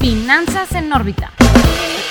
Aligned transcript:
Finanzas 0.00 0.72
en 0.72 0.90
órbita. 0.90 1.30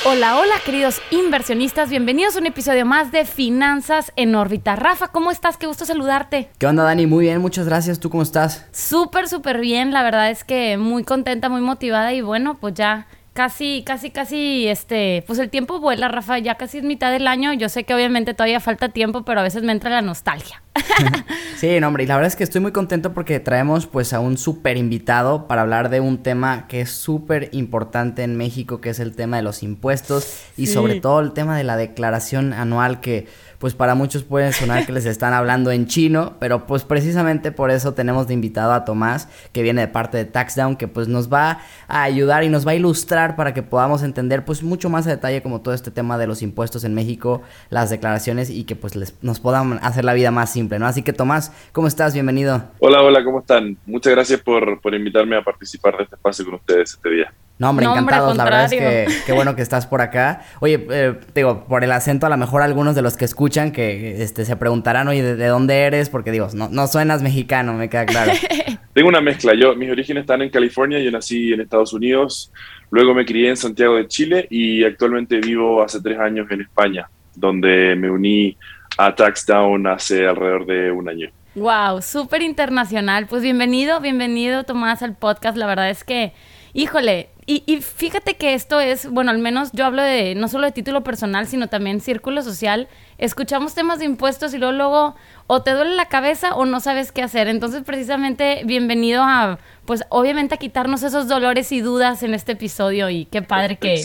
Hola, 0.06 0.38
hola 0.38 0.54
queridos 0.64 1.02
inversionistas, 1.10 1.90
bienvenidos 1.90 2.36
a 2.36 2.40
un 2.40 2.46
episodio 2.46 2.86
más 2.86 3.12
de 3.12 3.26
Finanzas 3.26 4.14
en 4.16 4.36
órbita. 4.36 4.76
Rafa, 4.76 5.08
¿cómo 5.08 5.32
estás? 5.32 5.58
Qué 5.58 5.66
gusto 5.66 5.86
saludarte. 5.86 6.52
¿Qué 6.60 6.68
onda 6.68 6.84
Dani? 6.84 7.08
Muy 7.08 7.26
bien, 7.26 7.42
muchas 7.42 7.66
gracias. 7.66 8.00
¿Tú 8.00 8.12
cómo 8.12 8.22
estás? 8.22 8.68
Súper, 8.72 9.28
súper 9.28 9.60
bien. 9.60 9.92
La 9.92 10.04
verdad 10.04 10.30
es 10.30 10.44
que 10.44 10.78
muy 10.78 11.04
contenta, 11.04 11.50
muy 11.50 11.62
motivada 11.62 12.14
y 12.14 12.22
bueno, 12.22 12.54
pues 12.60 12.76
ya 12.76 13.08
casi, 13.40 13.84
casi, 13.86 14.12
casi, 14.12 14.68
este, 14.68 15.24
pues 15.26 15.40
el 15.40 15.50
tiempo 15.50 15.80
vuela, 15.80 16.10
Rafa, 16.10 16.40
ya 16.40 16.56
casi 16.56 16.80
es 16.80 16.84
mitad 16.84 17.10
del 17.10 17.26
año. 17.26 17.54
Yo 17.54 17.70
sé 17.70 17.86
que 17.86 17.94
obviamente 17.94 18.34
todavía 18.34 18.60
falta 18.60 18.90
tiempo, 18.90 19.24
pero 19.24 19.40
a 19.40 19.44
veces 19.44 19.64
me 19.64 19.72
entra 19.72 19.90
la 19.90 20.02
nostalgia. 20.02 20.62
sí, 21.56 21.80
no, 21.80 21.88
hombre, 21.88 22.04
y 22.04 22.08
la 22.08 22.16
verdad 22.16 22.28
es 22.28 22.36
que 22.36 22.44
estoy 22.44 22.60
muy 22.60 22.74
contento 22.74 23.14
porque 23.14 23.40
traemos 23.40 23.88
pues 23.88 24.12
a 24.12 24.20
un 24.20 24.38
súper 24.38 24.76
invitado 24.76 25.48
para 25.48 25.62
hablar 25.62 25.90
de 25.90 26.02
un 26.02 26.18
tema 26.18 26.68
que 26.68 26.82
es 26.82 26.92
súper 26.92 27.48
importante 27.54 28.24
en 28.24 28.36
México, 28.36 28.82
que 28.82 28.90
es 28.90 29.00
el 29.00 29.16
tema 29.16 29.38
de 29.38 29.44
los 29.44 29.64
impuestos 29.64 30.44
y 30.58 30.68
sobre 30.68 31.00
todo 31.00 31.22
el 31.22 31.32
tema 31.32 31.58
de 31.58 31.64
la 31.64 31.78
declaración 31.78 32.52
anual 32.52 33.00
que 33.00 33.26
pues 33.60 33.76
para 33.76 33.94
muchos 33.94 34.24
puede 34.24 34.52
sonar 34.54 34.86
que 34.86 34.94
les 34.94 35.06
están 35.06 35.34
hablando 35.34 35.72
en 35.72 35.86
chino, 35.86 36.38
pero 36.40 36.66
pues 36.66 36.84
precisamente 36.84 37.52
por 37.52 37.72
eso 37.72 37.94
tenemos 37.94 38.28
de 38.28 38.34
invitado 38.34 38.72
a 38.72 38.86
Tomás, 38.86 39.28
que 39.52 39.62
viene 39.62 39.82
de 39.82 39.88
parte 39.90 40.18
de 40.18 40.26
TaxDown, 40.26 40.78
que 40.78 40.88
pues 40.88 41.08
nos 41.10 41.32
va 41.32 41.60
a 41.88 42.04
ayudar 42.04 42.44
y 42.44 42.50
nos 42.50 42.66
va 42.66 42.72
a 42.72 42.76
ilustrar 42.76 43.36
para 43.36 43.54
que 43.54 43.62
podamos 43.62 44.02
entender 44.02 44.46
pues 44.46 44.64
mucho 44.64 44.90
más 44.90 45.06
a 45.08 45.10
detalle 45.10 45.42
como 45.42 45.62
todo 45.62 45.74
este 45.74 45.92
tema 45.92 46.18
de 46.18 46.28
los 46.28 46.42
impuestos 46.42 46.86
en 46.86 46.94
México, 46.94 47.42
las 47.70 47.90
declaraciones 47.90 48.50
y 48.50 48.64
que 48.64 48.78
pues 48.78 48.96
les, 48.96 49.22
nos 49.22 49.42
puedan 49.42 49.80
hacer 49.84 50.06
la 50.06 50.14
vida 50.14 50.32
más 50.32 50.52
simple, 50.52 50.80
¿no? 50.80 50.88
Así 50.88 51.04
que 51.04 51.12
Tomás, 51.12 51.52
¿cómo 51.74 51.88
estás? 51.88 52.14
Bienvenido. 52.14 52.64
Hola, 52.80 53.04
hola, 53.04 53.24
¿cómo 53.26 53.40
están? 53.40 53.78
Muchas 53.86 54.14
gracias 54.14 54.40
por, 54.40 54.80
por 54.80 54.96
invitarme 54.96 55.36
a 55.36 55.44
participar 55.44 55.98
de 55.98 56.04
este 56.04 56.16
espacio 56.16 56.46
con 56.46 56.54
ustedes 56.56 56.94
este 56.94 57.10
día. 57.10 57.34
No, 57.60 57.72
hombre, 57.72 57.86
encantados. 57.86 58.38
la 58.38 58.46
verdad 58.46 58.66
es 58.66 58.72
que 58.72 59.08
qué 59.26 59.34
bueno 59.34 59.54
que 59.54 59.62
estás 59.62 59.86
por 59.86 60.00
acá. 60.00 60.44
Oye, 60.62 60.88
eh, 60.90 61.20
digo, 61.36 61.66
por 61.66 61.84
el 61.84 61.92
acento, 61.92 62.26
a 62.26 62.30
lo 62.30 62.38
mejor 62.38 62.62
algunos 62.62 62.96
de 62.96 63.02
los 63.02 63.18
que 63.18 63.26
escuchan 63.26 63.74
que 63.74 64.24
este, 64.24 64.46
se 64.46 64.56
preguntarán, 64.56 65.10
oye, 65.10 65.36
¿de, 65.36 65.48
dónde 65.48 65.82
eres? 65.82 66.10
Porque 66.10 66.32
digo, 66.32 66.48
no, 66.54 66.70
no 66.70 66.88
suenas 66.88 67.22
mexicano, 67.22 67.74
me 67.74 67.90
queda 67.90 68.06
claro. 68.06 68.32
Tengo 68.94 69.10
una 69.10 69.20
mezcla. 69.20 69.54
Yo, 69.56 69.76
mis 69.76 69.92
orígenes 69.92 70.22
están 70.22 70.42
en 70.42 70.50
California, 70.50 71.00
yo 71.00 71.12
nací 71.12 71.52
en 71.52 71.60
Estados 71.60 71.92
Unidos, 71.92 72.50
luego 72.92 73.14
me 73.14 73.26
crié 73.26 73.50
en 73.50 73.58
Santiago 73.58 73.96
de 73.96 74.08
Chile 74.08 74.48
y 74.50 74.86
actualmente 74.86 75.42
vivo 75.42 75.84
hace 75.84 76.02
tres 76.02 76.18
años 76.18 76.48
en 76.52 76.62
España, 76.62 77.10
donde 77.36 77.94
me 77.98 78.10
uní 78.10 78.56
a 78.98 79.14
TaxDown 79.14 79.86
hace 79.86 80.26
alrededor 80.26 80.66
de 80.66 80.92
un 80.92 81.10
año. 81.10 81.30
Wow, 81.56 82.02
súper 82.02 82.42
internacional. 82.42 83.28
Pues 83.28 83.44
bienvenido, 83.44 84.00
bienvenido 84.00 84.64
Tomás 84.64 85.02
al 85.02 85.18
podcast. 85.18 85.58
La 85.58 85.68
verdad 85.68 85.90
es 85.90 86.06
que, 86.06 86.32
híjole, 86.74 87.32
y, 87.52 87.82
fíjate 87.82 88.36
que 88.36 88.54
esto 88.54 88.80
es, 88.80 89.10
bueno, 89.10 89.32
al 89.32 89.40
menos 89.40 89.72
yo 89.72 89.84
hablo 89.84 90.04
de 90.04 90.36
no 90.36 90.48
solo 90.48 90.68
de 90.68 90.72
título 90.72 91.04
personal, 91.04 91.48
sino 91.48 91.68
también 91.68 92.00
círculo 92.00 92.44
social. 92.44 92.88
Escuchamos 93.18 93.74
temas 93.74 93.98
de 93.98 94.06
impuestos 94.06 94.54
y 94.54 94.60
luego, 94.60 94.74
luego 94.74 95.16
o 95.48 95.64
te 95.64 95.72
duele 95.72 95.96
la 95.96 96.06
cabeza 96.06 96.54
o 96.54 96.66
no 96.66 96.80
sabes 96.80 97.12
qué 97.12 97.24
hacer. 97.24 97.48
Entonces, 97.48 97.82
precisamente, 97.84 98.62
bienvenido 98.66 99.24
a, 99.24 99.58
pues 99.86 100.04
obviamente 100.10 100.54
a 100.54 100.58
quitarnos 100.58 101.02
esos 101.02 101.28
dolores 101.28 101.72
y 101.72 101.82
dudas 101.82 102.22
en 102.22 102.36
este 102.36 102.52
episodio 102.52 103.10
y 103.10 103.26
qué 103.26 103.42
padre 103.42 103.78
que, 103.78 104.04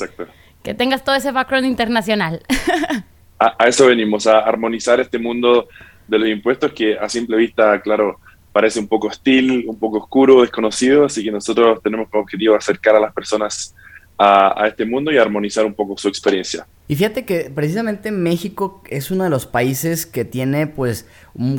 que 0.63 0.73
tengas 0.73 1.05
todo 1.05 1.15
ese 1.15 1.31
background 1.31 1.67
internacional. 1.67 2.41
a, 3.39 3.63
a 3.63 3.69
eso 3.69 3.89
venimos, 3.89 4.27
a 4.27 4.39
armonizar 4.39 5.01
este 5.01 5.19
mundo 5.19 5.69
de 6.09 6.19
los 6.19 6.29
impuestos 6.31 6.73
que 6.73 6.99
a 6.99 7.11
simple 7.11 7.37
vista, 7.37 7.79
claro, 7.83 8.21
parece 8.55 8.79
un 8.79 8.87
poco 8.87 9.09
hostil, 9.09 9.65
un 9.67 9.77
poco 9.77 9.99
oscuro, 9.99 10.43
desconocido, 10.43 11.05
así 11.05 11.25
que 11.25 11.33
nosotros 11.33 11.83
tenemos 11.83 12.09
como 12.09 12.23
objetivo 12.23 12.55
acercar 12.55 12.95
a 12.95 13.01
las 13.01 13.13
personas 13.13 13.75
a, 14.17 14.69
este 14.69 14.85
mundo 14.85 15.11
y 15.11 15.19
armonizar 15.19 15.67
un 15.67 15.75
poco 15.75 15.99
su 15.99 16.07
experiencia. 16.07 16.65
Y 16.87 16.95
fíjate 16.95 17.25
que 17.25 17.51
precisamente 17.53 18.13
México 18.13 18.81
es 18.89 19.11
uno 19.11 19.25
de 19.25 19.31
los 19.31 19.45
países 19.45 20.07
que 20.07 20.25
tiene 20.25 20.69
pues 20.69 21.09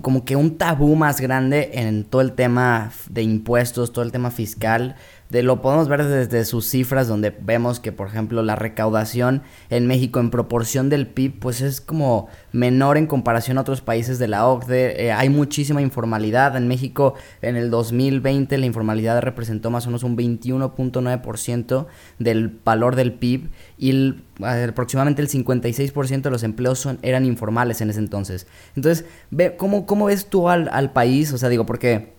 como 0.02 0.24
que 0.24 0.38
un 0.38 0.58
tabú 0.58 0.96
más 0.96 1.20
grande 1.20 1.72
en 1.74 2.06
todo 2.06 2.22
el 2.22 2.32
tema 2.32 2.94
de 3.10 3.24
impuestos, 3.24 3.92
todo 3.92 4.06
el 4.06 4.14
tema 4.14 4.32
fiscal 4.32 4.96
de, 5.30 5.44
lo 5.44 5.62
podemos 5.62 5.88
ver 5.88 6.04
desde 6.04 6.46
sus 6.46 6.68
cifras 6.68 7.08
donde 7.08 7.30
vemos 7.30 7.80
que 7.80 7.92
por 7.92 8.08
ejemplo 8.08 8.44
la 8.44 8.56
recaudación 8.56 9.42
en 9.70 9.88
México 9.88 10.20
en 10.20 10.30
proporción 10.30 10.90
del 10.90 11.08
PIB 11.08 11.40
pues 11.40 11.62
es 11.62 11.82
como 11.82 12.28
menor 12.52 12.98
en 12.98 13.08
comparación 13.08 13.58
a 13.58 13.62
otros 13.62 13.82
países 13.82 14.20
de 14.20 14.28
la 14.28 14.48
OCDE. 14.48 15.06
Eh, 15.06 15.12
hay 15.12 15.30
muchísima 15.30 15.82
informalidad. 15.82 16.56
En 16.56 16.68
México 16.68 17.16
en 17.42 17.56
el 17.56 17.70
2020 17.70 18.58
la 18.58 18.66
informalidad 18.66 19.22
representó 19.22 19.72
más 19.72 19.86
o 19.86 19.90
menos 19.90 20.04
un 20.04 20.18
21.9% 20.18 21.88
del 22.20 22.60
valor 22.64 22.96
del 22.96 23.14
PIB 23.14 23.50
y 23.78 24.16
aproximadamente 24.44 25.22
el 25.22 25.30
56% 25.30 26.22
de 26.22 26.32
los 26.32 26.44
empleos 26.44 26.80
son, 26.80 27.00
eran 27.02 27.26
informales 27.26 27.82
en 27.82 27.90
ese 27.90 28.00
entonces. 28.00 28.48
Entonces, 28.76 29.06
ve, 29.32 29.56
¿cómo, 29.56 29.86
cómo 29.86 30.06
ves 30.06 30.28
tú 30.28 30.50
al, 30.50 30.70
al 30.72 30.92
país? 30.92 31.32
O 31.34 31.38
sea, 31.38 31.50
digo, 31.50 31.66
porque 31.66 32.15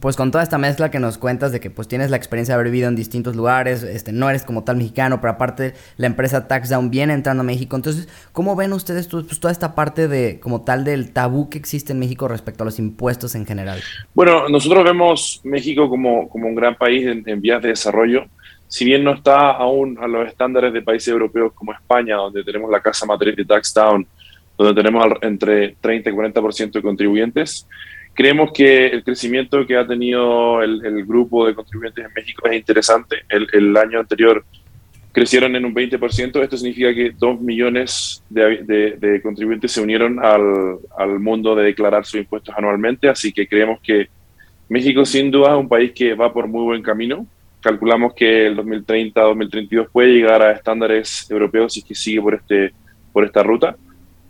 pues 0.00 0.16
con 0.16 0.30
toda 0.30 0.42
esta 0.42 0.58
mezcla 0.58 0.90
que 0.90 0.98
nos 0.98 1.18
cuentas 1.18 1.52
de 1.52 1.60
que 1.60 1.70
pues 1.70 1.86
tienes 1.86 2.10
la 2.10 2.16
experiencia 2.16 2.54
de 2.54 2.60
haber 2.60 2.72
vivido 2.72 2.88
en 2.88 2.96
distintos 2.96 3.36
lugares, 3.36 3.82
este, 3.82 4.12
no 4.12 4.28
eres 4.28 4.44
como 4.44 4.64
tal 4.64 4.76
mexicano, 4.76 5.20
pero 5.20 5.34
aparte 5.34 5.74
la 5.96 6.06
empresa 6.06 6.48
TaxDown 6.48 6.90
viene 6.90 7.12
entrando 7.12 7.42
a 7.42 7.44
México. 7.44 7.76
Entonces, 7.76 8.08
¿cómo 8.32 8.56
ven 8.56 8.72
ustedes 8.72 9.06
pues, 9.08 9.38
toda 9.38 9.52
esta 9.52 9.74
parte 9.74 10.08
de 10.08 10.40
como 10.40 10.62
tal 10.62 10.84
del 10.84 11.12
tabú 11.12 11.50
que 11.50 11.58
existe 11.58 11.92
en 11.92 11.98
México 11.98 12.28
respecto 12.28 12.64
a 12.64 12.66
los 12.66 12.78
impuestos 12.78 13.34
en 13.34 13.46
general? 13.46 13.80
Bueno, 14.14 14.48
nosotros 14.48 14.82
vemos 14.84 15.40
México 15.44 15.88
como, 15.88 16.28
como 16.28 16.48
un 16.48 16.54
gran 16.54 16.76
país 16.76 17.06
en, 17.06 17.40
vías 17.40 17.62
de 17.62 17.68
desarrollo. 17.68 18.24
Si 18.68 18.84
bien 18.84 19.04
no 19.04 19.12
está 19.14 19.50
aún 19.50 19.98
a 20.00 20.06
los 20.06 20.26
estándares 20.26 20.72
de 20.72 20.82
países 20.82 21.08
europeos 21.08 21.52
como 21.52 21.72
España, 21.72 22.16
donde 22.16 22.44
tenemos 22.44 22.70
la 22.70 22.80
casa 22.80 23.04
matriz 23.04 23.36
de 23.36 23.44
TaxDown, 23.44 24.06
donde 24.56 24.74
tenemos 24.74 25.06
entre 25.22 25.76
30 25.80 26.10
y 26.10 26.12
40% 26.12 26.72
de 26.72 26.82
contribuyentes, 26.82 27.66
Creemos 28.14 28.50
que 28.52 28.86
el 28.86 29.02
crecimiento 29.02 29.66
que 29.66 29.76
ha 29.76 29.86
tenido 29.86 30.62
el, 30.62 31.04
grupo 31.06 31.46
de 31.46 31.54
contribuyentes 31.54 32.04
en 32.04 32.12
México 32.14 32.48
es 32.48 32.56
interesante. 32.56 33.22
El, 33.28 33.76
año 33.76 34.00
anterior 34.00 34.44
crecieron 35.12 35.56
en 35.56 35.64
un 35.64 35.74
20%. 35.74 36.42
Esto 36.42 36.56
significa 36.56 36.92
que 36.94 37.12
dos 37.16 37.40
millones 37.40 38.22
de, 38.28 39.20
contribuyentes 39.22 39.72
se 39.72 39.80
unieron 39.80 40.22
al, 40.22 40.78
al, 40.98 41.18
mundo 41.18 41.54
de 41.54 41.64
declarar 41.64 42.04
sus 42.04 42.20
impuestos 42.20 42.54
anualmente. 42.56 43.08
Así 43.08 43.32
que 43.32 43.46
creemos 43.46 43.80
que 43.80 44.08
México 44.68 45.04
sin 45.04 45.30
duda 45.30 45.52
es 45.52 45.58
un 45.58 45.68
país 45.68 45.92
que 45.92 46.14
va 46.14 46.32
por 46.32 46.46
muy 46.46 46.62
buen 46.62 46.82
camino. 46.82 47.26
Calculamos 47.60 48.14
que 48.14 48.46
el 48.46 48.56
2030-2032 48.56 49.88
puede 49.90 50.12
llegar 50.12 50.42
a 50.42 50.52
estándares 50.52 51.30
europeos 51.30 51.72
si 51.74 51.80
es 51.80 51.86
que 51.86 51.94
sigue 51.94 52.22
por, 52.22 52.34
este, 52.34 52.72
por 53.12 53.24
esta 53.24 53.42
ruta. 53.42 53.76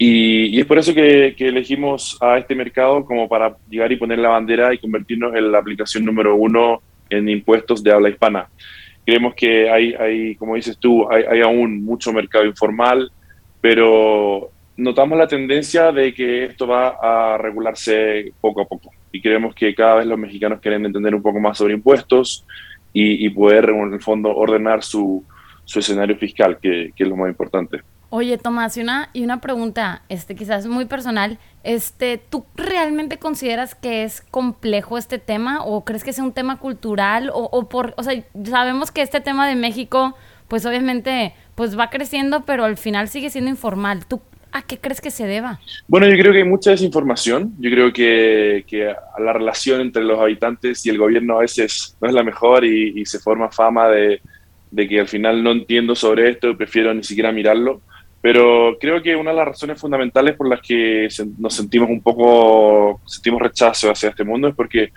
Y, 0.02 0.58
es 0.58 0.64
por 0.64 0.78
eso 0.78 0.94
que, 0.94 1.34
elegimos 1.38 2.16
a 2.22 2.38
este 2.38 2.54
mercado 2.54 3.04
como 3.04 3.28
para 3.28 3.58
llegar 3.68 3.92
y 3.92 3.96
poner 3.96 4.18
la 4.18 4.30
bandera 4.30 4.72
y 4.72 4.78
convertirnos 4.78 5.34
en 5.34 5.52
la 5.52 5.58
aplicación 5.58 6.06
número 6.06 6.36
uno 6.36 6.80
en 7.10 7.28
impuestos 7.28 7.82
de 7.82 7.92
habla 7.92 8.08
hispana. 8.08 8.48
Creemos 9.04 9.34
que 9.34 9.68
hay, 9.70 9.92
hay 9.92 10.36
como 10.36 10.54
dices 10.54 10.78
tú, 10.78 11.06
hay, 11.12 11.24
hay 11.24 11.42
aún 11.42 11.84
mucho 11.84 12.14
mercado 12.14 12.46
informal, 12.46 13.12
pero 13.60 14.50
notamos 14.74 15.18
la 15.18 15.28
tendencia 15.28 15.92
de 15.92 16.14
que 16.14 16.46
esto 16.46 16.66
va 16.66 16.96
a 17.02 17.36
regularse 17.36 18.32
poco 18.40 18.62
a 18.62 18.64
poco. 18.66 18.90
Y 19.12 19.20
creemos 19.20 19.54
que 19.54 19.74
cada 19.74 19.96
vez 19.96 20.06
los 20.06 20.18
mexicanos 20.18 20.60
quieren 20.60 20.86
entender 20.86 21.14
un 21.14 21.20
poco 21.20 21.40
más 21.40 21.58
sobre 21.58 21.74
impuestos 21.74 22.46
y, 22.94 23.28
poder, 23.28 23.68
en 23.68 23.92
el 23.92 24.00
fondo, 24.00 24.34
ordenar 24.34 24.82
su, 24.82 25.22
su 25.62 25.78
escenario 25.78 26.16
fiscal, 26.16 26.56
que, 26.58 26.90
que 26.96 27.02
es 27.02 27.08
lo 27.08 27.16
más 27.16 27.28
importante. 27.28 27.82
Oye, 28.12 28.38
Tomás, 28.38 28.76
y 28.76 28.80
una, 28.80 29.08
y 29.12 29.22
una 29.22 29.40
pregunta, 29.40 30.02
este, 30.08 30.34
quizás 30.34 30.66
muy 30.66 30.84
personal. 30.86 31.38
Este, 31.62 32.18
¿tú 32.18 32.44
realmente 32.56 33.18
consideras 33.18 33.76
que 33.76 34.02
es 34.02 34.20
complejo 34.20 34.98
este 34.98 35.18
tema? 35.18 35.64
¿O 35.64 35.84
crees 35.84 36.02
que 36.02 36.10
es 36.10 36.18
un 36.18 36.32
tema 36.32 36.58
cultural? 36.58 37.30
O, 37.30 37.48
o 37.52 37.68
por, 37.68 37.94
o 37.96 38.02
sea, 38.02 38.20
sabemos 38.44 38.90
que 38.90 39.02
este 39.02 39.20
tema 39.20 39.48
de 39.48 39.54
México, 39.54 40.16
pues 40.48 40.66
obviamente, 40.66 41.34
pues 41.54 41.78
va 41.78 41.88
creciendo, 41.88 42.44
pero 42.44 42.64
al 42.64 42.76
final 42.76 43.08
sigue 43.08 43.30
siendo 43.30 43.48
informal. 43.48 44.04
¿Tú 44.06 44.20
a 44.50 44.62
qué 44.62 44.78
crees 44.78 45.00
que 45.00 45.12
se 45.12 45.28
deba? 45.28 45.60
Bueno, 45.86 46.08
yo 46.08 46.16
creo 46.16 46.32
que 46.32 46.38
hay 46.38 46.48
mucha 46.48 46.72
desinformación. 46.72 47.54
Yo 47.60 47.70
creo 47.70 47.92
que, 47.92 48.64
que 48.66 48.92
la 49.20 49.32
relación 49.32 49.80
entre 49.82 50.02
los 50.02 50.18
habitantes 50.18 50.84
y 50.84 50.90
el 50.90 50.98
gobierno 50.98 51.36
a 51.36 51.42
veces 51.42 51.96
no 52.00 52.08
es 52.08 52.14
la 52.14 52.24
mejor 52.24 52.64
y, 52.64 53.00
y 53.00 53.06
se 53.06 53.20
forma 53.20 53.52
fama 53.52 53.86
de, 53.88 54.20
de 54.70 54.88
que 54.88 55.00
al 55.00 55.08
final 55.08 55.42
no 55.42 55.52
entiendo 55.52 55.94
sobre 55.94 56.30
esto 56.30 56.56
prefiero 56.56 56.92
ni 56.94 57.04
siquiera 57.04 57.30
mirarlo. 57.32 57.82
Pero 58.22 58.76
creo 58.78 59.02
que 59.02 59.16
una 59.16 59.30
de 59.30 59.36
las 59.36 59.48
razones 59.48 59.80
fundamentales 59.80 60.36
por 60.36 60.48
las 60.48 60.60
que 60.60 61.08
nos 61.38 61.54
sentimos 61.54 61.88
un 61.88 62.02
poco, 62.02 63.00
sentimos 63.06 63.40
rechazo 63.40 63.90
hacia 63.90 64.10
este 64.10 64.24
mundo 64.24 64.48
es 64.48 64.54
porque 64.54 64.92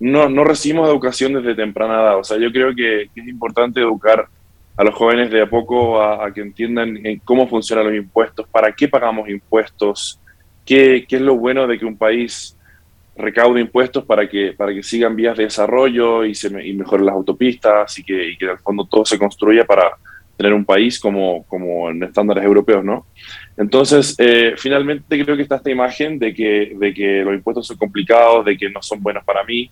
no, 0.00 0.28
no 0.28 0.44
recibimos 0.44 0.88
educación 0.88 1.34
desde 1.34 1.56
temprana 1.56 1.94
edad. 1.94 2.18
O 2.18 2.24
sea, 2.24 2.38
yo 2.38 2.52
creo 2.52 2.74
que, 2.74 3.02
es 3.02 3.28
importante 3.28 3.80
educar 3.80 4.28
a 4.76 4.84
los 4.84 4.94
jóvenes 4.94 5.30
de 5.30 5.42
a 5.42 5.50
poco 5.50 6.00
a, 6.00 6.32
que 6.32 6.40
entiendan 6.40 6.98
cómo 7.24 7.48
funcionan 7.48 7.86
los 7.86 7.96
impuestos, 7.96 8.46
para 8.48 8.72
qué 8.72 8.86
pagamos 8.86 9.28
impuestos, 9.28 10.20
qué, 10.64 11.04
qué, 11.08 11.16
es 11.16 11.22
lo 11.22 11.36
bueno 11.36 11.66
de 11.66 11.78
que 11.80 11.84
un 11.84 11.98
país 11.98 12.56
recaude 13.16 13.60
impuestos 13.60 14.04
para 14.04 14.28
que, 14.28 14.52
para 14.56 14.72
que 14.72 14.84
sigan 14.84 15.16
vías 15.16 15.36
de 15.36 15.44
desarrollo 15.44 16.24
y, 16.24 16.36
se 16.36 16.48
y 16.64 16.72
mejoren 16.74 17.06
las 17.06 17.16
autopistas 17.16 17.98
y 17.98 18.04
que, 18.04 18.28
y 18.30 18.36
que 18.36 18.44
el 18.44 18.58
fondo 18.58 18.84
todo 18.84 19.04
se 19.04 19.18
construya 19.18 19.64
para 19.64 19.96
tener 20.38 20.54
un 20.54 20.64
país 20.64 21.00
como, 21.00 21.44
como 21.48 21.90
en 21.90 22.04
estándares 22.04 22.44
europeos, 22.44 22.84
¿no? 22.84 23.06
Entonces, 23.56 24.14
eh, 24.18 24.54
finalmente 24.56 25.24
creo 25.24 25.36
que 25.36 25.42
está 25.42 25.56
esta 25.56 25.70
imagen 25.70 26.16
de 26.18 26.32
que, 26.32 26.76
de 26.78 26.94
que 26.94 27.24
los 27.24 27.34
impuestos 27.34 27.66
son 27.66 27.76
complicados, 27.76 28.44
de 28.44 28.56
que 28.56 28.70
no 28.70 28.80
son 28.80 29.02
buenos 29.02 29.24
para 29.24 29.42
mí. 29.42 29.68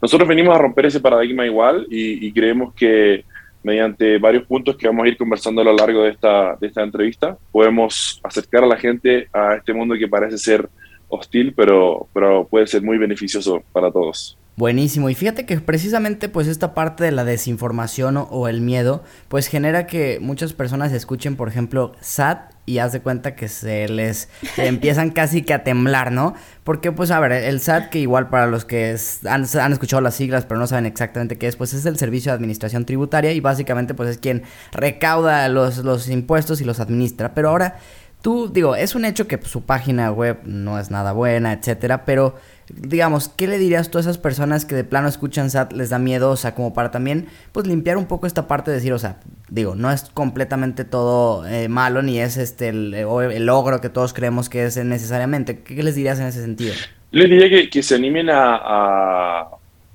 Nosotros 0.00 0.28
venimos 0.28 0.54
a 0.54 0.58
romper 0.58 0.86
ese 0.86 1.00
paradigma 1.00 1.46
igual 1.46 1.86
y, 1.90 2.26
y 2.26 2.32
creemos 2.32 2.74
que 2.74 3.24
mediante 3.62 4.18
varios 4.18 4.46
puntos 4.46 4.76
que 4.76 4.86
vamos 4.86 5.06
a 5.06 5.08
ir 5.08 5.16
conversando 5.16 5.62
a 5.62 5.64
lo 5.64 5.72
largo 5.72 6.02
de 6.02 6.10
esta, 6.10 6.54
de 6.56 6.66
esta 6.66 6.82
entrevista, 6.82 7.36
podemos 7.50 8.20
acercar 8.22 8.64
a 8.64 8.66
la 8.66 8.76
gente 8.76 9.28
a 9.32 9.54
este 9.56 9.72
mundo 9.72 9.94
que 9.98 10.06
parece 10.06 10.36
ser 10.36 10.68
hostil, 11.08 11.54
pero, 11.56 12.08
pero 12.12 12.46
puede 12.46 12.66
ser 12.66 12.82
muy 12.82 12.98
beneficioso 12.98 13.62
para 13.72 13.90
todos. 13.90 14.38
Buenísimo. 14.60 15.08
Y 15.08 15.14
fíjate 15.14 15.46
que 15.46 15.58
precisamente 15.58 16.28
pues 16.28 16.46
esta 16.46 16.74
parte 16.74 17.02
de 17.02 17.12
la 17.12 17.24
desinformación 17.24 18.18
o, 18.18 18.46
el 18.46 18.60
miedo 18.60 19.02
pues 19.28 19.46
genera 19.46 19.86
que 19.86 20.18
muchas 20.20 20.52
personas 20.52 20.92
escuchen 20.92 21.36
por 21.36 21.48
ejemplo 21.48 21.92
SAT 22.02 22.52
y 22.66 22.76
haz 22.76 22.92
de 22.92 23.00
cuenta 23.00 23.34
que 23.34 23.48
se 23.48 23.88
les 23.88 24.28
empiezan 24.58 25.10
casi 25.12 25.40
que 25.40 25.54
a 25.54 25.64
temblar, 25.64 26.12
¿no? 26.12 26.34
Porque 26.62 26.92
pues 26.92 27.10
a 27.10 27.18
ver, 27.20 27.32
el 27.32 27.62
SAT 27.62 27.88
que 27.88 28.00
igual 28.00 28.28
para 28.28 28.48
los 28.48 28.66
que 28.66 28.98
han, 29.24 29.46
han, 29.58 29.72
escuchado 29.72 30.02
las 30.02 30.16
siglas 30.16 30.44
pero 30.44 30.60
no 30.60 30.66
saben 30.66 30.84
exactamente 30.84 31.38
qué 31.38 31.46
es, 31.46 31.56
pues 31.56 31.72
es 31.72 31.86
el 31.86 31.96
Servicio 31.96 32.30
de 32.30 32.36
Administración 32.36 32.84
Tributaria 32.84 33.32
y 33.32 33.40
básicamente 33.40 33.94
pues 33.94 34.10
es 34.10 34.18
quien 34.18 34.42
recauda 34.72 35.48
los, 35.48 35.78
los 35.78 36.06
impuestos 36.10 36.60
y 36.60 36.64
los 36.64 36.80
administra. 36.80 37.32
Pero 37.32 37.48
ahora 37.48 37.78
tú 38.22 38.50
digo, 38.52 38.76
es 38.76 38.94
un 38.94 39.04
hecho 39.04 39.26
que 39.26 39.38
pues, 39.38 39.50
su 39.50 39.62
página 39.62 40.12
web 40.12 40.40
no 40.44 40.78
es 40.78 40.90
nada 40.90 41.12
buena, 41.12 41.52
etcétera, 41.52 42.04
pero 42.04 42.36
digamos, 42.76 43.28
¿qué 43.28 43.46
le 43.46 43.58
dirías 43.58 43.90
tú 43.90 43.98
a 43.98 44.00
esas 44.00 44.18
personas 44.18 44.64
que 44.64 44.74
de 44.74 44.84
plano 44.84 45.08
escuchan 45.08 45.50
SAT, 45.50 45.72
les 45.72 45.90
da 45.90 45.98
miedo, 45.98 46.30
o 46.30 46.36
sea, 46.36 46.54
como 46.54 46.72
para 46.74 46.90
también, 46.90 47.26
pues 47.52 47.66
limpiar 47.66 47.96
un 47.96 48.06
poco 48.06 48.26
esta 48.26 48.48
parte 48.48 48.70
de 48.70 48.76
decir, 48.76 48.92
o 48.92 48.98
sea, 48.98 49.20
digo, 49.48 49.74
no 49.74 49.90
es 49.90 50.04
completamente 50.14 50.84
todo 50.84 51.46
eh, 51.46 51.68
malo, 51.68 52.02
ni 52.02 52.20
es 52.20 52.36
este 52.36 52.68
el, 52.68 52.90
logro 53.46 53.80
que 53.80 53.88
todos 53.88 54.12
creemos 54.12 54.48
que 54.48 54.64
es 54.64 54.76
necesariamente. 54.84 55.60
¿Qué, 55.60 55.82
les 55.82 55.94
dirías 55.94 56.18
en 56.20 56.26
ese 56.26 56.40
sentido? 56.40 56.74
Les 57.10 57.28
diría 57.28 57.48
que, 57.48 57.70
que 57.70 57.82
se 57.82 57.94
animen 57.94 58.28
a, 58.30 59.46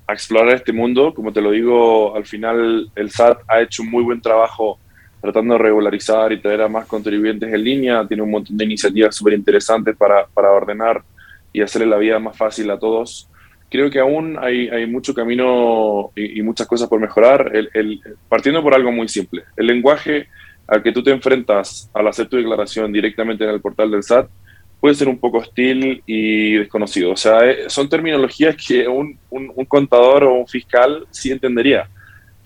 explorar 0.08 0.56
este 0.56 0.72
mundo. 0.72 1.14
Como 1.14 1.34
te 1.34 1.42
lo 1.42 1.52
digo, 1.52 2.16
al 2.16 2.26
final 2.26 2.92
el 2.96 3.10
SAT 3.10 3.40
ha 3.48 3.62
hecho 3.62 3.82
un 3.82 3.90
muy 3.90 4.04
buen 4.04 4.22
trabajo 4.22 4.80
tratando 5.20 5.56
de 5.56 5.60
regularizar 5.60 6.32
y 6.32 6.40
traer 6.40 6.62
a 6.62 6.68
más 6.68 6.86
contribuyentes 6.86 7.52
en 7.52 7.64
línea. 7.64 8.08
Tiene 8.08 8.22
un 8.22 8.30
montón 8.30 8.56
de 8.56 8.66
iniciativas 8.66 9.16
súper 9.16 9.34
interesantes 9.34 9.96
para, 9.98 10.28
para 10.28 10.52
ordenar 10.52 11.02
y 11.56 11.62
hacerle 11.62 11.88
la 11.88 11.98
vida 11.98 12.20
más 12.20 12.36
fácil 12.36 12.70
a 12.70 12.78
todos. 12.78 13.30
Creo 13.70 13.90
que 13.90 14.00
aún 14.00 14.38
hay, 14.40 14.86
mucho 14.88 15.14
camino 15.14 16.12
y, 16.14 16.42
muchas 16.42 16.68
cosas 16.68 16.90
por 16.90 17.00
mejorar, 17.00 17.50
partiendo 18.28 18.62
por 18.62 18.74
algo 18.74 18.92
muy 18.92 19.08
simple. 19.08 19.44
El 19.56 19.68
lenguaje 19.68 20.28
al 20.68 20.84
que 20.84 20.92
tú 20.92 21.02
te 21.02 21.12
enfrentas 21.12 21.90
al 21.94 22.08
hacer 22.08 22.28
tu 22.28 22.36
declaración 22.36 22.92
directamente 22.92 23.46
en 23.46 23.52
el 23.52 23.62
portal 23.62 23.90
del 23.90 24.04
SAT 24.04 24.28
puede 24.82 24.96
ser 24.96 25.08
un 25.08 25.18
poco 25.18 25.38
hostil 25.38 26.04
y 26.06 26.56
desconocido. 26.56 27.12
O 27.12 27.18
sea, 27.18 27.50
eh, 27.50 27.70
son 27.70 27.88
terminologías 27.88 28.56
que 28.56 28.86
un, 28.88 29.18
un, 29.30 29.66
contador 29.66 30.26
o 30.26 30.34
un 30.34 30.48
fiscal 30.48 31.08
sí 31.10 31.32
entendería, 31.32 31.88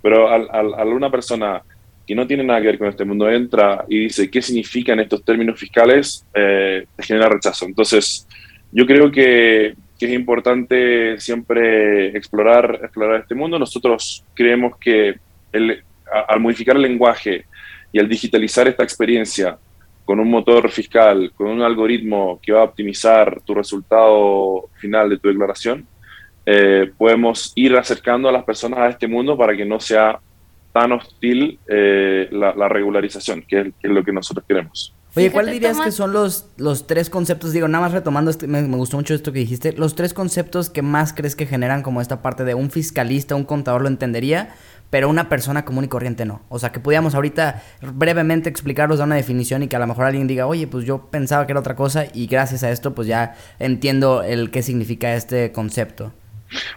pero 0.04 0.30
al, 0.30 0.48
al, 0.52 0.88
una 0.88 1.10
persona 1.10 1.64
que 2.06 2.16
no 2.16 2.28
tiene 2.28 2.44
nada 2.44 2.62
que 2.62 2.68
ver 2.68 2.78
con 2.78 2.88
este 2.88 3.06
mundo 3.06 3.30
entra 3.30 3.86
y 3.90 4.02
dice 4.02 4.30
qué 4.30 4.42
significan 4.42 5.00
estos 5.00 5.24
términos 5.24 5.60
fiscales, 5.60 6.26
eh, 6.34 6.86
genera 7.00 7.30
rechazo. 7.30 7.66
Entonces, 7.66 8.28
yo 8.71 8.86
creo 8.86 9.12
que, 9.12 9.75
es 10.00 10.12
importante 10.13 11.19
siempre 11.19 12.16
explorar, 12.16 12.80
explorar 12.83 13.19
este 13.19 13.36
mundo. 13.36 13.60
Nosotros 13.60 14.24
creemos 14.33 14.77
que 14.77 15.19
al 15.51 16.39
modificar 16.39 16.77
el 16.77 16.83
lenguaje 16.83 17.45
y 17.92 18.00
al 18.00 18.07
digitalizar 18.07 18.66
esta 18.69 18.83
experiencia 18.83 19.57
con 20.06 20.21
un 20.21 20.30
motor 20.30 20.71
fiscal, 20.71 21.33
con 21.36 21.48
un 21.48 21.62
algoritmo 21.62 22.39
que 22.42 22.54
va 22.54 22.62
a 22.62 22.63
optimizar 22.63 23.42
tu 23.42 23.54
resultado 23.54 24.69
final 24.75 25.10
de 25.10 25.19
tu 25.19 25.27
declaración, 25.27 25.86
eh, 26.45 26.92
podemos 26.98 27.51
ir 27.56 27.75
acercando 27.75 28.30
a 28.30 28.31
las 28.31 28.44
personas 28.44 28.80
a 28.80 28.89
este 28.89 29.07
mundo 29.07 29.38
para 29.38 29.56
que 29.56 29.66
no 29.66 29.80
sea 29.80 30.19
tan 30.71 30.92
hostil 30.92 31.60
eh, 31.68 32.30
la, 32.31 32.68
regularización, 32.68 33.44
que 33.48 33.74
es 33.81 33.92
lo 33.92 34.04
que 34.04 34.12
nosotros 34.12 34.45
queremos. 34.48 34.94
Oye, 35.16 35.31
¿cuál 35.31 35.51
dirías 35.51 35.80
que 35.80 35.92
son 35.92 36.13
los, 36.13 36.51
los 36.57 36.86
tres 36.86 37.10
conceptos? 37.10 37.51
Digo, 37.51 37.68
nada 37.68 37.86
más 37.86 37.94
retomando, 37.94 38.30
este, 38.30 38.48
me, 38.48 38.62
gustó 38.77 38.98
mucho 38.98 39.16
esto 39.16 39.33
que 39.33 39.39
dijiste. 39.39 39.74
Los 39.74 39.95
tres 39.95 40.13
conceptos 40.13 40.69
que 40.69 40.83
más 40.83 41.13
crees 41.13 41.36
que 41.36 41.48
generan 41.48 41.81
como 41.81 42.00
esta 42.00 42.21
parte 42.21 42.44
de 42.44 42.54
un 42.54 42.69
fiscalista, 42.69 43.33
un 43.33 43.44
contador 43.44 43.81
lo 43.81 43.88
entendería, 43.88 44.54
pero 44.92 45.10
una 45.10 45.27
persona 45.27 45.66
común 45.66 45.86
y 45.86 45.88
corriente 45.88 46.25
no. 46.25 46.42
O 46.50 46.60
sea, 46.60 46.71
que 46.71 46.80
pudiéramos 46.80 47.16
ahorita 47.16 47.63
brevemente 47.81 48.50
explicarlos, 48.50 49.00
dar 49.00 49.07
una 49.07 49.16
definición 49.16 49.63
y 49.63 49.68
que 49.68 49.75
a 49.75 49.80
lo 49.80 49.88
mejor 49.88 50.06
alguien 50.06 50.27
diga, 50.27 50.45
oye, 50.45 50.68
pues 50.68 50.86
yo 50.86 51.07
pensaba 51.10 51.48
que 51.48 51.54
era 51.54 51.60
otra 51.60 51.75
cosa 51.75 52.06
y 52.13 52.27
gracias 52.27 52.63
a 52.63 52.71
esto 52.71 52.94
pues 52.94 53.07
ya 53.07 53.36
entiendo 53.57 54.21
el 54.21 54.51
qué 54.51 54.62
significa 54.62 55.16
este 55.16 55.51
concepto. 55.51 56.13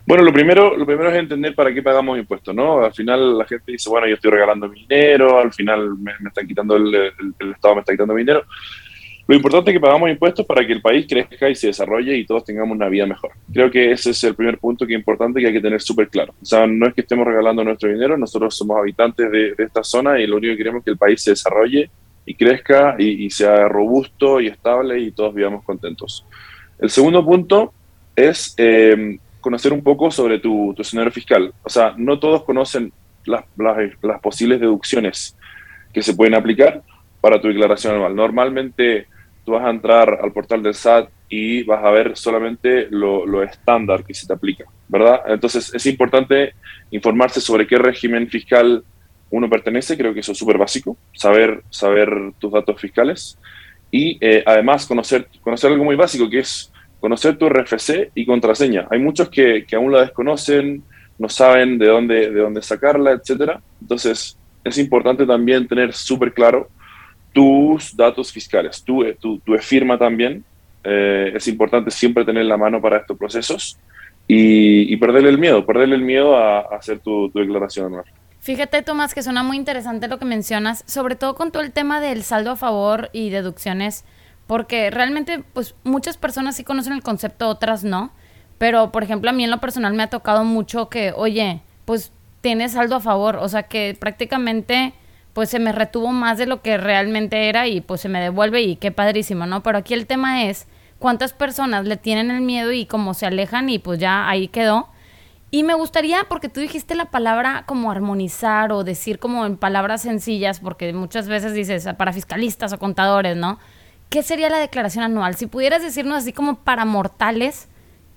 Bueno, 0.06 0.24
lo 0.24 0.32
primero, 0.32 0.76
lo 0.76 0.84
primero 0.84 1.10
es 1.10 1.16
entender 1.16 1.54
para 1.54 1.72
qué 1.72 1.82
pagamos 1.82 2.18
impuestos, 2.18 2.54
¿no? 2.54 2.84
Al 2.84 2.92
final 2.92 3.38
la 3.38 3.44
gente 3.46 3.72
dice, 3.72 3.88
bueno, 3.88 4.06
yo 4.06 4.14
estoy 4.14 4.30
regalando 4.30 4.68
mi 4.68 4.80
dinero, 4.80 5.38
al 5.38 5.52
final 5.52 5.96
me, 5.96 6.12
están 6.26 6.46
quitando 6.46 6.76
el, 6.76 6.94
Estado 7.54 7.74
me 7.74 7.80
está 7.80 7.92
quitando 7.92 8.14
mi 8.14 8.22
dinero. 8.22 8.44
Lo 9.28 9.36
importante 9.36 9.70
es 9.70 9.76
que 9.76 9.80
pagamos 9.80 10.10
impuestos 10.10 10.44
para 10.44 10.66
que 10.66 10.72
el 10.72 10.82
país 10.82 11.06
crezca 11.08 11.48
y 11.48 11.54
se 11.54 11.68
desarrolle 11.68 12.16
y 12.16 12.26
todos 12.26 12.44
tengamos 12.44 12.74
una 12.74 12.88
vida 12.88 13.06
mejor. 13.06 13.30
Creo 13.52 13.70
que 13.70 13.92
ese 13.92 14.10
es 14.10 14.24
el 14.24 14.34
primer 14.34 14.58
punto 14.58 14.84
que 14.84 14.94
es 14.94 14.98
importante 14.98 15.40
que 15.40 15.46
hay 15.46 15.52
que 15.52 15.60
tener 15.60 15.80
súper 15.80 16.08
claro. 16.08 16.34
O 16.42 16.44
sea, 16.44 16.66
no 16.66 16.86
es 16.86 16.94
que 16.94 17.02
estemos 17.02 17.26
regalando 17.26 17.62
nuestro 17.62 17.88
dinero, 17.88 18.18
nosotros 18.18 18.54
somos 18.54 18.78
habitantes 18.78 19.30
de, 19.30 19.54
esta 19.56 19.84
zona 19.84 20.18
y 20.18 20.26
lo 20.26 20.36
único 20.36 20.52
que 20.52 20.58
queremos 20.58 20.80
es 20.80 20.84
que 20.86 20.90
el 20.90 20.98
país 20.98 21.22
se 21.22 21.30
desarrolle 21.30 21.88
y 22.26 22.34
crezca 22.34 22.96
y, 22.98 23.26
y 23.26 23.30
sea 23.30 23.68
robusto 23.68 24.40
y 24.40 24.48
estable 24.48 24.98
y 24.98 25.12
todos 25.12 25.32
vivamos 25.32 25.64
contentos. 25.64 26.26
El 26.80 26.90
segundo 26.90 27.24
punto 27.24 27.72
es 28.16 28.54
eh, 28.58 29.18
conocer 29.42 29.74
un 29.74 29.82
poco 29.82 30.10
sobre 30.10 30.38
tu, 30.38 30.74
escenario 30.78 31.12
fiscal. 31.12 31.52
O 31.62 31.68
sea, 31.68 31.94
no 31.98 32.18
todos 32.18 32.44
conocen 32.44 32.92
las, 33.26 33.44
las, 33.56 34.20
posibles 34.22 34.60
deducciones 34.60 35.36
que 35.92 36.00
se 36.00 36.14
pueden 36.14 36.34
aplicar 36.34 36.82
para 37.20 37.40
tu 37.40 37.48
declaración 37.48 37.96
anual. 37.96 38.16
Normalmente 38.16 39.06
tú 39.44 39.52
vas 39.52 39.64
a 39.66 39.70
entrar 39.70 40.20
al 40.22 40.32
portal 40.32 40.62
del 40.62 40.74
SAT 40.74 41.10
y 41.28 41.64
vas 41.64 41.84
a 41.84 41.90
ver 41.90 42.16
solamente 42.16 42.86
lo, 42.90 43.26
lo, 43.26 43.42
estándar 43.42 44.04
que 44.04 44.14
se 44.14 44.26
te 44.26 44.32
aplica, 44.32 44.64
¿verdad? 44.88 45.20
Entonces 45.26 45.74
es 45.74 45.86
importante 45.86 46.54
informarse 46.90 47.40
sobre 47.40 47.66
qué 47.66 47.76
régimen 47.76 48.28
fiscal 48.28 48.84
uno 49.30 49.48
pertenece, 49.48 49.96
creo 49.96 50.14
que 50.14 50.20
eso 50.20 50.32
es 50.32 50.38
súper 50.38 50.58
básico, 50.58 50.96
saber, 51.14 51.62
saber 51.70 52.10
tus 52.38 52.52
datos 52.52 52.80
fiscales 52.80 53.38
y 53.90 54.18
eh, 54.20 54.42
además 54.46 54.86
conocer, 54.86 55.26
conocer 55.40 55.72
algo 55.72 55.84
muy 55.84 55.96
básico 55.96 56.28
que 56.28 56.40
es 56.40 56.70
conocer 57.02 57.36
tu 57.36 57.48
RFC 57.48 58.12
y 58.14 58.24
contraseña. 58.24 58.86
Hay 58.88 59.00
muchos 59.00 59.28
que, 59.28 59.64
que 59.66 59.74
aún 59.74 59.90
la 59.90 60.02
desconocen, 60.02 60.84
no 61.18 61.28
saben 61.28 61.76
de 61.76 61.88
dónde, 61.88 62.30
de 62.30 62.40
dónde 62.40 62.62
sacarla, 62.62 63.10
etcétera. 63.10 63.60
Entonces, 63.80 64.38
es 64.62 64.78
importante 64.78 65.26
también 65.26 65.66
tener 65.66 65.92
súper 65.92 66.32
claro 66.32 66.68
tus 67.32 67.96
datos 67.96 68.30
fiscales, 68.30 68.84
tu, 68.84 69.04
tu, 69.14 69.40
tu 69.40 69.58
firma 69.58 69.98
también. 69.98 70.44
Eh, 70.84 71.32
es 71.34 71.48
importante 71.48 71.90
siempre 71.90 72.24
tener 72.24 72.44
la 72.44 72.56
mano 72.56 72.80
para 72.80 72.98
estos 72.98 73.18
procesos 73.18 73.76
y, 74.28 74.92
y 74.92 74.96
perderle 74.96 75.30
el 75.30 75.38
miedo, 75.38 75.66
perderle 75.66 75.96
el 75.96 76.02
miedo 76.02 76.36
a, 76.36 76.60
a 76.60 76.76
hacer 76.76 77.00
tu, 77.00 77.28
tu 77.30 77.40
declaración 77.40 77.86
anual. 77.86 78.04
Fíjate, 78.38 78.80
Tomás, 78.82 79.12
que 79.12 79.24
suena 79.24 79.42
muy 79.42 79.56
interesante 79.56 80.06
lo 80.06 80.20
que 80.20 80.24
mencionas, 80.24 80.84
sobre 80.86 81.16
todo 81.16 81.34
con 81.34 81.50
todo 81.50 81.64
el 81.64 81.72
tema 81.72 82.00
del 82.00 82.22
saldo 82.22 82.52
a 82.52 82.56
favor 82.56 83.10
y 83.12 83.30
deducciones 83.30 84.04
porque 84.52 84.90
realmente, 84.90 85.42
pues 85.54 85.74
muchas 85.82 86.18
personas 86.18 86.56
sí 86.56 86.62
conocen 86.62 86.92
el 86.92 87.02
concepto, 87.02 87.48
otras 87.48 87.84
no. 87.84 88.12
Pero, 88.58 88.92
por 88.92 89.02
ejemplo, 89.02 89.30
a 89.30 89.32
mí 89.32 89.44
en 89.44 89.50
lo 89.50 89.60
personal 89.60 89.94
me 89.94 90.02
ha 90.02 90.10
tocado 90.10 90.44
mucho 90.44 90.90
que, 90.90 91.14
oye, 91.16 91.62
pues 91.86 92.12
tienes 92.42 92.72
saldo 92.72 92.96
a 92.96 93.00
favor. 93.00 93.36
O 93.36 93.48
sea, 93.48 93.62
que 93.62 93.96
prácticamente, 93.98 94.92
pues 95.32 95.48
se 95.48 95.58
me 95.58 95.72
retuvo 95.72 96.08
más 96.08 96.36
de 96.36 96.44
lo 96.44 96.60
que 96.60 96.76
realmente 96.76 97.48
era 97.48 97.66
y 97.66 97.80
pues 97.80 98.02
se 98.02 98.10
me 98.10 98.20
devuelve 98.20 98.60
y 98.60 98.76
qué 98.76 98.92
padrísimo, 98.92 99.46
¿no? 99.46 99.62
Pero 99.62 99.78
aquí 99.78 99.94
el 99.94 100.06
tema 100.06 100.44
es 100.44 100.66
cuántas 100.98 101.32
personas 101.32 101.86
le 101.86 101.96
tienen 101.96 102.30
el 102.30 102.42
miedo 102.42 102.72
y 102.72 102.84
cómo 102.84 103.14
se 103.14 103.24
alejan 103.24 103.70
y 103.70 103.78
pues 103.78 104.00
ya 104.00 104.28
ahí 104.28 104.48
quedó. 104.48 104.90
Y 105.50 105.62
me 105.62 105.72
gustaría, 105.72 106.24
porque 106.28 106.50
tú 106.50 106.60
dijiste 106.60 106.94
la 106.94 107.06
palabra 107.06 107.64
como 107.66 107.90
armonizar 107.90 108.70
o 108.70 108.84
decir 108.84 109.18
como 109.18 109.46
en 109.46 109.56
palabras 109.56 110.02
sencillas, 110.02 110.60
porque 110.60 110.92
muchas 110.92 111.26
veces 111.26 111.54
dices 111.54 111.88
para 111.96 112.12
fiscalistas 112.12 112.74
o 112.74 112.78
contadores, 112.78 113.34
¿no? 113.34 113.58
¿Qué 114.12 114.22
sería 114.22 114.50
la 114.50 114.58
declaración 114.58 115.04
anual? 115.04 115.36
Si 115.36 115.46
pudieras 115.46 115.82
decirnos 115.82 116.18
así 116.18 116.34
como 116.34 116.62
para 116.62 116.84
mortales, 116.84 117.68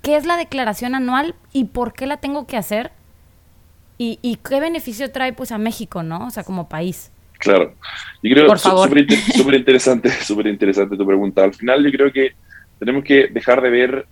¿qué 0.01 0.17
es 0.17 0.25
la 0.25 0.35
declaración 0.35 0.93
anual 0.93 1.35
y 1.53 1.65
por 1.65 1.93
qué 1.93 2.05
la 2.05 2.17
tengo 2.17 2.45
que 2.45 2.57
hacer? 2.57 2.91
Y, 3.97 4.39
qué 4.47 4.59
beneficio 4.59 5.09
trae 5.09 5.31
pues 5.31 5.53
a 5.53 5.57
México, 5.57 6.03
¿no? 6.03 6.27
O 6.27 6.29
sea, 6.29 6.43
como 6.43 6.67
país. 6.67 7.13
Claro. 7.39 7.75
Yo 8.21 8.35
creo 8.35 8.57
súper 8.57 9.53
interesante, 9.55 10.09
súper 10.21 10.47
interesante 10.47 10.97
tu 10.97 11.07
pregunta. 11.07 11.45
Al 11.45 11.53
final 11.53 11.85
yo 11.85 11.91
creo 11.91 12.11
que 12.11 12.33
tenemos 12.77 13.05
que 13.05 13.27
dejar 13.27 13.61
de 13.61 13.69
ver 13.69 14.05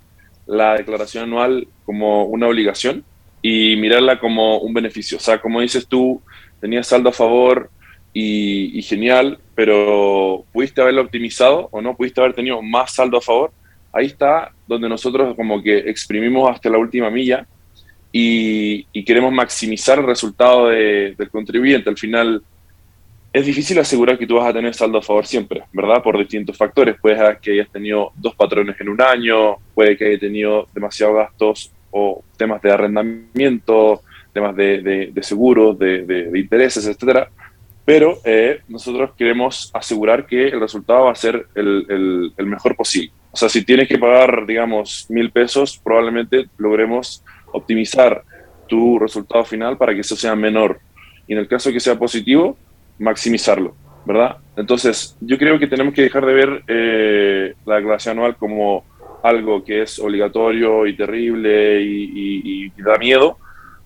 la 0.45 0.75
declaración 0.75 1.25
anual 1.25 1.67
como 1.85 2.23
una 2.23 2.47
obligación 2.47 3.03
y 3.41 3.75
mirarla 3.75 4.21
como 4.21 4.59
un 4.59 4.73
beneficio. 4.73 5.17
O 5.17 5.21
sea, 5.21 5.41
como 5.41 5.59
dices 5.59 5.85
tú, 5.85 6.21
tenías 6.61 6.87
saldo 6.87 7.09
a 7.09 7.13
favor 7.13 7.69
y, 8.13 8.81
genial, 8.83 9.39
pero 9.55 10.45
pudiste 10.53 10.81
haberlo 10.81 11.01
optimizado 11.01 11.67
o 11.71 11.81
no, 11.81 11.95
pudiste 11.95 12.21
haber 12.21 12.33
tenido 12.33 12.61
más 12.61 12.93
saldo 12.93 13.17
a 13.17 13.21
favor. 13.21 13.51
Ahí 13.91 14.05
está 14.07 14.51
donde 14.67 14.87
nosotros 14.87 15.35
como 15.35 15.61
que 15.61 15.77
exprimimos 15.77 16.49
hasta 16.49 16.69
la 16.69 16.77
última 16.77 17.09
milla 17.09 17.47
y, 18.11 18.85
queremos 19.03 19.33
maximizar 19.33 19.99
el 19.99 20.05
resultado 20.05 20.69
del 20.69 21.29
contribuyente. 21.31 21.89
Al 21.89 21.97
final, 21.97 22.43
es 23.33 23.45
difícil 23.47 23.79
asegurar 23.79 24.19
que 24.19 24.27
tú 24.27 24.35
vas 24.35 24.47
a 24.47 24.53
tener 24.53 24.75
saldo 24.75 24.99
a 24.99 25.01
favor 25.01 25.25
siempre, 25.25 25.63
¿verdad? 25.73 26.03
Por 26.03 26.19
distintos 26.19 26.55
factores. 26.55 26.95
Puede 27.01 27.17
que 27.41 27.53
hayas 27.53 27.71
tenido 27.71 28.11
dos 28.15 28.35
patrones 28.35 28.79
en 28.79 28.89
un 28.89 29.01
año, 29.01 29.57
puede 29.73 29.97
que 29.97 30.05
hayas 30.05 30.19
tenido 30.19 30.67
demasiados 30.73 31.15
gastos 31.15 31.71
o 31.89 32.23
temas 32.37 32.61
de 32.61 32.71
arrendamiento, 32.71 34.03
temas 34.31 34.55
de, 34.55 35.11
seguros, 35.21 35.77
de, 35.79 36.29
intereses, 36.35 36.85
etcétera. 36.85 37.29
Pero 37.85 38.19
eh, 38.23 38.61
nosotros 38.67 39.11
queremos 39.17 39.69
asegurar 39.73 40.25
que 40.25 40.47
el 40.47 40.59
resultado 40.59 41.05
va 41.05 41.11
a 41.11 41.15
ser 41.15 41.47
el, 41.55 42.33
el 42.37 42.45
mejor 42.45 42.75
posible. 42.75 43.11
O 43.31 43.37
sea, 43.37 43.49
si 43.49 43.65
tienes 43.65 43.87
que 43.87 43.97
pagar, 43.97 44.45
digamos, 44.45 45.07
mil 45.09 45.31
pesos, 45.31 45.81
probablemente 45.83 46.45
logremos 46.57 47.23
optimizar 47.51 48.23
tu 48.67 48.99
resultado 48.99 49.43
final 49.43 49.77
para 49.77 49.93
que 49.93 50.01
eso 50.01 50.15
sea 50.15 50.35
menor. 50.35 50.79
Y 51.27 51.33
en 51.33 51.39
el 51.39 51.47
caso 51.47 51.71
que 51.71 51.79
sea 51.79 51.97
positivo, 51.97 52.57
maximizarlo, 52.99 53.75
¿verdad? 54.05 54.37
Entonces, 54.55 55.17
yo 55.21 55.37
creo 55.37 55.57
que 55.59 55.67
tenemos 55.67 55.93
que 55.93 56.03
dejar 56.03 56.25
de 56.25 56.33
ver 56.33 56.63
eh, 56.67 57.53
la 57.65 57.75
declaración 57.77 58.17
anual 58.17 58.35
como 58.35 58.83
algo 59.23 59.63
que 59.63 59.81
es 59.81 59.99
obligatorio 59.99 60.85
y 60.85 60.95
terrible 60.95 61.81
y, 61.81 62.69
da 62.77 62.97
miedo, 62.97 63.37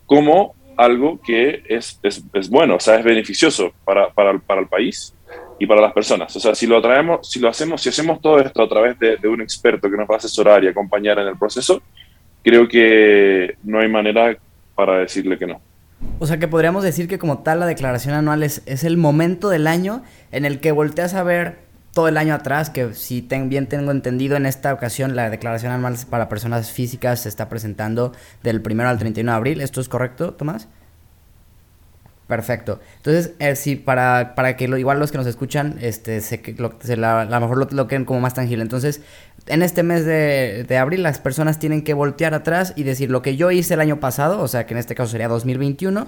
como 0.05 0.55
algo 0.77 1.19
que 1.21 1.63
es, 1.67 1.99
es, 2.03 2.23
es, 2.33 2.49
bueno, 2.49 2.75
o 2.75 2.79
sea, 2.79 2.95
es 2.95 3.03
beneficioso 3.03 3.73
para, 3.83 4.09
para, 4.09 4.37
para, 4.37 4.61
el 4.61 4.67
país 4.67 5.13
y 5.59 5.65
para 5.65 5.81
las 5.81 5.91
personas. 5.93 6.35
O 6.35 6.39
sea, 6.39 6.55
si 6.55 6.67
lo 6.67 6.81
traemos, 6.81 7.29
si 7.29 7.39
lo 7.39 7.49
hacemos, 7.49 7.81
si 7.81 7.89
hacemos 7.89 8.21
todo 8.21 8.39
esto 8.39 8.61
a 8.61 8.69
través 8.69 8.97
de, 8.99 9.17
de 9.17 9.27
un 9.27 9.41
experto 9.41 9.89
que 9.89 9.97
nos 9.97 10.07
va 10.07 10.15
a 10.15 10.17
asesorar 10.17 10.63
y 10.63 10.67
acompañar 10.67 11.19
en 11.19 11.27
el 11.27 11.37
proceso, 11.37 11.81
creo 12.43 12.67
que 12.67 13.55
no 13.63 13.79
hay 13.79 13.89
manera 13.89 14.37
para 14.75 14.99
decirle 14.99 15.37
que 15.37 15.47
no. 15.47 15.59
O 16.19 16.27
sea 16.27 16.37
que 16.37 16.47
podríamos 16.47 16.83
decir 16.83 17.07
que 17.07 17.17
como 17.17 17.39
tal 17.39 17.59
la 17.59 17.65
declaración 17.65 18.13
anual 18.13 18.43
es, 18.43 18.61
es 18.65 18.83
el 18.83 18.97
momento 18.97 19.49
del 19.49 19.67
año 19.67 20.03
en 20.31 20.45
el 20.45 20.59
que 20.59 20.71
volteas 20.71 21.15
a 21.15 21.23
ver 21.23 21.66
todo 21.97 22.09
el 22.09 22.17
año 22.17 22.35
atrás, 22.35 22.69
que 22.69 22.93
si 22.93 23.21
bien 23.21 23.65
tengo 23.65 23.89
entendido 23.89 24.37
en 24.37 24.45
esta 24.45 24.71
ocasión 24.71 25.15
la 25.15 25.31
declaración 25.31 25.71
anual 25.71 25.95
para 26.07 26.29
personas 26.29 26.69
físicas 26.69 27.21
se 27.21 27.29
está 27.29 27.49
presentando 27.49 28.11
del 28.43 28.61
1 28.63 28.87
al 28.87 28.99
31 28.99 29.31
de 29.31 29.35
abril. 29.35 29.61
¿Esto 29.61 29.81
es 29.81 29.89
correcto, 29.89 30.35
Tomás? 30.35 30.67
Perfecto. 32.27 32.79
Entonces, 32.97 33.31
eh, 33.39 33.55
sí, 33.55 33.75
para, 33.75 34.35
para 34.35 34.55
que 34.55 34.67
lo, 34.67 34.77
igual 34.77 34.99
los 34.99 35.11
que 35.11 35.17
nos 35.17 35.25
escuchan, 35.25 35.79
este, 35.81 36.21
se, 36.21 36.39
lo, 36.59 36.75
se 36.83 36.97
la, 36.97 37.21
a 37.21 37.25
lo 37.25 37.39
mejor 37.39 37.57
lo, 37.57 37.67
lo 37.71 37.87
queden 37.87 38.05
como 38.05 38.19
más 38.19 38.35
tangible. 38.35 38.61
Entonces, 38.61 39.01
en 39.47 39.63
este 39.63 39.81
mes 39.81 40.05
de, 40.05 40.65
de, 40.67 40.77
abril, 40.77 41.01
las 41.01 41.17
personas 41.17 41.57
tienen 41.57 41.83
que 41.83 41.95
voltear 41.95 42.35
atrás 42.35 42.73
y 42.75 42.83
decir 42.83 43.09
lo 43.09 43.23
que 43.23 43.37
yo 43.37 43.49
hice 43.49 43.73
el 43.73 43.79
año 43.79 43.99
pasado, 43.99 44.39
o 44.39 44.47
sea, 44.47 44.67
que 44.67 44.75
en 44.75 44.77
este 44.77 44.93
caso 44.93 45.09
sería 45.09 45.29
2021, 45.29 46.05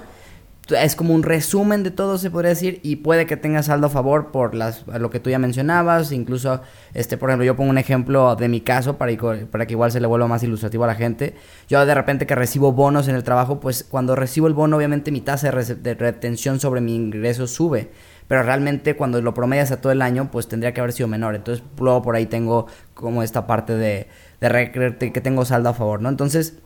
es 0.75 0.95
como 0.95 1.13
un 1.13 1.23
resumen 1.23 1.83
de 1.83 1.91
todo, 1.91 2.17
se 2.17 2.29
podría 2.29 2.49
decir, 2.49 2.79
y 2.83 2.97
puede 2.97 3.25
que 3.25 3.37
tenga 3.37 3.63
saldo 3.63 3.87
a 3.87 3.89
favor 3.89 4.31
por 4.31 4.55
las, 4.55 4.85
lo 4.87 5.09
que 5.09 5.19
tú 5.19 5.29
ya 5.29 5.39
mencionabas, 5.39 6.11
incluso, 6.11 6.61
este, 6.93 7.17
por 7.17 7.29
ejemplo, 7.29 7.45
yo 7.45 7.55
pongo 7.55 7.69
un 7.69 7.77
ejemplo 7.77 8.35
de 8.35 8.47
mi 8.47 8.61
caso 8.61 8.97
para, 8.97 9.11
para 9.51 9.65
que 9.65 9.73
igual 9.73 9.91
se 9.91 9.99
le 9.99 10.07
vuelva 10.07 10.27
más 10.27 10.43
ilustrativo 10.43 10.83
a 10.83 10.87
la 10.87 10.95
gente. 10.95 11.35
Yo 11.67 11.85
de 11.85 11.93
repente 11.95 12.25
que 12.27 12.35
recibo 12.35 12.71
bonos 12.71 13.07
en 13.07 13.15
el 13.15 13.23
trabajo, 13.23 13.59
pues 13.59 13.83
cuando 13.83 14.15
recibo 14.15 14.47
el 14.47 14.53
bono, 14.53 14.77
obviamente 14.77 15.11
mi 15.11 15.21
tasa 15.21 15.51
de, 15.51 15.93
retención 15.95 16.59
sobre 16.59 16.81
mi 16.81 16.95
ingreso 16.95 17.47
sube 17.47 17.89
pero 18.27 18.43
realmente 18.43 18.95
cuando 18.95 19.19
lo 19.23 19.33
promedias 19.33 19.71
a 19.71 19.81
todo 19.81 19.91
el 19.91 20.03
año, 20.03 20.29
pues 20.29 20.47
tendría 20.47 20.71
que 20.71 20.81
haber 20.81 20.93
sido 20.93 21.07
menor. 21.07 21.33
Entonces, 21.33 21.65
luego 21.79 22.03
por 22.03 22.15
ahí 22.15 22.27
tengo 22.27 22.67
como 22.93 23.23
esta 23.23 23.47
parte 23.47 23.73
de, 23.73 24.07
de 24.39 25.11
que 25.11 25.19
tengo 25.19 25.45
saldo 25.45 25.69
a 25.69 25.73
favor, 25.73 25.99
¿no? 25.99 26.09
Entonces, 26.09 26.59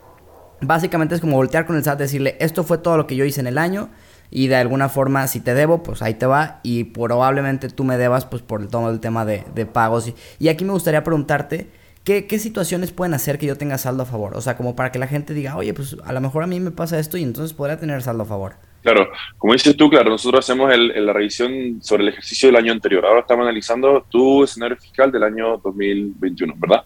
Básicamente 0.65 1.15
es 1.15 1.21
como 1.21 1.37
voltear 1.37 1.65
con 1.65 1.75
el 1.75 1.83
SAT, 1.83 1.99
decirle, 1.99 2.37
esto 2.39 2.63
fue 2.63 2.77
todo 2.77 2.97
lo 2.97 3.07
que 3.07 3.15
yo 3.15 3.25
hice 3.25 3.41
en 3.41 3.47
el 3.47 3.57
año 3.57 3.89
y 4.29 4.47
de 4.47 4.55
alguna 4.55 4.89
forma 4.89 5.27
si 5.27 5.39
te 5.39 5.53
debo, 5.53 5.83
pues 5.83 6.01
ahí 6.01 6.15
te 6.15 6.25
va 6.25 6.59
y 6.63 6.85
probablemente 6.85 7.69
tú 7.69 7.83
me 7.83 7.97
debas 7.97 8.25
pues 8.25 8.41
por 8.41 8.67
todo 8.67 8.89
el 8.89 8.99
tema 8.99 9.25
de, 9.25 9.65
pagos. 9.65 10.13
Y, 10.39 10.47
aquí 10.47 10.65
me 10.65 10.71
gustaría 10.71 11.03
preguntarte, 11.03 11.69
¿qué, 12.03 12.39
situaciones 12.39 12.91
pueden 12.91 13.13
hacer 13.13 13.37
que 13.37 13.45
yo 13.45 13.57
tenga 13.57 13.77
saldo 13.77 14.03
a 14.03 14.05
favor? 14.05 14.35
O 14.35 14.41
sea, 14.41 14.57
como 14.57 14.75
para 14.75 14.91
que 14.91 14.99
la 14.99 15.07
gente 15.07 15.33
diga, 15.33 15.55
oye, 15.55 15.73
pues 15.73 15.97
a 16.03 16.13
lo 16.13 16.21
mejor 16.21 16.43
a 16.43 16.47
mí 16.47 16.59
me 16.59 16.71
pasa 16.71 16.97
esto 16.97 17.17
y 17.17 17.23
entonces 17.23 17.53
podría 17.53 17.77
tener 17.77 18.01
saldo 18.01 18.23
a 18.23 18.25
favor. 18.25 18.55
Claro, 18.81 19.07
como 19.37 19.53
dices 19.53 19.77
tú, 19.77 19.89
claro, 19.89 20.09
nosotros 20.09 20.43
hacemos 20.43 20.69
la 20.77 21.13
revisión 21.13 21.81
sobre 21.81 22.03
el 22.03 22.09
ejercicio 22.09 22.49
del 22.49 22.57
año 22.57 22.71
anterior. 22.71 23.05
Ahora 23.05 23.21
estamos 23.21 23.43
analizando 23.43 24.05
tu 24.09 24.43
escenario 24.43 24.77
fiscal 24.77 25.11
del 25.11 25.23
año 25.23 25.57
2021, 25.63 26.55
¿verdad? 26.57 26.83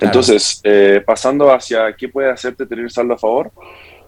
Entonces, 0.00 0.60
eh, 0.64 1.02
pasando 1.04 1.52
hacia 1.52 1.94
qué 1.94 2.08
puede 2.08 2.30
hacerte 2.30 2.66
tener 2.66 2.90
saldo 2.90 3.14
a 3.14 3.18
favor, 3.18 3.52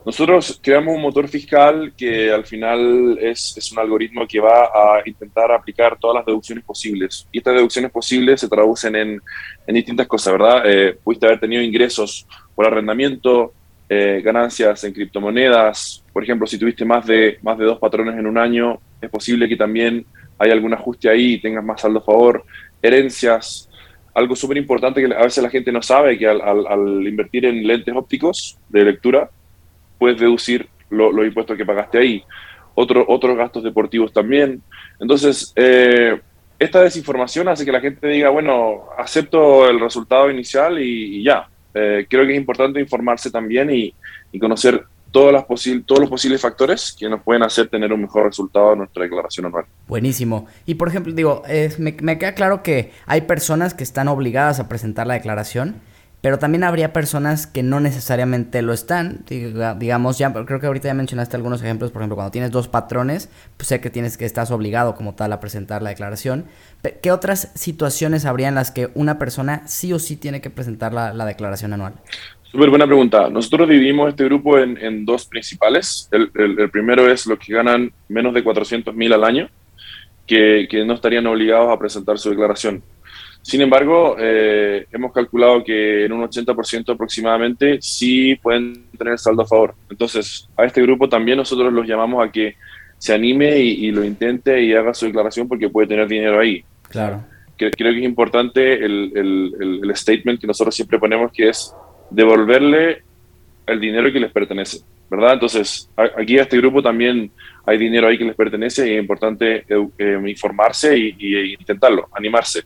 nosotros 0.05 0.59
creamos 0.61 0.97
un 0.97 1.03
motor 1.03 1.29
fiscal 1.29 1.93
que 1.97 2.33
al 2.33 2.45
final 2.45 3.19
es, 3.21 3.55
es, 3.57 3.71
un 3.71 3.79
algoritmo 3.79 4.27
que 4.27 4.41
va 4.41 4.65
a 4.65 5.03
intentar 5.05 5.53
aplicar 5.53 5.97
todas 5.99 6.17
las 6.17 6.27
deducciones 6.27 6.65
posibles. 6.65 7.29
Y 7.31 7.39
estas 7.39 7.55
deducciones 7.55 7.91
posibles 7.93 8.41
se 8.41 8.49
traducen 8.49 8.97
en, 8.97 9.21
en 9.65 9.75
distintas 9.75 10.09
cosas, 10.09 10.33
¿verdad? 10.33 10.63
Eh, 10.65 10.99
pudiste 11.05 11.27
haber 11.27 11.39
tenido 11.39 11.63
ingresos 11.63 12.27
por 12.55 12.67
arrendamiento, 12.67 13.53
eh, 13.89 14.21
ganancias 14.25 14.83
en 14.85 14.93
criptomonedas. 14.93 16.03
Por 16.13 16.25
ejemplo, 16.25 16.47
si 16.47 16.59
tuviste 16.59 16.85
más 16.85 17.07
de, 17.07 17.39
más 17.43 17.57
de 17.59 17.67
dos 17.67 17.79
patrones 17.79 18.19
en 18.19 18.27
un 18.27 18.39
año, 18.39 18.81
es 19.01 19.11
posible 19.11 19.49
que 19.49 19.57
también 19.57 20.05
haya 20.39 20.53
algún 20.53 20.75
ajuste 20.75 21.11
ahí 21.11 21.35
y 21.35 21.41
tengas 21.41 21.63
más 21.63 21.81
saldo 21.81 22.01
a 22.01 22.03
favor. 22.03 22.45
Herencias, 22.81 23.69
algo 24.15 24.37
súper 24.37 24.57
importante 24.57 25.01
que 25.01 25.15
a 25.15 25.23
veces 25.23 25.43
la 25.43 25.51
gente 25.51 25.73
no 25.73 25.83
sabe, 25.83 26.19
que 26.19 26.27
al, 26.27 27.07
invertir 27.07 27.47
en 27.47 27.67
lentes 27.67 27.95
ópticos 27.95 28.59
de 28.69 28.85
lectura, 28.85 29.31
puedes 29.99 30.19
deducir 30.19 30.69
los 30.91 31.27
impuestos 31.27 31.57
que 31.57 31.65
pagaste 31.65 31.99
ahí. 31.99 32.23
Otro, 32.75 33.05
otros 33.09 33.37
gastos 33.37 33.63
deportivos 33.63 34.13
también. 34.13 34.63
Entonces, 34.99 35.53
eh, 35.57 36.21
esta 36.59 36.83
desinformación 36.83 37.49
hace 37.49 37.65
que 37.65 37.73
la 37.73 37.81
gente 37.81 38.07
diga, 38.09 38.29
bueno, 38.31 38.85
acepto 38.99 39.69
el 39.69 39.81
resultado 39.81 40.31
inicial 40.31 40.79
y, 40.79 41.23
ya. 41.23 41.49
Eh, 41.75 42.07
creo 42.09 42.27
que 42.27 42.33
es 42.33 42.39
importante 42.39 42.81
informarse 42.81 43.31
también 43.31 43.71
y, 43.71 43.95
y 44.31 44.39
conocer 44.39 44.85
todas 45.13 45.33
las 45.33 45.45
todos 45.87 46.01
los 46.01 46.11
posibles 46.11 46.41
factores 46.41 46.97
que 46.99 47.09
nos 47.09 47.23
pueden 47.23 47.43
hacer 47.43 47.69
tener 47.69 47.93
un 47.93 48.01
mejor 48.01 48.25
resultado 48.25 48.73
en 48.73 48.79
nuestra 48.79 49.05
declaración 49.05 49.47
anual. 49.47 49.67
Buenísimo. 49.87 50.47
Y 50.67 50.75
por 50.75 50.89
ejemplo, 50.89 51.13
digo, 51.13 51.43
me, 51.79 52.19
queda 52.19 52.35
claro 52.35 52.63
que 52.63 52.91
hay 53.07 53.21
personas 53.23 53.75
que 53.75 53.85
están 53.85 54.09
obligadas 54.09 54.59
a 54.59 54.69
presentar 54.69 55.07
la 55.07 55.15
declaración, 55.15 55.77
pero 56.23 56.39
también 56.39 56.65
habría 56.65 56.93
personas 56.93 57.47
que 57.47 57.63
no 57.63 57.81
necesariamente 57.81 58.63
lo 58.63 58.73
están. 58.73 59.25
digamos, 59.79 60.19
ya 60.19 60.33
creo 60.33 60.61
que 60.61 60.67
ahorita 60.67 60.89
ya 60.89 60.95
mencionaste 60.95 61.37
algunos 61.37 61.61
ejemplos, 61.63 61.91
por 61.91 62.01
ejemplo, 62.01 62.17
cuando 62.17 62.31
tienes 62.31 62.51
dos 62.51 62.69
patrones, 62.69 63.29
pues 63.57 63.69
sé 63.69 63.81
que 63.81 63.91
tienes 63.91 64.17
que 64.17 64.25
estás 64.25 64.51
obligado 64.51 64.95
como 64.95 65.15
tal 65.15 65.33
a 65.33 65.41
presentar 65.41 65.83
la 65.83 65.91
declaración. 65.91 66.47
¿Qué 67.03 67.13
otras 67.13 67.51
situaciones 67.55 68.25
habría 68.25 68.49
en 68.49 68.55
las 68.55 68.71
que 68.71 68.91
una 68.95 69.19
persona 69.19 69.63
sí 69.67 69.93
o 69.93 69.99
sí 69.99 70.17
tiene 70.17 70.41
que 70.41 70.49
presentar 70.49 70.95
la 70.95 71.25
declaración 71.27 71.73
anual? 71.73 71.95
Súper 72.53 72.69
buena 72.69 72.87
pregunta. 72.87 73.31
Nosotros 73.31 73.67
dividimos 73.67 74.11
este 74.11 74.25
grupo 74.25 74.59
en, 74.59 75.07
dos 75.07 75.25
principales. 75.25 76.07
El, 76.13 76.69
primero 76.71 77.11
es 77.11 77.27
los 77.27 77.39
que 77.39 77.55
ganan 77.55 77.91
menos 78.11 78.35
de 78.35 78.45
400 78.45 78.95
mil 78.95 79.11
al 79.15 79.25
año, 79.25 79.49
que, 80.27 80.69
no 80.87 80.93
estarían 80.93 81.27
obligados 81.27 81.73
a 81.73 81.79
presentar 81.79 82.19
su 82.19 82.29
declaración. 82.29 82.83
Sin 83.41 83.63
embargo, 83.63 84.17
eh, 84.19 84.85
hemos 84.93 85.15
calculado 85.15 85.65
que 85.65 86.05
en 86.05 86.13
un 86.13 86.29
80% 86.29 86.93
aproximadamente 86.93 87.79
sí 87.81 88.35
pueden 88.35 88.85
tener 88.99 89.19
saldo 89.19 89.43
a 89.43 89.47
favor. 89.47 89.75
Entonces, 89.89 90.47
a 90.55 90.67
este 90.67 90.83
grupo 90.83 91.09
también 91.09 91.39
nosotros 91.39 91.73
los 91.73 91.87
llamamos 91.87 92.23
a 92.23 92.31
que 92.31 92.57
se 92.99 93.15
anime 93.15 93.61
y, 93.61 93.91
lo 93.93 94.05
intente 94.05 94.63
y 94.63 94.75
haga 94.75 94.93
su 94.93 95.07
declaración 95.07 95.49
porque 95.49 95.71
puede 95.71 95.89
tener 95.89 96.07
dinero 96.07 96.39
ahí. 96.39 96.63
Claro. 96.91 97.25
Creo, 97.57 97.71
creo 97.71 97.93
que 97.93 97.99
es 97.99 98.05
importante 98.05 98.75
el, 98.75 99.81
el 99.83 99.97
statement 99.97 100.39
que 100.39 100.47
nosotros 100.47 100.75
siempre 100.75 100.99
ponemos 100.99 101.33
que 101.33 101.49
es 101.49 101.75
devolverle 102.13 103.03
el 103.67 103.81
dinero 103.81 104.13
que 104.13 104.21
les 104.21 104.33
pertenece, 104.33 104.79
¿verdad? 105.11 105.35
Entonces, 105.35 105.91
aquí 105.97 106.39
a 106.39 106.43
este 106.43 106.59
grupo 106.59 106.83
también 106.83 107.31
hay 107.65 107.79
dinero 107.79 108.09
ahí 108.09 108.19
que 108.19 108.25
les 108.25 108.37
pertenece 108.37 108.89
y 108.89 108.95
es 108.95 109.01
importante 109.01 109.65
eh, 109.69 110.21
informarse 110.27 110.97
y, 110.97 111.55
intentarlo, 111.55 112.09
animarse. 112.13 112.63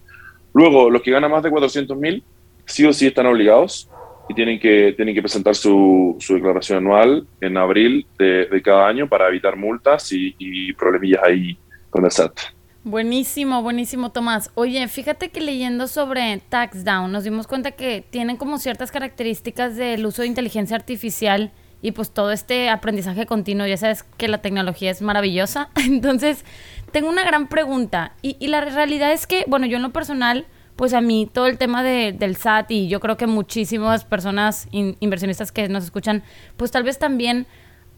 Luego, 0.54 0.90
los 0.90 1.02
que 1.02 1.10
ganan 1.10 1.30
más 1.30 1.42
de 1.42 1.50
400 1.50 1.96
mil, 1.96 2.22
sí 2.64 2.84
o 2.86 2.92
sí 2.92 3.06
están 3.06 3.26
obligados 3.26 3.90
y 4.28 4.34
tienen 4.34 4.58
que, 4.58 4.92
tienen 4.96 5.14
que 5.14 5.22
presentar 5.22 5.54
su, 5.54 6.16
declaración 6.28 6.78
anual 6.78 7.26
en 7.40 7.56
abril 7.56 8.06
de, 8.18 8.46
de, 8.46 8.62
cada 8.62 8.88
año 8.88 9.08
para 9.08 9.28
evitar 9.28 9.56
multas 9.56 10.10
y, 10.12 10.34
y 10.38 10.72
problemillas 10.72 11.22
ahí 11.22 11.56
con 11.90 12.04
el 12.04 12.10
SAT. 12.10 12.55
Buenísimo, 12.86 13.62
buenísimo, 13.62 14.12
Tomás. 14.12 14.52
Oye, 14.54 14.86
fíjate 14.86 15.30
que 15.30 15.40
leyendo 15.40 15.88
sobre 15.88 16.40
TaxDown 16.48 17.10
nos 17.10 17.24
dimos 17.24 17.48
cuenta 17.48 17.72
que 17.72 18.04
tienen 18.10 18.36
como 18.36 18.58
ciertas 18.58 18.92
características 18.92 19.74
del 19.74 20.06
uso 20.06 20.22
de 20.22 20.28
inteligencia 20.28 20.76
artificial 20.76 21.50
y 21.82 21.90
pues 21.90 22.12
todo 22.12 22.30
este 22.30 22.70
aprendizaje 22.70 23.26
continuo. 23.26 23.66
Ya 23.66 23.76
sabes 23.76 24.04
que 24.04 24.28
la 24.28 24.38
tecnología 24.38 24.92
es 24.92 25.02
maravillosa. 25.02 25.68
Entonces, 25.74 26.44
tengo 26.92 27.08
una 27.08 27.24
gran 27.24 27.48
pregunta 27.48 28.12
y, 28.22 28.36
y 28.38 28.46
la 28.46 28.60
realidad 28.60 29.10
es 29.10 29.26
que, 29.26 29.44
bueno, 29.48 29.66
yo 29.66 29.78
en 29.78 29.82
lo 29.82 29.90
personal, 29.90 30.46
pues 30.76 30.94
a 30.94 31.00
mí 31.00 31.28
todo 31.34 31.48
el 31.48 31.58
tema 31.58 31.82
de, 31.82 32.12
del 32.16 32.36
SAT 32.36 32.70
y 32.70 32.86
yo 32.86 33.00
creo 33.00 33.16
que 33.16 33.26
muchísimas 33.26 34.04
personas 34.04 34.68
inversionistas 34.70 35.50
que 35.50 35.68
nos 35.68 35.82
escuchan, 35.82 36.22
pues 36.56 36.70
tal 36.70 36.84
vez 36.84 37.00
también 37.00 37.48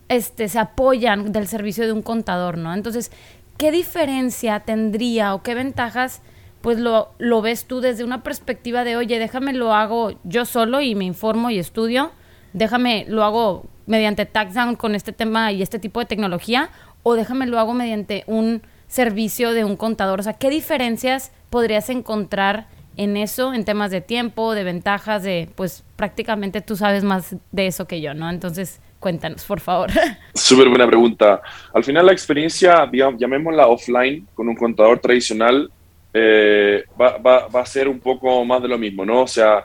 este, 0.09 0.49
se 0.49 0.59
apoyan 0.59 1.33
del 1.33 1.47
servicio 1.47 1.85
de 1.85 1.93
un 1.93 2.03
contador, 2.03 2.57
¿no? 2.57 2.73
Entonces, 2.73 3.13
¿qué 3.59 3.71
diferencia 3.71 4.61
tendría 4.61 5.35
o 5.35 5.43
qué 5.43 5.55
ventajas 5.55 6.23
pues 6.61 6.79
lo, 6.79 7.11
lo 7.19 7.43
ves 7.43 7.67
tú 7.67 7.81
desde 7.81 8.05
una 8.05 8.23
perspectiva 8.23 8.85
de, 8.85 8.97
oye, 8.97 9.19
déjame 9.19 9.53
lo 9.53 9.75
hago 9.75 10.13
yo 10.25 10.45
solo 10.45 10.81
y 10.81 10.95
me 10.95 11.05
informo 11.05 11.51
y 11.51 11.59
estudio, 11.59 12.11
déjame 12.53 13.05
lo 13.09 13.25
hago 13.25 13.67
mediante 13.87 14.27
TaxDown 14.27 14.77
con 14.77 14.95
este 14.95 15.13
tema 15.13 15.53
y 15.53 15.63
este 15.63 15.79
tipo 15.79 16.01
de 16.01 16.07
tecnología, 16.07 16.71
o 17.03 17.15
déjame 17.15 17.47
lo 17.47 17.59
hago 17.59 17.75
mediante 17.75 18.25
un 18.27 18.63
servicio 18.89 19.53
de 19.53 19.65
un 19.65 19.77
contador. 19.77 20.21
O 20.21 20.23
sea, 20.23 20.35
¿qué 20.35 20.51
diferencias 20.51 21.31
podrías 21.51 21.89
encontrar 21.91 22.67
en 22.97 23.17
eso, 23.17 23.55
en 23.55 23.65
temas 23.65 23.93
de 23.93 24.01
tiempo, 24.01 24.55
de 24.55 24.65
ventajas, 24.65 25.23
de, 25.23 25.49
pues 25.55 25.85
prácticamente 25.95 26.61
tú 26.61 26.77
sabes 26.77 27.05
más 27.05 27.37
de 27.53 27.67
eso 27.69 27.87
que 27.87 28.01
yo, 28.01 28.13
¿no? 28.13 28.29
Entonces, 28.29 28.81
Cuéntanos, 29.01 29.45
por 29.45 29.61
favor. 29.61 29.91
Súper 30.35 30.69
buena 30.69 30.87
pregunta. 30.87 31.41
Al 31.73 31.85
final 31.85 32.07
la 32.07 32.13
experiencia, 32.13 32.87
digamos, 32.91 33.21
llamémosla 33.21 33.69
offline, 33.69 34.27
con 34.35 34.49
un 34.49 34.57
contador 34.57 34.99
tradicional, 34.99 35.71
eh, 36.13 36.85
va, 37.01 37.47
a 37.53 37.67
ser 37.67 37.89
un 37.89 38.01
poco 38.01 38.45
más 38.45 38.61
de 38.61 38.69
lo 38.69 38.79
mismo, 38.79 39.05
¿no? 39.05 39.23
O 39.23 39.27
sea, 39.27 39.65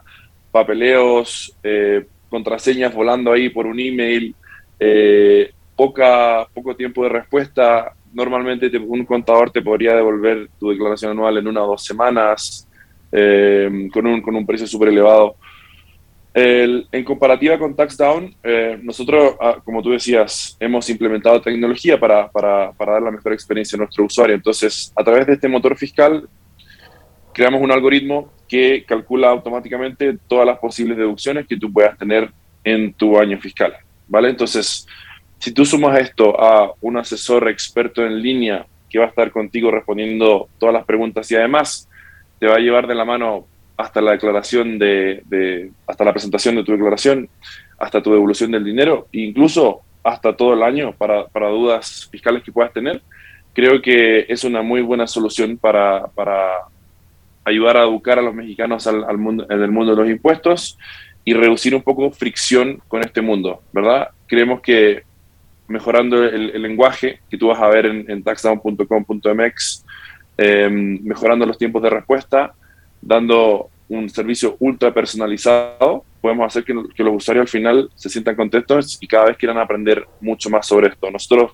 papeleos, 0.51 1.55
eh, 1.63 2.05
contraseñas 2.29 2.93
volando 2.93 3.31
ahí 3.31 3.49
por 3.49 3.65
un 3.65 3.79
email, 3.79 4.35
eh, 4.79 5.51
poca, 5.75 6.47
poco 6.53 6.75
tiempo 6.75 7.03
de 7.03 7.09
respuesta. 7.09 7.91
Normalmente 8.13 8.69
un 8.77 9.03
contador 9.05 9.49
te 9.49 9.63
podría 9.63 9.95
devolver 9.95 10.49
tu 10.59 10.69
declaración 10.69 11.11
anual 11.11 11.37
en 11.37 11.47
una 11.47 11.63
o 11.63 11.67
dos 11.69 11.83
semanas 11.83 12.67
con, 13.11 14.07
un, 14.07 14.21
con 14.21 14.35
un 14.35 14.45
precio 14.45 14.65
súper 14.65 14.89
elevado 14.89 15.35
en 16.33 17.03
comparativa 17.03 17.59
con 17.59 17.75
TaxDown, 17.75 18.35
eh, 18.43 18.79
nosotros, 18.81 19.35
ah, 19.39 19.57
como 19.63 19.83
tú 19.83 19.91
decías, 19.91 20.57
hemos 20.59 20.89
implementado 20.89 21.41
tecnología 21.41 21.99
para, 21.99 22.27
para, 22.29 22.71
para, 22.71 22.93
dar 22.93 23.01
la 23.03 23.11
mejor 23.11 23.33
experiencia 23.33 23.75
a 23.75 23.79
nuestro 23.79 24.05
usuario. 24.05 24.35
Entonces, 24.35 24.91
a 24.95 25.03
través 25.03 25.27
de 25.27 25.33
este 25.33 25.47
motor 25.47 25.77
fiscal, 25.77 26.27
creamos 27.33 27.61
un 27.61 27.71
algoritmo 27.71 28.31
que 28.47 28.83
calcula 28.87 29.29
automáticamente 29.29 30.17
todas 30.27 30.45
las 30.45 30.57
posibles 30.57 30.97
deducciones 30.97 31.47
que 31.47 31.57
tú 31.57 31.71
puedas 31.71 31.97
tener 31.97 32.31
en 32.63 32.93
tu 32.93 33.17
año 33.19 33.39
fiscal. 33.39 33.75
¿vale? 34.07 34.29
Entonces, 34.29 34.87
si 35.39 35.51
tú 35.51 35.65
sumas 35.65 35.99
esto 35.99 36.39
a 36.39 36.73
un 36.81 36.97
asesor 36.97 37.49
experto 37.49 38.05
en 38.05 38.21
línea 38.21 38.65
que 38.89 38.99
va 38.99 39.05
a 39.05 39.09
estar 39.09 39.31
contigo 39.31 39.71
respondiendo 39.71 40.49
todas 40.59 40.73
las 40.73 40.85
preguntas 40.85 41.29
y 41.31 41.35
además 41.35 41.89
te 42.39 42.47
va 42.47 42.55
a 42.55 42.59
llevar 42.59 42.87
de 42.87 42.95
la 42.95 43.05
mano 43.05 43.47
hasta 43.83 44.01
la 44.01 44.11
declaración 44.11 44.79
de, 44.79 45.71
hasta 45.85 46.05
la 46.05 46.13
presentación 46.13 46.55
de 46.55 46.63
tu 46.63 46.71
declaración, 46.71 47.27
hasta 47.77 48.01
tu 48.01 48.11
devolución 48.11 48.51
del 48.51 48.63
dinero, 48.63 49.07
incluso 49.11 49.81
hasta 50.03 50.35
todo 50.35 50.53
el 50.53 50.63
año 50.63 50.93
para, 50.93 51.49
dudas 51.49 52.07
fiscales 52.09 52.43
que 52.43 52.51
puedas 52.51 52.71
tener, 52.71 53.01
creo 53.53 53.81
que 53.81 54.25
es 54.29 54.45
una 54.45 54.61
muy 54.61 54.81
buena 54.81 55.05
solución 55.05 55.57
para, 55.57 56.09
ayudar 57.45 57.75
a 57.75 57.83
educar 57.83 58.17
a 58.19 58.21
los 58.21 58.33
mexicanos 58.33 58.87
al, 58.87 59.17
mundo, 59.17 59.45
en 59.49 59.61
el 59.61 59.69
mundo 59.69 59.93
de 59.93 60.01
los 60.01 60.09
impuestos 60.09 60.77
y 61.25 61.33
reducir 61.33 61.75
un 61.75 61.81
poco 61.81 62.09
fricción 62.09 62.81
con 62.87 63.01
este 63.01 63.21
mundo, 63.21 63.61
¿verdad? 63.73 64.09
Creemos 64.27 64.61
que 64.61 65.03
mejorando 65.67 66.23
el, 66.23 66.61
lenguaje 66.61 67.19
que 67.29 67.37
tú 67.37 67.47
vas 67.47 67.61
a 67.61 67.67
ver 67.67 67.87
en, 67.87 68.09
en 68.09 68.23
taxdown.com.mx, 68.23 69.85
eh, 70.37 70.69
mejorando 70.69 71.45
los 71.45 71.57
tiempos 71.57 71.83
de 71.83 71.89
respuesta, 71.89 72.53
dando 73.03 73.69
un 73.89 74.09
servicio 74.09 74.55
ultra 74.59 74.93
personalizado, 74.93 76.03
podemos 76.21 76.47
hacer 76.47 76.63
que, 76.63 76.73
los 76.73 77.15
usuarios 77.15 77.43
al 77.43 77.47
final 77.47 77.89
se 77.95 78.09
sientan 78.09 78.35
contentos 78.35 78.97
y 79.01 79.07
cada 79.07 79.25
vez 79.25 79.37
quieran 79.37 79.57
aprender 79.57 80.07
mucho 80.21 80.49
más 80.49 80.65
sobre 80.65 80.87
esto. 80.87 81.11
Nosotros 81.11 81.51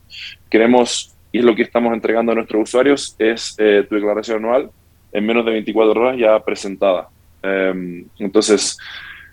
queremos, 0.50 1.16
y 1.32 1.40
es 1.40 1.46
lo 1.46 1.56
que 1.56 1.64
estamos 1.64 1.94
entregando 1.94 2.32
a 2.32 2.36
nuestros 2.36 2.64
usuarios, 2.64 3.16
es 3.18 3.56
eh, 3.58 3.86
tu 3.88 3.96
declaración 3.96 4.46
anual 4.46 4.70
en 5.12 5.26
menos 5.26 5.46
de 5.46 5.52
24 5.52 6.02
horas 6.02 6.18
ya 6.20 6.40
presentada. 6.44 7.10
Em, 7.42 8.06
entonces, 8.20 8.78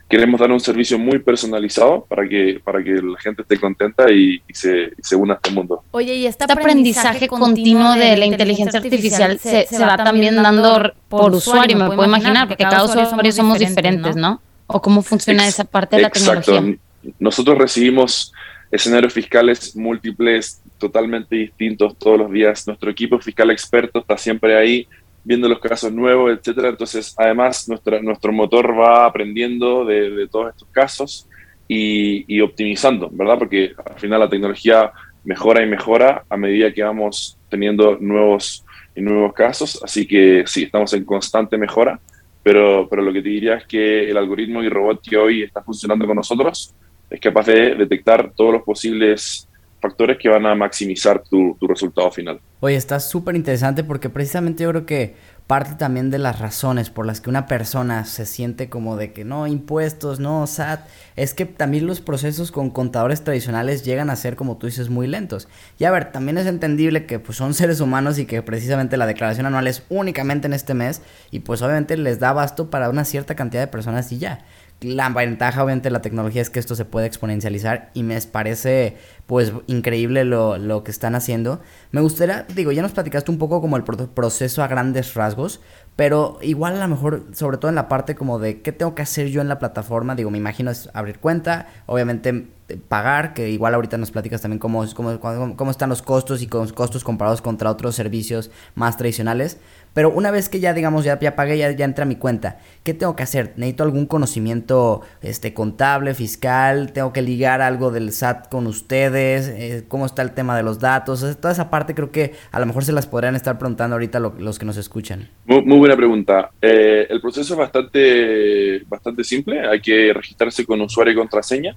queremos 0.09 0.41
dar 0.41 0.51
un 0.53 0.61
servicio 0.61 0.99
muy 0.99 1.19
personalizado 1.19 2.07
para 2.09 2.29
que, 2.29 2.61
para 2.63 2.83
que 2.83 2.93
la 2.93 3.19
gente 3.19 3.43
esté 3.43 3.59
contenta 3.59 4.11
y, 4.11 4.41
se, 4.53 4.93
se, 5.01 5.17
una 5.17 5.35
a 5.35 5.37
este 5.37 5.51
mundo. 5.51 5.83
Oye, 5.91 6.15
y 6.15 6.27
este, 6.27 6.45
aprendizaje, 6.45 7.29
continuo 7.29 7.95
de, 7.95 8.17
la 8.17 8.27
inteligencia 8.27 8.79
artificial, 8.79 9.39
se, 9.39 9.67
se, 9.67 9.79
va 9.79 9.97
también 9.97 10.37
dando 10.37 10.93
por 11.09 11.35
usuario, 11.35 11.77
me 11.77 11.87
puedo 11.87 12.05
imaginar, 12.05 12.49
porque 12.49 12.65
cada 12.65 12.85
usuario 12.85 13.33
somos 13.33 13.59
diferentes, 13.59 14.17
¿no? 14.17 14.41
¿O 14.69 14.81
cómo 14.81 15.03
funciona 15.03 15.47
esa 15.47 15.65
parte 15.65 15.97
de 15.97 16.03
la 16.03 16.11
tecnología? 16.11 16.77
Nosotros 17.19 17.57
recibimos 17.59 18.33
escenarios 18.71 19.13
fiscales 19.13 19.77
múltiples, 19.77 20.61
totalmente 20.79 21.37
distintos 21.37 21.97
todos 21.97 22.19
los 22.19 22.31
días. 22.31 22.67
Nuestro 22.67 22.91
equipo 22.91 23.19
fiscal 23.21 23.51
experto 23.51 24.01
está 24.01 24.17
siempre 24.19 24.57
ahí 24.57 24.89
viendo 25.27 25.49
los 25.49 25.59
casos 25.59 25.93
nuevos, 25.93 26.31
etcétera. 26.31 26.69
Entonces, 26.69 27.13
además, 27.19 27.69
nuestra, 27.69 28.01
nuestro 28.01 28.33
motor 28.33 28.79
va 28.79 29.07
aprendiendo 29.07 29.85
de, 29.85 30.29
todos 30.31 30.51
estos 30.51 30.69
casos 30.69 31.29
y, 31.67 32.41
optimizando, 32.41 33.11
¿verdad? 33.11 33.37
Porque 33.37 33.75
al 33.85 33.99
final 33.99 34.21
la 34.21 34.29
tecnología 34.29 34.93
mejora 35.25 35.65
y 35.65 35.67
mejora 35.67 36.25
a 36.31 36.37
medida 36.37 36.73
que 36.73 36.85
vamos 36.85 37.37
teniendo 37.49 37.99
nuevos 37.99 38.65
y 38.95 39.01
nuevos 39.01 39.33
casos. 39.35 39.81
Así 39.83 40.07
que 40.07 40.45
sí, 40.47 40.63
estamos 40.63 40.93
en 40.93 41.05
constante 41.05 41.59
mejora. 41.59 41.99
Pero, 42.45 42.87
pero 42.89 43.03
lo 43.03 43.13
que 43.13 43.21
te 43.21 43.29
diría 43.29 43.57
es 43.57 43.67
que 43.67 44.09
el 44.09 44.17
algoritmo 44.17 44.63
y 44.63 44.69
robot 44.69 45.03
que 45.03 45.17
hoy 45.17 45.43
está 45.43 45.61
funcionando 45.61 46.07
con 46.07 46.15
nosotros 46.15 46.73
es 47.11 47.21
capaz 47.21 47.47
de 47.47 47.75
detectar 47.75 48.31
todos 48.33 48.53
los 48.53 48.63
posibles 48.63 49.49
factores 49.81 50.19
que 50.19 50.29
van 50.29 50.47
a 50.47 50.55
maximizar 50.55 51.23
tu, 51.23 51.57
resultado 51.61 52.11
final. 52.11 52.41
Oye, 52.61 52.77
está 52.77 53.01
súper 53.01 53.37
interesante 53.37 53.85
porque 53.85 54.09
precisamente 54.09 54.65
yo 54.65 54.71
creo 54.71 54.87
que 54.87 55.15
parte 55.47 55.75
también 55.75 56.11
de 56.11 56.19
las 56.19 56.41
razones 56.41 56.91
por 56.91 57.07
las 57.07 57.21
que 57.21 57.31
una 57.31 57.47
persona 57.47 58.05
se 58.05 58.27
siente 58.27 58.69
como 58.69 58.97
de 58.97 59.13
que 59.13 59.25
no, 59.25 59.47
impuestos, 59.47 60.19
no, 60.19 60.47
SAT, 60.47 60.81
es 61.15 61.35
que 61.35 61.45
también 61.45 61.87
los 61.87 62.01
procesos 62.01 62.51
con 62.51 62.71
contadores 62.71 63.23
tradicionales 63.23 63.85
llegan 63.85 64.11
a 64.11 64.17
ser, 64.17 64.35
como 64.35 64.57
tú 64.57 64.67
dices, 64.67 64.89
muy 64.89 65.07
lentos. 65.07 65.49
Y 65.79 65.85
a 65.85 65.91
ver, 65.91 66.11
también 66.11 66.39
es 66.39 66.47
entendible 66.47 67.07
que 67.07 67.19
pues 67.19 67.39
son 67.39 67.55
seres 67.55 67.81
humanos 67.81 68.19
y 68.19 68.27
que 68.27 68.43
precisamente 68.43 68.97
la 68.97 69.07
declaración 69.07 69.47
anual 69.47 69.67
es 69.67 69.85
únicamente 69.89 70.47
en 70.47 70.55
este 70.55 70.75
mes 70.75 71.03
y 71.31 71.41
pues 71.41 71.63
obviamente 71.63 71.97
les 71.97 72.19
da 72.19 72.31
abasto 72.31 72.71
para 72.71 72.91
una 72.91 73.05
cierta 73.05 73.37
cantidad 73.37 73.63
de 73.63 73.69
personas 73.69 74.11
y 74.13 74.19
ya 74.19 74.45
la 74.81 75.09
ventaja 75.09 75.65
obviamente 75.65 75.89
de 75.89 75.93
la 75.93 76.03
tecnología 76.03 76.43
es 76.43 76.51
que 76.51 76.59
esto 76.59 76.75
se 76.75 76.85
puede 76.85 77.07
exponencializar 77.07 77.91
y 77.95 78.03
me 78.03 78.21
parece 78.21 78.97
pues 79.27 79.53
increíble 79.67 80.25
lo, 80.25 80.59
lo, 80.59 80.85
que 80.85 80.91
están 80.91 81.15
haciendo. 81.15 81.61
Me 81.93 82.01
gustaría, 82.01 82.47
digo, 82.55 82.73
ya 82.73 82.83
nos 82.83 82.93
platicaste 82.93 83.31
un 83.31 83.39
poco 83.39 83.61
como 83.61 83.77
el 83.77 83.85
proceso 83.85 84.63
a 84.63 84.69
grandes 84.69 85.15
rasgos, 85.15 85.61
pero 85.97 86.39
igual 86.43 86.77
a 86.77 86.81
lo 86.81 86.89
mejor, 86.89 87.25
sobre 87.33 87.57
todo 87.57 87.71
en 87.71 87.75
la 87.75 87.89
parte 87.89 88.15
como 88.15 88.39
de 88.39 88.61
qué 88.61 88.71
tengo 88.73 88.95
que 88.95 89.03
hacer 89.03 89.29
yo 89.29 89.41
en 89.41 89.49
la 89.49 89.59
plataforma, 89.59 90.15
digo, 90.15 90.31
me 90.31 90.39
imagino 90.39 90.71
es 90.71 90.91
abrir 90.93 91.19
cuenta, 91.19 91.69
obviamente 91.87 92.47
pagar, 92.89 93.33
que 93.33 93.49
igual 93.51 93.75
ahorita 93.75 93.97
nos 93.97 94.11
platicas 94.11 94.43
también 94.43 94.59
cómo, 94.59 94.85
cómo, 94.95 95.19
cómo 95.57 95.71
están 95.71 95.89
los 95.89 96.03
costos 96.03 96.43
y 96.43 96.49
con 96.49 96.69
costos 96.71 97.05
comparados 97.05 97.41
contra 97.41 97.71
otros 97.71 97.95
servicios 97.95 98.51
más 98.75 98.97
tradicionales. 98.97 99.59
Pero 99.97 100.11
una 100.11 100.31
vez 100.31 100.51
que 100.51 100.61
ya, 100.61 100.75
digamos, 100.75 101.05
ya, 101.05 101.19
ya 101.19 101.35
pagué, 101.35 101.57
ya, 101.57 101.73
ya 101.73 101.87
entra 101.87 102.05
mi 102.05 102.17
cuenta, 102.17 102.59
¿qué 102.85 102.93
tengo 102.93 103.17
que 103.17 103.23
hacer? 103.23 103.55
¿Necesito 103.57 103.83
algún 103.83 104.05
conocimiento 104.05 105.01
este, 105.23 105.55
contable, 105.55 106.13
fiscal? 106.13 106.93
¿Tengo 106.93 107.15
que 107.15 107.23
ligar 107.23 107.63
algo 107.63 107.91
del 107.91 108.13
SAT 108.13 108.51
con 108.51 108.67
ustedes? 108.67 109.49
Eh, 109.49 109.85
¿Cómo 109.89 110.05
está 110.05 110.21
el 110.21 110.33
tema 110.33 110.55
de 110.55 110.63
los 110.63 110.79
datos? 110.79 111.25
toda 111.41 111.51
esa 111.51 111.71
parte 111.71 111.95
creo 111.95 112.13
que 112.13 112.35
a 112.53 112.61
lo 112.61 112.67
mejor 112.67 112.85
se 112.85 112.93
las 112.93 113.07
podrían 113.07 113.37
estar 113.37 113.59
preguntando 113.59 113.95
ahorita 113.95 114.21
los 114.21 114.59
que 114.59 114.67
nos 114.67 114.77
escuchan. 114.77 115.31
Muy, 115.47 115.79
buena 115.79 115.97
pregunta. 115.97 116.51
Eh, 116.61 117.07
el 117.09 117.21
proceso 117.23 117.55
es 117.55 117.59
bastante, 117.59 118.85
bastante 118.87 119.25
simple. 119.25 119.67
Hay 119.67 119.81
que 119.81 120.13
registrarse 120.13 120.67
con 120.67 120.79
usuario 120.83 121.15
y 121.15 121.17
contraseña 121.17 121.75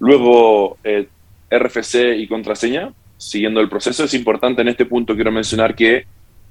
Luego, 0.00 0.78
eh, 0.82 1.06
RFC 1.50 2.16
y 2.16 2.26
contraseña, 2.26 2.92
siguiendo 3.18 3.60
el 3.60 3.68
proceso. 3.68 4.04
Es 4.04 4.14
importante 4.14 4.62
en 4.62 4.68
este 4.68 4.86
punto, 4.86 5.14
quiero 5.14 5.30
mencionar 5.30 5.74
que 5.74 6.06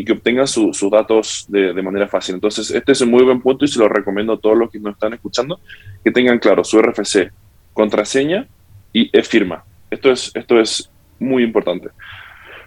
y 0.00 0.04
que 0.06 0.12
obtengan 0.12 0.48
sus 0.48 0.90
datos 0.90 1.44
de, 1.48 1.74
de, 1.74 1.82
manera 1.82 2.08
fácil. 2.08 2.34
Entonces 2.34 2.70
este 2.70 2.92
es 2.92 3.02
un 3.02 3.10
muy 3.10 3.22
buen 3.22 3.42
punto 3.42 3.66
y 3.66 3.68
se 3.68 3.78
lo 3.78 3.86
recomiendo 3.86 4.32
a 4.32 4.38
todos 4.38 4.56
los 4.56 4.70
que 4.70 4.80
nos 4.80 4.94
están 4.94 5.12
escuchando, 5.12 5.60
que 6.02 6.10
tengan 6.10 6.38
claro 6.38 6.64
su 6.64 6.80
RFC, 6.80 7.30
contraseña 7.74 8.46
y 8.94 9.10
e-firma. 9.12 9.62
Esto 9.90 10.10
es, 10.10 10.30
esto 10.34 10.58
es 10.58 10.90
muy 11.18 11.42
importante. 11.42 11.90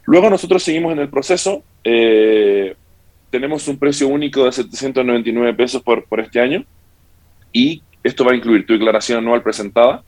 Luego 0.05 0.29
nosotros 0.29 0.61
seguimos 0.61 0.93
en 0.93 0.99
el 0.99 1.09
proceso. 1.09 1.63
Eh, 1.83 2.75
tenemos 3.31 3.67
un 3.67 3.79
precio 3.79 4.09
único 4.09 4.45
de 4.45 4.51
799 4.51 5.55
pesos 5.55 5.81
por, 5.81 6.05
por 6.05 6.19
este 6.19 6.39
año 6.39 6.63
y 7.51 7.81
esto 8.03 8.25
va 8.25 8.33
a 8.33 8.35
incluir 8.35 8.67
tu 8.67 8.73
declaración 8.73 9.17
anual 9.17 9.41
presentada, 9.41 10.03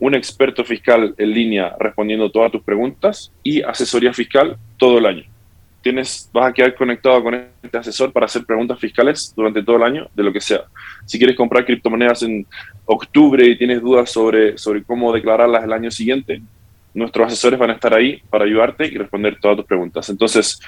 un 0.00 0.16
experto 0.16 0.64
fiscal 0.64 1.14
en 1.18 1.30
línea 1.30 1.76
respondiendo 1.78 2.32
todas 2.32 2.50
tus 2.50 2.64
preguntas 2.64 3.30
y 3.44 3.62
asesoría 3.62 4.12
fiscal 4.12 4.56
todo 4.76 4.98
el 4.98 5.06
año. 5.06 5.37
Tienes, 5.80 6.28
vas 6.32 6.50
a 6.50 6.52
quedar 6.52 6.74
conectado 6.74 7.22
con 7.22 7.34
este 7.62 7.78
asesor 7.78 8.12
para 8.12 8.26
hacer 8.26 8.44
preguntas 8.44 8.78
fiscales 8.78 9.32
durante 9.36 9.62
todo 9.62 9.76
el 9.76 9.82
año, 9.84 10.08
de 10.14 10.22
lo 10.22 10.32
que 10.32 10.40
sea. 10.40 10.64
Si 11.06 11.18
quieres 11.18 11.36
comprar 11.36 11.64
criptomonedas 11.64 12.22
en 12.24 12.46
octubre 12.84 13.46
y 13.46 13.56
tienes 13.56 13.80
dudas 13.80 14.10
sobre, 14.10 14.58
sobre 14.58 14.82
cómo 14.82 15.12
declararlas 15.12 15.64
el 15.64 15.72
año 15.72 15.90
siguiente, 15.90 16.42
nuestros 16.94 17.28
asesores 17.28 17.58
van 17.58 17.70
a 17.70 17.74
estar 17.74 17.94
ahí 17.94 18.20
para 18.28 18.44
ayudarte 18.44 18.86
y 18.86 18.96
responder 18.96 19.38
todas 19.40 19.58
tus 19.58 19.66
preguntas. 19.66 20.08
Entonces, 20.08 20.60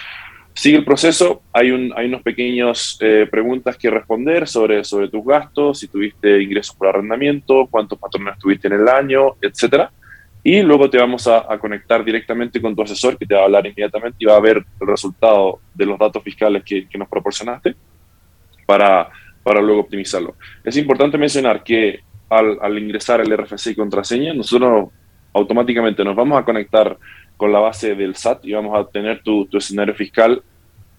sigue 0.55 0.79
el 0.79 0.85
proceso, 0.85 1.42
hay, 1.53 1.70
un, 1.70 1.92
hay 1.96 2.07
unos 2.07 2.23
pequeños 2.23 2.99
eh, 3.01 3.27
preguntas 3.31 3.77
que 3.77 3.90
responder 3.90 4.46
sobre, 4.46 4.85
sobre 4.85 5.09
tus 5.09 5.25
gastos, 5.25 5.79
si 5.79 5.88
tuviste 5.88 6.42
ingresos 6.42 6.75
por 6.77 6.88
arrendamiento, 6.88 7.66
cuántos 7.70 7.99
patrones 7.99 8.38
tuviste 8.38 8.68
en 8.68 8.75
el 8.75 8.88
año, 8.88 9.37
etcétera. 9.40 9.90
Y 10.42 10.62
luego 10.62 10.88
te 10.88 10.98
vamos 10.98 11.26
a, 11.26 11.46
conectar 11.59 12.03
directamente 12.03 12.61
con 12.61 12.74
tu 12.74 12.83
asesor 12.83 13.18
que 13.18 13.26
te 13.26 13.35
va 13.35 13.42
a 13.42 13.44
hablar 13.44 13.66
inmediatamente 13.66 14.16
y 14.20 14.24
va 14.24 14.37
a 14.37 14.40
ver 14.40 14.64
el 14.81 14.87
resultado 14.87 15.61
de 15.74 15.87
los 15.87 15.98
datos 15.98 16.22
fiscales 16.22 16.64
que, 16.64 16.87
nos 16.98 17.09
proporcionaste 17.09 17.74
para, 18.64 19.11
para 19.42 19.61
luego 19.61 19.83
optimizarlo. 19.83 20.37
Es 20.64 20.76
importante 20.79 21.18
mencionar 21.18 21.62
que 21.62 22.00
al, 22.31 22.79
ingresar 22.79 23.20
el 23.20 23.37
RFC 23.37 23.72
y 23.72 23.74
contraseña, 23.74 24.33
nosotros 24.33 24.88
automáticamente 25.35 26.05
nos 26.05 26.16
vamos 26.16 26.40
a 26.40 26.44
conectar 26.44 26.96
con 27.37 27.53
la 27.53 27.59
base 27.59 27.94
del 27.94 28.16
SAT 28.16 28.44
y 28.46 28.53
vamos 28.53 28.79
a 28.79 28.90
tener 28.90 29.22
tu, 29.22 29.44
tu, 29.46 29.59
escenario 29.59 29.94
fiscal 29.94 30.42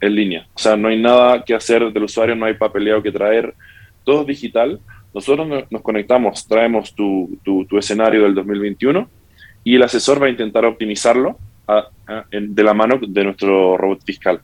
en 0.02 0.16
línea. 0.16 0.48
O 0.54 0.60
sea, 0.60 0.76
no 0.76 0.88
hay 0.88 1.02
nada 1.02 1.44
que 1.44 1.56
hacer 1.56 1.92
del 1.92 2.04
usuario, 2.04 2.36
no 2.36 2.46
hay 2.46 2.54
papeleo 2.54 3.02
que 3.02 3.12
traer, 3.12 3.56
todo 4.04 4.22
es 4.22 4.28
digital. 4.28 4.80
Nosotros 5.14 5.66
nos 5.70 5.82
conectamos, 5.82 6.48
traemos 6.48 6.94
tu, 6.94 7.38
tu 7.44 7.78
escenario 7.78 8.24
del 8.24 8.36
2021 8.36 9.10
y 9.64 9.76
el 9.76 9.84
asesor 9.84 10.22
va 10.22 10.28
a 10.28 10.32
intentar 10.32 10.66
optimizarlo 10.66 11.38
de 12.32 12.64
la 12.64 12.74
mano 12.74 13.00
de 13.02 13.24
nuestro 13.24 13.78
robot 13.78 14.04
fiscal. 14.04 14.42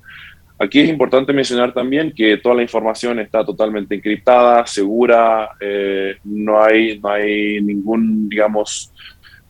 Aquí 0.60 0.80
es 0.80 0.90
importante 0.90 1.34
mencionar 1.34 1.72
también 1.72 2.12
que 2.12 2.38
toda 2.38 2.56
la 2.56 2.64
información 2.64 3.20
está 3.20 3.46
totalmente 3.46 3.94
encriptada, 3.94 4.66
segura, 4.66 5.52
eh, 5.60 6.16
no, 6.24 6.64
hay, 6.64 7.00
no 7.00 7.10
hay 7.10 7.62
ningún, 7.62 8.28
digamos, 8.28 8.92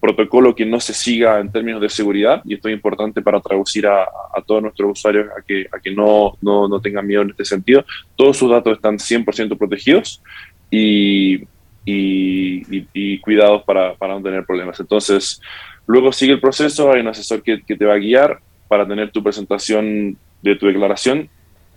protocolo 0.02 0.54
que 0.54 0.66
no 0.66 0.82
se 0.82 0.94
siga 0.94 1.40
en 1.40 1.52
términos 1.52 1.82
de 1.82 1.90
seguridad 1.90 2.42
y 2.46 2.56
esto 2.56 2.68
es 2.68 2.76
importante 2.76 3.22
para 3.22 3.40
traducir 3.40 3.88
a, 3.88 4.04
a 4.04 4.42
todos 4.46 4.62
nuestros 4.62 4.92
usuarios 4.92 5.28
a 5.38 5.42
que, 5.42 5.68
a 5.72 5.80
que 5.80 5.92
no, 5.92 6.38
no, 6.42 6.68
no, 6.68 6.82
tengan 6.82 7.08
miedo 7.08 7.22
en 7.22 7.30
este 7.30 7.46
sentido. 7.46 7.86
Todos 8.16 8.38
sus 8.38 8.52
datos 8.52 8.74
están 8.74 8.98
100% 8.98 9.58
protegidos 9.58 10.22
y, 10.70 11.48
y, 11.90 12.86
y, 12.94 13.20
cuidados 13.20 13.64
para, 13.64 13.96
para, 13.96 14.16
no 14.16 14.22
tener 14.22 14.46
problemas. 14.46 14.78
Entonces, 14.80 15.40
luego 15.86 16.12
sigue 16.12 16.34
el 16.34 16.42
proceso, 16.42 16.92
hay 16.92 17.00
un 17.00 17.08
asesor 17.08 17.42
que, 17.42 17.62
que 17.64 17.78
te 17.78 17.86
va 17.86 17.94
a 17.94 17.98
guiar 17.98 18.40
para 18.68 18.86
tener 18.86 19.10
tu 19.12 19.24
presentación 19.24 20.18
de 20.42 20.56
tu 20.58 20.68
declaración 20.68 21.30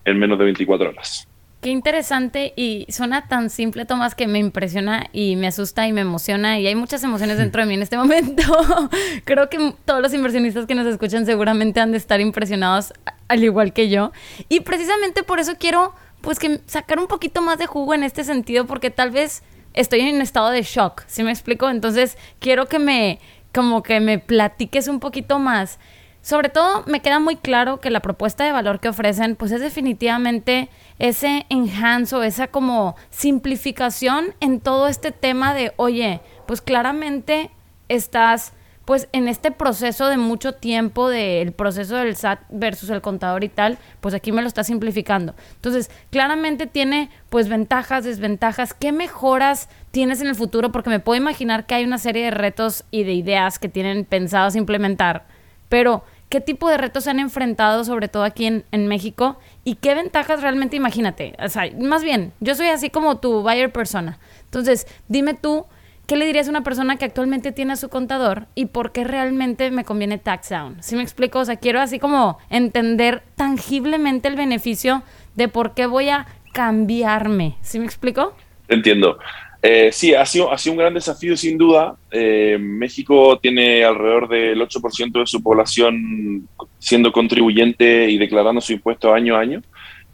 en 0.04 0.18
menos 0.18 0.36
de 0.36 0.46
24 0.46 0.88
horas. 0.90 1.28
Qué 1.60 1.68
interesante 1.68 2.54
y 2.56 2.86
suena 2.88 3.28
tan 3.28 3.50
simple, 3.50 3.84
Tomás, 3.84 4.16
que 4.16 4.26
me 4.26 4.40
impresiona 4.40 5.06
y 5.12 5.36
me 5.36 5.46
asusta 5.46 5.86
y 5.86 5.92
me 5.92 6.00
emociona 6.00 6.58
y 6.58 6.66
hay 6.66 6.74
muchas 6.74 7.04
emociones 7.04 7.38
dentro 7.38 7.62
de 7.62 7.68
mí 7.68 7.74
en 7.74 7.82
este 7.82 7.96
momento. 7.96 8.42
Creo 9.24 9.48
que 9.48 9.74
todos 9.84 10.02
los 10.02 10.12
inversionistas 10.12 10.66
que 10.66 10.74
nos 10.74 10.86
escuchan 10.86 11.24
seguramente 11.24 11.78
han 11.78 11.92
de 11.92 11.98
estar 11.98 12.20
impresionados 12.20 12.92
al 13.28 13.44
igual 13.44 13.72
que 13.72 13.88
yo. 13.88 14.10
Y 14.48 14.60
precisamente 14.60 15.22
por 15.22 15.38
eso 15.38 15.52
quiero 15.56 15.94
pues 16.20 16.40
que 16.40 16.60
sacar 16.66 16.98
un 16.98 17.06
poquito 17.06 17.42
más 17.42 17.58
de 17.58 17.66
jugo 17.66 17.94
en 17.94 18.02
este 18.02 18.24
sentido 18.24 18.66
porque 18.66 18.90
tal 18.90 19.12
vez 19.12 19.42
estoy 19.74 20.00
en 20.00 20.16
un 20.16 20.22
estado 20.22 20.50
de 20.50 20.62
shock, 20.62 21.02
¿sí 21.06 21.22
me 21.22 21.30
explico? 21.30 21.68
Entonces 21.68 22.16
quiero 22.38 22.66
que 22.66 22.78
me 22.78 23.18
como 23.52 23.82
que 23.82 24.00
me 24.00 24.18
platiques 24.18 24.88
un 24.88 25.00
poquito 25.00 25.38
más. 25.38 25.78
Sobre 26.22 26.50
todo 26.50 26.84
me 26.86 27.00
queda 27.00 27.18
muy 27.18 27.36
claro 27.36 27.80
que 27.80 27.90
la 27.90 28.00
propuesta 28.00 28.44
de 28.44 28.52
valor 28.52 28.78
que 28.78 28.90
ofrecen 28.90 29.36
pues 29.36 29.52
es 29.52 29.60
definitivamente 29.60 30.68
ese 30.98 31.46
enhance 31.48 32.14
o 32.14 32.22
esa 32.22 32.48
como 32.48 32.94
simplificación 33.08 34.34
en 34.40 34.60
todo 34.60 34.86
este 34.86 35.12
tema 35.12 35.54
de, 35.54 35.72
oye, 35.76 36.20
pues 36.46 36.60
claramente 36.60 37.50
estás 37.88 38.52
pues 38.90 39.06
en 39.12 39.28
este 39.28 39.52
proceso 39.52 40.08
de 40.08 40.16
mucho 40.16 40.52
tiempo 40.52 41.08
del 41.08 41.52
proceso 41.52 41.94
del 41.94 42.16
SAT 42.16 42.40
versus 42.48 42.90
el 42.90 43.00
contador 43.00 43.44
y 43.44 43.48
tal, 43.48 43.78
pues 44.00 44.16
aquí 44.16 44.32
me 44.32 44.42
lo 44.42 44.48
está 44.48 44.64
simplificando. 44.64 45.36
Entonces, 45.54 45.92
claramente 46.10 46.66
tiene 46.66 47.08
pues 47.28 47.48
ventajas, 47.48 48.02
desventajas, 48.02 48.74
¿qué 48.74 48.90
mejoras 48.90 49.68
tienes 49.92 50.20
en 50.22 50.26
el 50.26 50.34
futuro? 50.34 50.72
Porque 50.72 50.90
me 50.90 50.98
puedo 50.98 51.16
imaginar 51.22 51.66
que 51.66 51.76
hay 51.76 51.84
una 51.84 51.98
serie 51.98 52.24
de 52.24 52.30
retos 52.32 52.82
y 52.90 53.04
de 53.04 53.12
ideas 53.12 53.60
que 53.60 53.68
tienen 53.68 54.04
pensados 54.04 54.56
implementar, 54.56 55.24
pero 55.68 56.02
¿qué 56.28 56.40
tipo 56.40 56.68
de 56.68 56.76
retos 56.76 57.04
se 57.04 57.10
han 57.10 57.20
enfrentado 57.20 57.84
sobre 57.84 58.08
todo 58.08 58.24
aquí 58.24 58.46
en, 58.46 58.64
en 58.72 58.88
México 58.88 59.38
y 59.62 59.76
qué 59.76 59.94
ventajas 59.94 60.42
realmente, 60.42 60.74
imagínate, 60.74 61.36
o 61.38 61.48
sea, 61.48 61.70
más 61.78 62.02
bien, 62.02 62.32
yo 62.40 62.56
soy 62.56 62.66
así 62.66 62.90
como 62.90 63.18
tu 63.18 63.42
buyer 63.42 63.70
persona. 63.70 64.18
Entonces, 64.46 64.88
dime 65.06 65.34
tú, 65.34 65.64
¿qué 66.10 66.16
le 66.16 66.26
dirías 66.26 66.48
a 66.48 66.50
una 66.50 66.64
persona 66.64 66.96
que 66.96 67.04
actualmente 67.04 67.52
tiene 67.52 67.74
a 67.74 67.76
su 67.76 67.88
contador 67.88 68.48
y 68.56 68.66
por 68.66 68.90
qué 68.90 69.04
realmente 69.04 69.70
me 69.70 69.84
conviene 69.84 70.18
tax 70.18 70.48
down? 70.48 70.82
¿Sí 70.82 70.96
me 70.96 71.02
explico? 71.02 71.38
O 71.38 71.44
sea, 71.44 71.54
quiero 71.54 71.80
así 71.80 72.00
como 72.00 72.36
entender 72.50 73.22
tangiblemente 73.36 74.26
el 74.26 74.34
beneficio 74.34 75.04
de 75.36 75.46
por 75.46 75.72
qué 75.72 75.86
voy 75.86 76.08
a 76.08 76.26
cambiarme. 76.52 77.58
¿Sí 77.62 77.78
me 77.78 77.84
explico? 77.84 78.34
Entiendo. 78.66 79.20
Eh, 79.62 79.90
sí, 79.92 80.12
ha 80.12 80.26
sido, 80.26 80.52
ha 80.52 80.58
sido 80.58 80.72
un 80.72 80.78
gran 80.80 80.94
desafío 80.94 81.36
sin 81.36 81.56
duda. 81.56 81.94
Eh, 82.10 82.58
México 82.58 83.38
tiene 83.38 83.84
alrededor 83.84 84.28
del 84.28 84.60
8% 84.60 85.20
de 85.20 85.26
su 85.26 85.40
población 85.40 86.48
siendo 86.80 87.12
contribuyente 87.12 88.10
y 88.10 88.18
declarando 88.18 88.60
su 88.60 88.72
impuesto 88.72 89.14
año 89.14 89.36
a 89.36 89.40
año. 89.42 89.62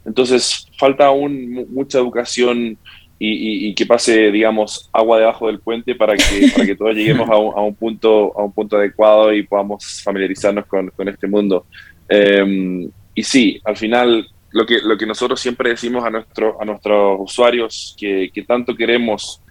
Entonces, 0.05 0.67
falta 0.77 1.07
aún 1.07 1.65
mucha 1.71 1.97
educación 1.97 2.77
y, 3.19 3.73
que 3.73 3.85
pase, 3.85 4.31
digamos, 4.31 4.89
agua 4.93 5.19
debajo 5.19 5.47
del 5.47 5.59
puente 5.59 5.95
para 5.95 6.15
que, 6.15 6.51
para 6.53 6.65
que 6.65 6.75
todos 6.75 6.95
lleguemos 6.95 7.29
a 7.29 7.37
un, 7.37 7.75
punto, 7.75 8.31
a 8.37 8.43
un 8.43 8.51
punto 8.51 8.77
adecuado 8.77 9.33
y 9.33 9.43
podamos 9.43 10.01
familiarizarnos 10.03 10.65
con, 10.65 10.89
con 10.89 11.09
este 11.09 11.27
mundo. 11.27 11.65
Eh, 12.09 12.87
y 13.15 13.23
sí, 13.23 13.59
al 13.65 13.75
final 13.75 14.27
lo 14.51 14.65
que, 14.65 14.79
lo 14.81 14.97
que 14.97 15.05
nosotros 15.05 15.39
siempre 15.39 15.71
decimos 15.71 16.03
a, 16.05 16.09
nuestro, 16.09 16.61
a 16.61 16.65
nuestros 16.65 17.17
usuarios 17.19 17.95
que, 17.99 18.29
que 18.33 18.43
tanto 18.43 18.75
queremos, 18.75 19.41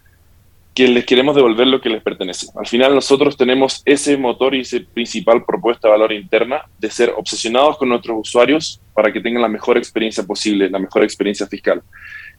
que 0.74 0.88
les 0.88 1.04
queremos 1.04 1.34
devolver 1.34 1.66
lo 1.66 1.80
que 1.80 1.88
les 1.88 2.02
pertenece. 2.02 2.46
Al 2.54 2.66
final 2.66 2.94
nosotros 2.94 3.36
tenemos 3.36 3.82
ese 3.84 4.16
motor 4.16 4.54
y 4.54 4.60
ese 4.60 4.80
principal 4.80 5.44
propuesta 5.44 5.88
de 5.88 5.92
valor 5.92 6.12
interna 6.12 6.62
de 6.78 6.90
ser 6.90 7.12
obsesionados 7.16 7.76
con 7.78 7.88
nuestros 7.88 8.18
usuarios 8.20 8.80
para 8.94 9.12
que 9.12 9.20
tengan 9.20 9.42
la 9.42 9.48
mejor 9.48 9.76
experiencia 9.76 10.24
posible, 10.24 10.70
la 10.70 10.78
mejor 10.78 11.02
experiencia 11.02 11.46
fiscal. 11.46 11.82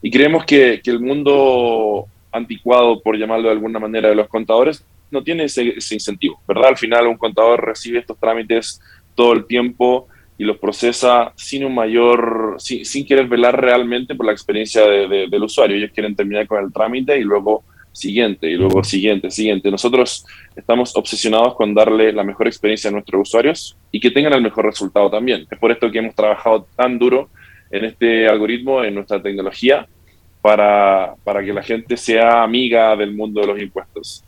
Y 0.01 0.11
creemos 0.11 0.45
que, 0.45 0.81
el 0.85 0.99
mundo 0.99 2.05
anticuado, 2.31 3.01
por 3.01 3.17
llamarlo 3.17 3.47
de 3.47 3.53
alguna 3.53 3.79
manera, 3.79 4.09
de 4.09 4.15
los 4.15 4.27
contadores, 4.27 4.85
no 5.09 5.23
tiene 5.23 5.45
ese, 5.45 5.69
ese 5.77 5.95
incentivo, 5.95 6.39
¿verdad? 6.47 6.69
Al 6.69 6.77
final 6.77 7.07
un 7.07 7.17
contador 7.17 7.65
recibe 7.65 7.99
estos 7.99 8.19
trámites 8.19 8.81
todo 9.15 9.33
el 9.33 9.45
tiempo 9.45 10.07
y 10.37 10.43
los 10.43 10.57
procesa 10.57 11.33
sin 11.35 11.65
un 11.65 11.73
mayor, 11.73 12.55
sin, 12.59 12.85
sin 12.85 13.05
querer 13.05 13.27
velar 13.27 13.59
realmente 13.59 14.15
por 14.15 14.25
la 14.25 14.33
experiencia 14.33 14.85
de, 14.85 15.27
del 15.29 15.43
usuario. 15.43 15.77
Ellos 15.77 15.91
quieren 15.93 16.15
terminar 16.15 16.45
con 16.45 16.63
el 16.63 16.71
trámite 16.71 17.17
y 17.17 17.23
luego 17.23 17.63
siguiente, 17.91 18.47
y 18.47 18.55
luego 18.55 18.83
siguiente, 18.83 19.31
siguiente. 19.31 19.71
Nosotros 19.71 20.25
estamos 20.55 20.95
obsesionados 20.95 21.55
con 21.55 21.73
darle 21.73 22.13
la 22.13 22.23
mejor 22.23 22.45
experiencia 22.45 22.89
a 22.89 22.93
nuestros 22.93 23.27
usuarios 23.27 23.75
y 23.91 23.99
que 23.99 24.11
tengan 24.11 24.33
el 24.33 24.43
mejor 24.43 24.65
resultado 24.65 25.09
también. 25.09 25.47
Es 25.49 25.57
por 25.57 25.71
esto 25.71 25.89
que 25.89 25.97
hemos 25.97 26.13
trabajado 26.13 26.67
tan 26.75 26.99
duro 26.99 27.29
en 27.71 27.85
este 27.85 28.27
algoritmo, 28.27 28.83
en 28.83 28.95
nuestra 28.95 29.21
tecnología, 29.21 29.87
para, 30.41 31.15
para 31.23 31.43
que 31.43 31.53
la 31.53 31.63
gente 31.63 31.97
sea 31.97 32.43
amiga 32.43 32.95
del 32.95 33.13
mundo 33.13 33.41
de 33.41 33.47
los 33.47 33.61
impuestos. 33.61 34.23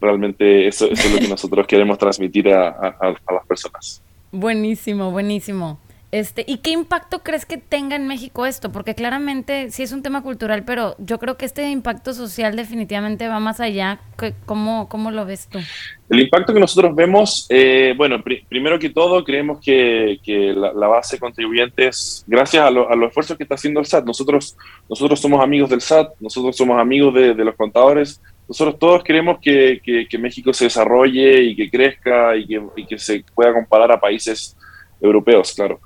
Realmente 0.00 0.66
eso, 0.66 0.86
eso 0.86 1.08
es 1.08 1.14
lo 1.14 1.18
que 1.18 1.28
nosotros 1.36 1.66
queremos 1.66 1.98
transmitir 1.98 2.48
a, 2.48 2.68
a, 2.68 2.96
a 3.00 3.32
las 3.32 3.46
personas. 3.46 4.02
Buenísimo, 4.32 5.10
buenísimo. 5.10 5.80
Este, 6.12 6.44
¿Y 6.44 6.58
qué 6.58 6.70
impacto 6.70 7.20
crees 7.20 7.46
que 7.46 7.56
tenga 7.56 7.94
en 7.94 8.08
México 8.08 8.44
esto? 8.44 8.72
Porque 8.72 8.96
claramente 8.96 9.70
sí 9.70 9.84
es 9.84 9.92
un 9.92 10.02
tema 10.02 10.22
cultural, 10.22 10.64
pero 10.64 10.96
yo 10.98 11.20
creo 11.20 11.36
que 11.36 11.46
este 11.46 11.70
impacto 11.70 12.12
social 12.14 12.56
definitivamente 12.56 13.28
va 13.28 13.38
más 13.38 13.60
allá. 13.60 14.00
¿Cómo, 14.44 14.88
cómo 14.88 15.12
lo 15.12 15.24
ves 15.24 15.48
tú? 15.48 15.60
El 16.08 16.20
impacto 16.20 16.52
que 16.52 16.58
nosotros 16.58 16.96
vemos, 16.96 17.46
eh, 17.48 17.94
bueno, 17.96 18.20
primero 18.48 18.78
que 18.80 18.90
todo, 18.90 19.22
creemos 19.22 19.60
que, 19.60 20.18
que 20.24 20.52
la, 20.52 20.88
base 20.88 21.14
de 21.14 21.20
contribuyentes, 21.20 22.24
gracias 22.26 22.64
a, 22.64 22.70
los 22.70 22.88
esfuerzos 23.06 23.36
que 23.36 23.44
está 23.44 23.54
haciendo 23.54 23.78
el 23.78 23.86
SAT, 23.86 24.04
nosotros, 24.04 24.56
nosotros 24.88 25.20
somos 25.20 25.40
amigos 25.40 25.70
del 25.70 25.80
SAT, 25.80 26.14
nosotros 26.18 26.56
somos 26.56 26.80
amigos 26.80 27.14
de, 27.14 27.34
de 27.34 27.44
los 27.44 27.54
contadores, 27.54 28.20
nosotros 28.48 28.80
todos 28.80 29.04
queremos 29.04 29.38
que, 29.40 29.80
que, 30.10 30.18
México 30.18 30.52
se 30.52 30.64
desarrolle 30.64 31.40
y 31.40 31.54
que 31.54 31.70
crezca 31.70 32.36
y 32.36 32.48
que, 32.48 32.60
y 32.74 32.84
que 32.84 32.98
se 32.98 33.24
pueda 33.32 33.52
comparar 33.52 33.92
a 33.92 34.00
países 34.00 34.56
europeos, 35.00 35.52
claro. 35.54 35.78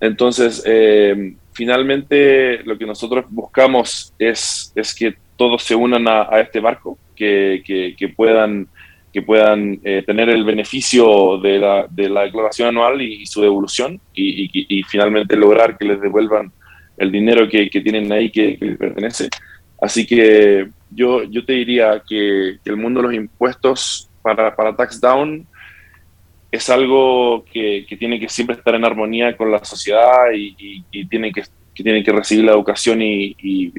Entonces, 0.00 0.62
eh, 0.66 1.34
finalmente 1.52 2.62
lo 2.64 2.78
que 2.78 2.86
nosotros 2.86 3.24
buscamos 3.28 4.14
es, 4.18 4.72
es 4.74 4.94
que 4.94 5.14
todos 5.36 5.62
se 5.62 5.74
unan 5.74 6.06
a, 6.08 6.40
este 6.40 6.60
barco, 6.60 6.98
que, 7.16 7.62
que, 7.96 8.08
puedan, 8.08 8.68
que 9.12 9.22
puedan 9.22 9.80
eh, 9.84 10.02
tener 10.06 10.28
el 10.28 10.44
beneficio 10.44 11.38
de 11.38 11.58
la, 11.58 11.86
de 11.88 12.08
la 12.08 12.22
declaración 12.22 12.68
anual 12.68 13.00
y, 13.02 13.26
su 13.26 13.42
devolución 13.42 14.00
y, 14.14 14.82
finalmente 14.84 15.36
lograr 15.36 15.76
que 15.76 15.84
les 15.84 16.00
devuelvan 16.00 16.52
el 16.96 17.12
dinero 17.12 17.48
que, 17.48 17.70
que 17.70 17.80
tienen 17.80 18.10
ahí 18.12 18.30
que, 18.30 18.58
les 18.60 18.76
pertenece. 18.76 19.28
Así 19.80 20.06
que 20.06 20.68
yo, 20.90 21.22
yo 21.24 21.44
te 21.44 21.52
diría 21.52 22.02
que, 22.08 22.58
el 22.64 22.76
mundo 22.76 23.00
de 23.00 23.08
los 23.08 23.16
impuestos 23.16 24.10
para, 24.22 24.54
para 24.54 24.74
Tax 24.74 25.00
Down 25.00 25.46
es 26.50 26.70
algo 26.70 27.44
que, 27.44 27.86
tiene 27.98 28.18
que 28.18 28.28
siempre 28.28 28.56
estar 28.56 28.74
en 28.74 28.84
armonía 28.84 29.36
con 29.36 29.50
la 29.50 29.64
sociedad 29.64 30.32
y, 30.34 30.82
tiene 31.06 31.32
que, 31.32 31.42
que 31.74 32.02
que 32.02 32.12
recibir 32.12 32.44
la 32.44 32.52
educación 32.52 33.02
y, 33.02 33.72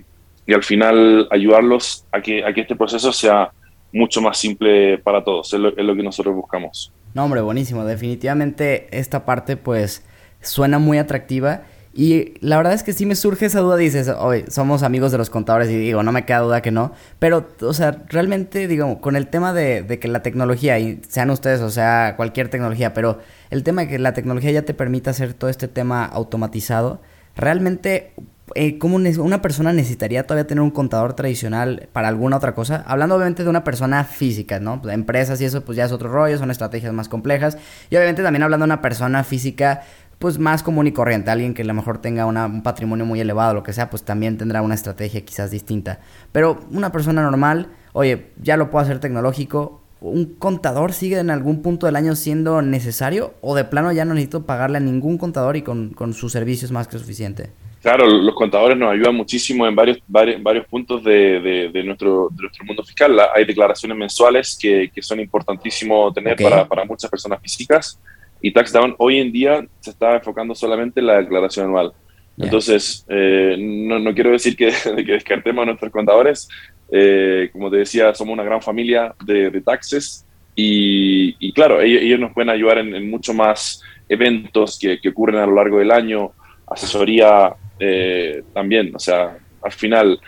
al 0.48 0.64
final 0.64 1.28
ayudarlos 1.30 2.06
a 2.12 2.22
que, 2.22 2.44
a 2.44 2.52
que 2.52 2.62
este 2.62 2.76
proceso 2.76 3.14
sea 3.14 3.52
mucho 3.94 4.20
más 4.20 4.38
simple 4.38 4.98
para 4.98 5.24
todos. 5.24 5.54
Es 5.54 5.60
lo, 5.60 5.70
es 5.70 5.86
lo 5.86 5.96
que 5.96 6.02
nosotros 6.02 6.36
buscamos. 6.36 6.92
No, 7.14 7.26
hombre, 7.26 7.42
buenísimo. 7.42 7.86
Definitivamente 7.86 8.88
esta 8.92 9.26
parte 9.26 9.58
pues 9.58 10.04
suena 10.42 10.80
muy 10.80 10.98
atractiva 10.98 11.64
y 12.00 12.36
la 12.40 12.56
verdad 12.56 12.72
es 12.72 12.84
que 12.84 12.94
sí 12.94 13.06
me 13.06 13.14
surge 13.14 13.48
esa 13.48 13.60
duda, 13.60 13.76
dices, 13.76 14.08
oye, 14.08 14.46
somos 14.50 14.84
amigos 14.84 15.12
de 15.12 15.18
los 15.18 15.30
contadores 15.30 15.70
y 15.70 15.78
digo, 15.78 16.02
no 16.02 16.14
me 16.14 16.24
queda 16.24 16.40
duda 16.40 16.62
que 16.62 16.72
no, 16.72 16.94
pero, 17.20 17.46
o 17.60 17.74
sea, 17.74 18.04
realmente, 18.08 18.70
digo, 18.70 19.02
con 19.02 19.18
el 19.18 19.28
tema 19.28 19.52
de, 19.52 20.00
que 20.00 20.08
la 20.08 20.24
tecnología, 20.24 20.80
y 20.80 21.02
sean 21.10 21.30
ustedes, 21.30 21.60
o 21.60 21.70
sea, 21.70 22.14
cualquier 22.16 22.48
tecnología, 22.48 22.94
pero 22.94 23.20
el 23.50 23.64
tema 23.64 23.82
de 23.82 23.90
que 23.90 24.00
la 24.00 24.14
tecnología 24.14 24.52
ya 24.52 24.62
te 24.62 24.74
permita 24.74 25.12
hacer 25.12 25.34
todo 25.34 25.50
este 25.50 25.68
tema 25.68 26.06
automatizado, 26.06 27.02
realmente, 27.36 28.14
eh, 28.56 28.78
¿cómo 28.78 28.96
una 28.96 29.42
persona 29.42 29.74
necesitaría 29.74 30.24
todavía 30.24 30.48
tener 30.48 30.62
un 30.62 30.72
contador 30.72 31.16
tradicional 31.16 31.90
para 31.92 32.08
alguna 32.08 32.38
otra 32.38 32.56
cosa? 32.56 32.82
Hablando 32.88 33.16
obviamente 33.16 33.44
de 33.44 33.50
una 33.50 33.66
persona 33.66 34.06
física, 34.06 34.62
¿no? 34.62 34.82
Empresas 34.90 35.42
y 35.42 35.46
eso, 35.46 35.66
pues 35.66 35.76
ya 35.76 35.84
es 35.84 35.92
otro 35.92 36.10
rollo, 36.10 36.38
son 36.38 36.50
estrategias 36.50 36.94
más 36.94 37.10
complejas. 37.10 37.58
Y 37.90 37.98
obviamente 37.98 38.24
también 38.24 38.44
hablando 38.44 38.66
de 38.66 38.70
una 38.70 38.82
persona 38.82 39.26
física 39.26 39.82
pues 40.20 40.38
más 40.38 40.64
común 40.64 40.86
y 40.86 40.92
corriente, 40.92 41.32
alguien 41.32 41.54
que 41.54 41.62
a 41.62 41.66
lo 41.66 41.74
mejor 41.74 42.00
tenga 42.00 42.26
un 42.26 42.62
patrimonio 42.62 43.06
muy 43.06 43.22
elevado, 43.22 43.54
lo 43.54 43.64
que 43.64 43.72
sea, 43.72 43.90
pues 43.90 44.04
también 44.04 44.38
tendrá 44.38 44.62
una 44.62 44.76
estrategia 44.76 45.24
quizás 45.24 45.50
distinta. 45.50 46.02
Pero 46.34 46.60
una 46.72 46.92
persona 46.92 47.24
normal, 47.24 47.70
oye, 47.94 48.28
ya 48.38 48.58
lo 48.58 48.70
puedo 48.70 48.84
hacer 48.84 49.00
tecnológico, 49.00 49.82
¿un 50.02 50.36
contador 50.36 50.92
sigue 50.92 51.20
en 51.20 51.30
algún 51.30 51.62
punto 51.62 51.86
del 51.86 51.96
año 51.96 52.16
siendo 52.16 52.62
necesario 52.62 53.34
o 53.42 53.56
de 53.56 53.64
plano 53.64 53.94
ya 53.94 54.04
no 54.04 54.14
necesito 54.14 54.46
pagarle 54.46 54.78
a 54.78 54.82
ningún 54.82 55.18
contador 55.18 55.56
y 55.56 55.62
con, 55.62 55.92
con 55.92 56.14
sus 56.14 56.34
servicios 56.34 56.70
más 56.72 56.90
que 56.90 57.00
suficiente? 57.00 57.52
Claro, 57.82 58.06
los 58.06 58.36
contadores 58.36 58.78
nos 58.78 58.92
ayudan 58.92 59.16
muchísimo 59.16 59.66
en 59.66 59.74
varios, 59.74 60.00
varios, 60.06 60.66
puntos 60.66 61.02
de, 61.02 61.70
de, 61.74 61.84
nuestro, 61.86 62.28
de 62.32 62.42
nuestro 62.42 62.66
mundo 62.66 62.84
fiscal. 62.84 63.18
Hay 63.34 63.46
declaraciones 63.46 63.98
mensuales 63.98 64.58
que, 64.62 64.92
que 64.94 65.02
son 65.02 65.22
importantísimos 65.22 66.14
tener 66.14 66.36
para, 66.36 66.68
para 66.68 66.84
muchas 66.84 67.10
personas 67.10 67.42
físicas 67.42 67.98
y 68.42 68.52
TaxDown 68.52 68.96
hoy 68.98 69.20
en 69.20 69.32
día 69.32 69.66
se 69.80 69.92
está 69.92 70.16
enfocando 70.16 70.56
solamente 70.56 71.00
en 71.00 71.08
la 71.08 71.18
declaración 71.20 71.68
anual. 71.68 71.94
Entonces, 72.38 73.06
eh, 73.10 73.58
no, 73.60 74.00
no, 74.00 74.14
quiero 74.14 74.32
decir 74.32 74.56
que, 74.56 74.72
que, 75.06 75.12
descartemos 75.12 75.64
a 75.64 75.66
nuestros 75.66 75.92
contadores. 75.92 76.48
Eh, 76.92 77.50
como 77.52 77.70
te 77.70 77.78
decía, 77.78 78.14
somos 78.14 78.34
una 78.34 78.44
gran 78.44 78.62
familia 78.62 79.14
de, 79.26 79.50
de 79.52 79.62
taxes 79.62 80.26
y, 80.56 81.36
y, 81.40 81.54
claro, 81.54 81.82
ellos, 81.82 82.20
nos 82.20 82.34
pueden 82.34 82.50
ayudar 82.50 82.80
en, 82.80 82.96
en 82.96 83.10
mucho 83.10 83.34
más 83.34 83.82
eventos 84.08 84.80
que, 84.80 85.00
que, 85.00 85.10
ocurren 85.10 85.38
a 85.38 85.46
lo 85.46 85.56
largo 85.56 85.80
del 85.80 85.92
año, 85.92 86.32
asesoría 86.68 87.54
eh, 87.80 88.44
también. 88.54 88.94
O 88.96 89.00
sea, 89.00 89.38
al 89.62 89.72
final, 89.72 90.20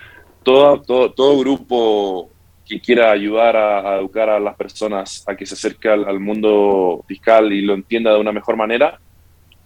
todo, 0.43 0.81
todo, 0.81 1.11
todo 1.11 1.39
grupo 1.39 2.29
que 2.67 2.79
quiera 2.79 3.11
ayudar 3.11 3.55
a, 3.55 3.97
educar 3.97 4.29
a 4.29 4.39
las 4.39 4.55
personas 4.55 5.23
a 5.27 5.35
que 5.35 5.45
se 5.45 5.55
acerque 5.55 5.89
al, 5.89 6.19
mundo 6.19 7.03
fiscal 7.07 7.51
y 7.51 7.61
lo 7.61 7.73
entienda 7.73 8.13
de 8.13 8.19
una 8.19 8.31
mejor 8.31 8.55
manera, 8.55 8.99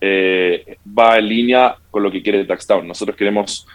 eh, 0.02 0.78
va 0.98 1.18
en 1.18 1.28
línea 1.28 1.76
con 1.92 2.04
lo 2.04 2.12
que 2.12 2.22
quiere 2.22 2.46
TaxDown. 2.46 2.88
Nosotros 2.88 3.16
queremos 3.18 3.68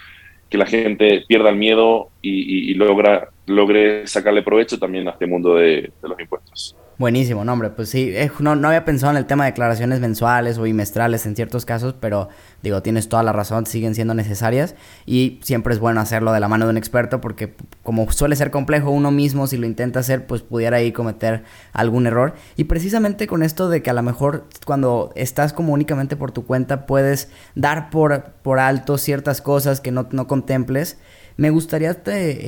que 0.48 0.58
la 0.58 0.66
gente 0.66 1.24
pierda 1.28 1.50
el 1.50 1.56
miedo 1.56 2.10
y, 2.20 2.74
logra, 2.74 3.28
logre 3.46 4.06
sacarle 4.06 4.42
provecho 4.42 4.78
también 4.78 5.06
a 5.06 5.12
este 5.12 5.26
mundo 5.26 5.54
de 5.54 5.92
los 6.02 6.18
impuestos. 6.18 6.76
Buenísimo, 7.00 7.46
no, 7.46 7.54
hombre, 7.54 7.70
pues 7.70 7.88
sí, 7.88 8.10
eh, 8.14 8.30
no, 8.40 8.56
no, 8.56 8.68
había 8.68 8.84
pensado 8.84 9.10
en 9.10 9.16
el 9.16 9.24
tema 9.24 9.44
de 9.44 9.52
declaraciones 9.52 10.00
mensuales 10.00 10.58
o 10.58 10.64
bimestrales 10.64 11.24
en 11.24 11.34
ciertos 11.34 11.64
casos, 11.64 11.94
pero 11.98 12.28
digo, 12.62 12.82
tienes 12.82 13.08
toda 13.08 13.22
la 13.22 13.32
razón, 13.32 13.64
siguen 13.64 13.94
siendo 13.94 14.12
necesarias 14.12 14.74
y 15.06 15.40
siempre 15.42 15.72
es 15.72 15.80
bueno 15.80 16.02
hacerlo 16.02 16.30
de 16.34 16.40
la 16.40 16.48
mano 16.48 16.66
de 16.66 16.72
un 16.72 16.76
experto 16.76 17.22
porque 17.22 17.54
como 17.82 18.12
suele 18.12 18.36
ser 18.36 18.50
complejo 18.50 18.90
uno 18.90 19.10
mismo, 19.10 19.46
si 19.46 19.56
lo 19.56 19.64
intenta 19.64 20.00
hacer, 20.00 20.26
pues 20.26 20.42
pudiera 20.42 20.76
ahí 20.76 20.92
cometer 20.92 21.42
algún 21.72 22.06
error. 22.06 22.34
Y 22.58 22.64
precisamente 22.64 23.26
con 23.26 23.42
esto 23.42 23.70
de 23.70 23.80
que 23.80 23.88
a 23.88 23.94
lo 23.94 24.02
mejor 24.02 24.44
cuando 24.66 25.10
estás 25.14 25.54
como 25.54 25.72
únicamente 25.72 26.16
por 26.16 26.32
tu 26.32 26.44
cuenta 26.44 26.84
puedes 26.84 27.30
dar 27.54 27.88
por, 27.88 28.24
por 28.42 28.58
alto 28.58 28.98
ciertas 28.98 29.40
cosas 29.40 29.80
que 29.80 29.90
no, 29.90 30.08
no 30.10 30.26
contemples, 30.26 30.98
me 31.40 31.48
gustaría 31.48 31.88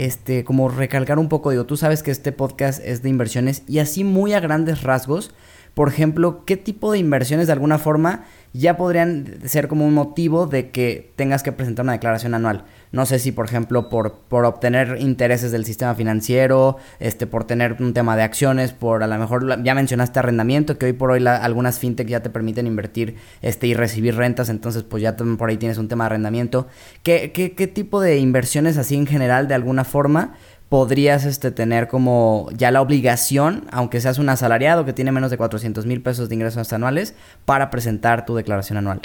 este, 0.05 0.45
como 0.45 0.69
recalcar 0.69 1.19
un 1.19 1.31
poco, 1.31 1.51
digo, 1.51 1.65
tú 1.65 1.79
sabes 1.79 2.03
que 2.03 2.11
este 2.11 2.31
podcast 2.31 2.79
es 2.85 3.01
de 3.01 3.09
inversiones 3.09 3.63
y 3.67 3.79
así 3.79 4.05
muy 4.05 4.35
a 4.35 4.41
grandes 4.41 4.83
rasgos, 4.83 5.33
por 5.75 5.89
ejemplo, 5.89 6.45
¿qué 6.45 6.57
tipo 6.57 6.93
de 6.93 6.99
inversiones 6.99 7.47
de 7.47 7.55
alguna 7.55 7.79
forma 7.79 8.25
ya 8.53 8.77
podrían 8.77 9.39
ser 9.47 9.69
como 9.69 9.87
un 9.87 9.95
motivo 9.95 10.47
de 10.47 10.71
que 10.71 11.13
tengas 11.17 11.43
que 11.43 11.53
presentar 11.53 11.85
una 11.85 11.93
declaración 11.93 12.35
anual? 12.35 12.65
No 12.91 13.07
sé 13.07 13.19
si, 13.19 13.33
por 13.33 13.47
ejemplo, 13.47 13.89
por, 13.89 14.19
por 14.29 14.45
obtener 14.45 14.99
intereses 15.01 15.51
del 15.51 15.65
sistema 15.65 15.95
financiero, 15.95 16.77
este, 17.01 17.27
por 17.27 17.45
tener 17.45 17.79
un 17.81 17.95
tema 17.95 18.17
de 18.17 18.23
acciones, 18.23 18.73
por 18.73 19.03
a 19.03 19.07
lo 19.07 19.19
mejor 19.19 19.63
ya 19.63 19.75
mencionaste 19.75 20.19
arrendamiento, 20.19 20.77
que 20.77 20.87
hoy 20.87 20.93
por 20.93 21.11
hoy 21.11 21.27
algunas 21.27 21.79
fintech 21.79 22.07
ya 22.07 22.21
te 22.21 22.29
permiten 22.29 22.67
invertir 22.67 23.17
este, 23.41 23.67
y 23.67 23.73
recibir 23.73 24.17
rentas, 24.17 24.51
entonces 24.51 24.83
pues 24.83 25.03
ya 25.03 25.17
por 25.17 25.49
ahí 25.49 25.57
tienes 25.57 25.79
un 25.79 25.89
tema 25.89 26.05
de 26.05 26.07
arrendamiento. 26.07 26.67
¿Qué, 27.03 27.33
qué, 27.33 27.53
qué 27.53 27.67
tipo 27.67 28.03
de 28.03 28.19
inversiones 28.19 28.77
así 28.77 28.95
en 28.95 29.07
general 29.07 29.49
de 29.49 29.55
alguna 29.55 29.85
forma? 29.85 30.35
Podrías 30.73 31.27
este, 31.27 31.51
tener 31.51 31.87
como 31.87 32.49
ya 32.57 32.71
la 32.71 32.81
obligación, 32.81 33.67
aunque 33.73 34.01
seas 34.01 34.19
un 34.19 34.31
asalariado 34.31 34.87
que 34.87 34.95
tiene 34.95 35.13
menos 35.13 35.31
de 35.31 35.37
400 35.37 35.85
mil 35.85 36.01
pesos 36.01 36.31
de 36.31 36.35
ingresos 36.35 36.73
anuales, 36.73 37.15
para 37.45 37.69
presentar 37.69 38.25
tu 38.25 38.35
declaración 38.35 38.79
anual. 38.79 39.03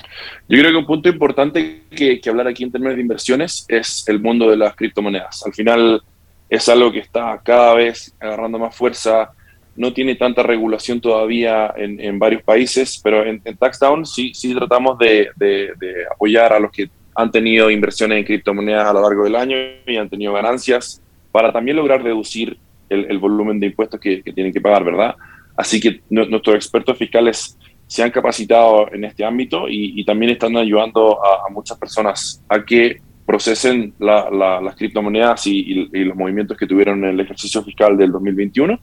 Yo 0.48 0.60
creo 0.60 0.72
que 0.72 0.78
un 0.78 0.86
punto 0.86 1.10
importante 1.10 1.82
que, 1.90 2.22
que 2.22 2.30
hablar 2.30 2.48
aquí 2.48 2.64
en 2.64 2.72
términos 2.72 2.96
de 2.96 3.02
inversiones 3.02 3.66
es 3.68 4.06
el 4.08 4.22
mundo 4.22 4.50
de 4.50 4.56
las 4.56 4.78
criptomonedas. 4.78 5.46
Al 5.46 5.54
final 5.54 6.02
es 6.50 6.70
algo 6.70 6.90
que 6.90 7.00
está 7.00 7.42
cada 7.44 7.74
vez 7.74 8.16
agarrando 8.18 8.60
más 8.60 8.74
fuerza, 8.74 9.32
no 9.76 9.92
tiene 9.92 10.16
tanta 10.16 10.44
regulación 10.44 11.02
todavía 11.02 11.74
en, 11.76 12.00
en 12.00 12.18
varios 12.18 12.44
países, 12.44 12.98
pero 13.04 13.26
en, 13.26 13.42
en 13.44 13.58
TaxDown 13.58 14.06
sí, 14.06 14.32
sí 14.34 14.56
tratamos 14.56 14.98
de, 15.00 15.32
de, 15.36 15.74
de 15.78 16.06
apoyar 16.10 16.54
a 16.54 16.62
los 16.62 16.72
que 16.72 16.90
han 17.14 17.30
tenido 17.30 17.70
inversiones 17.70 18.20
en 18.20 18.24
criptomonedas 18.24 18.88
a 18.88 18.94
lo 18.94 19.02
largo 19.02 19.26
del 19.26 19.36
año 19.36 19.58
y 19.86 19.98
han 19.98 20.08
tenido 20.08 20.32
ganancias 20.32 21.02
para 21.38 21.52
también 21.52 21.78
lograr 21.78 22.02
reducir 22.02 22.58
el, 22.90 23.20
volumen 23.20 23.60
de 23.60 23.68
impuestos 23.68 24.00
que, 24.00 24.24
tienen 24.34 24.52
que 24.52 24.60
pagar, 24.60 24.84
¿verdad? 24.84 25.14
Así 25.56 25.80
que 25.80 26.02
nuestros 26.10 26.56
expertos 26.56 26.98
fiscales 26.98 27.56
se 27.86 28.02
han 28.02 28.10
capacitado 28.10 28.92
en 28.92 29.04
este 29.04 29.24
ámbito 29.24 29.68
y, 29.70 30.04
también 30.04 30.32
están 30.32 30.58
ayudando 30.58 31.24
a, 31.24 31.48
muchas 31.52 31.78
personas 31.78 32.44
a 32.50 32.66
que 32.66 33.02
procesen 33.24 33.94
las 34.00 34.76
criptomonedas 34.78 35.46
y, 35.46 35.88
los 35.94 36.16
movimientos 36.16 36.58
que 36.58 36.66
tuvieron 36.66 37.04
en 37.04 37.12
el 37.12 37.20
ejercicio 37.20 37.62
fiscal 37.62 37.96
del 37.96 38.12
2021 38.14 38.80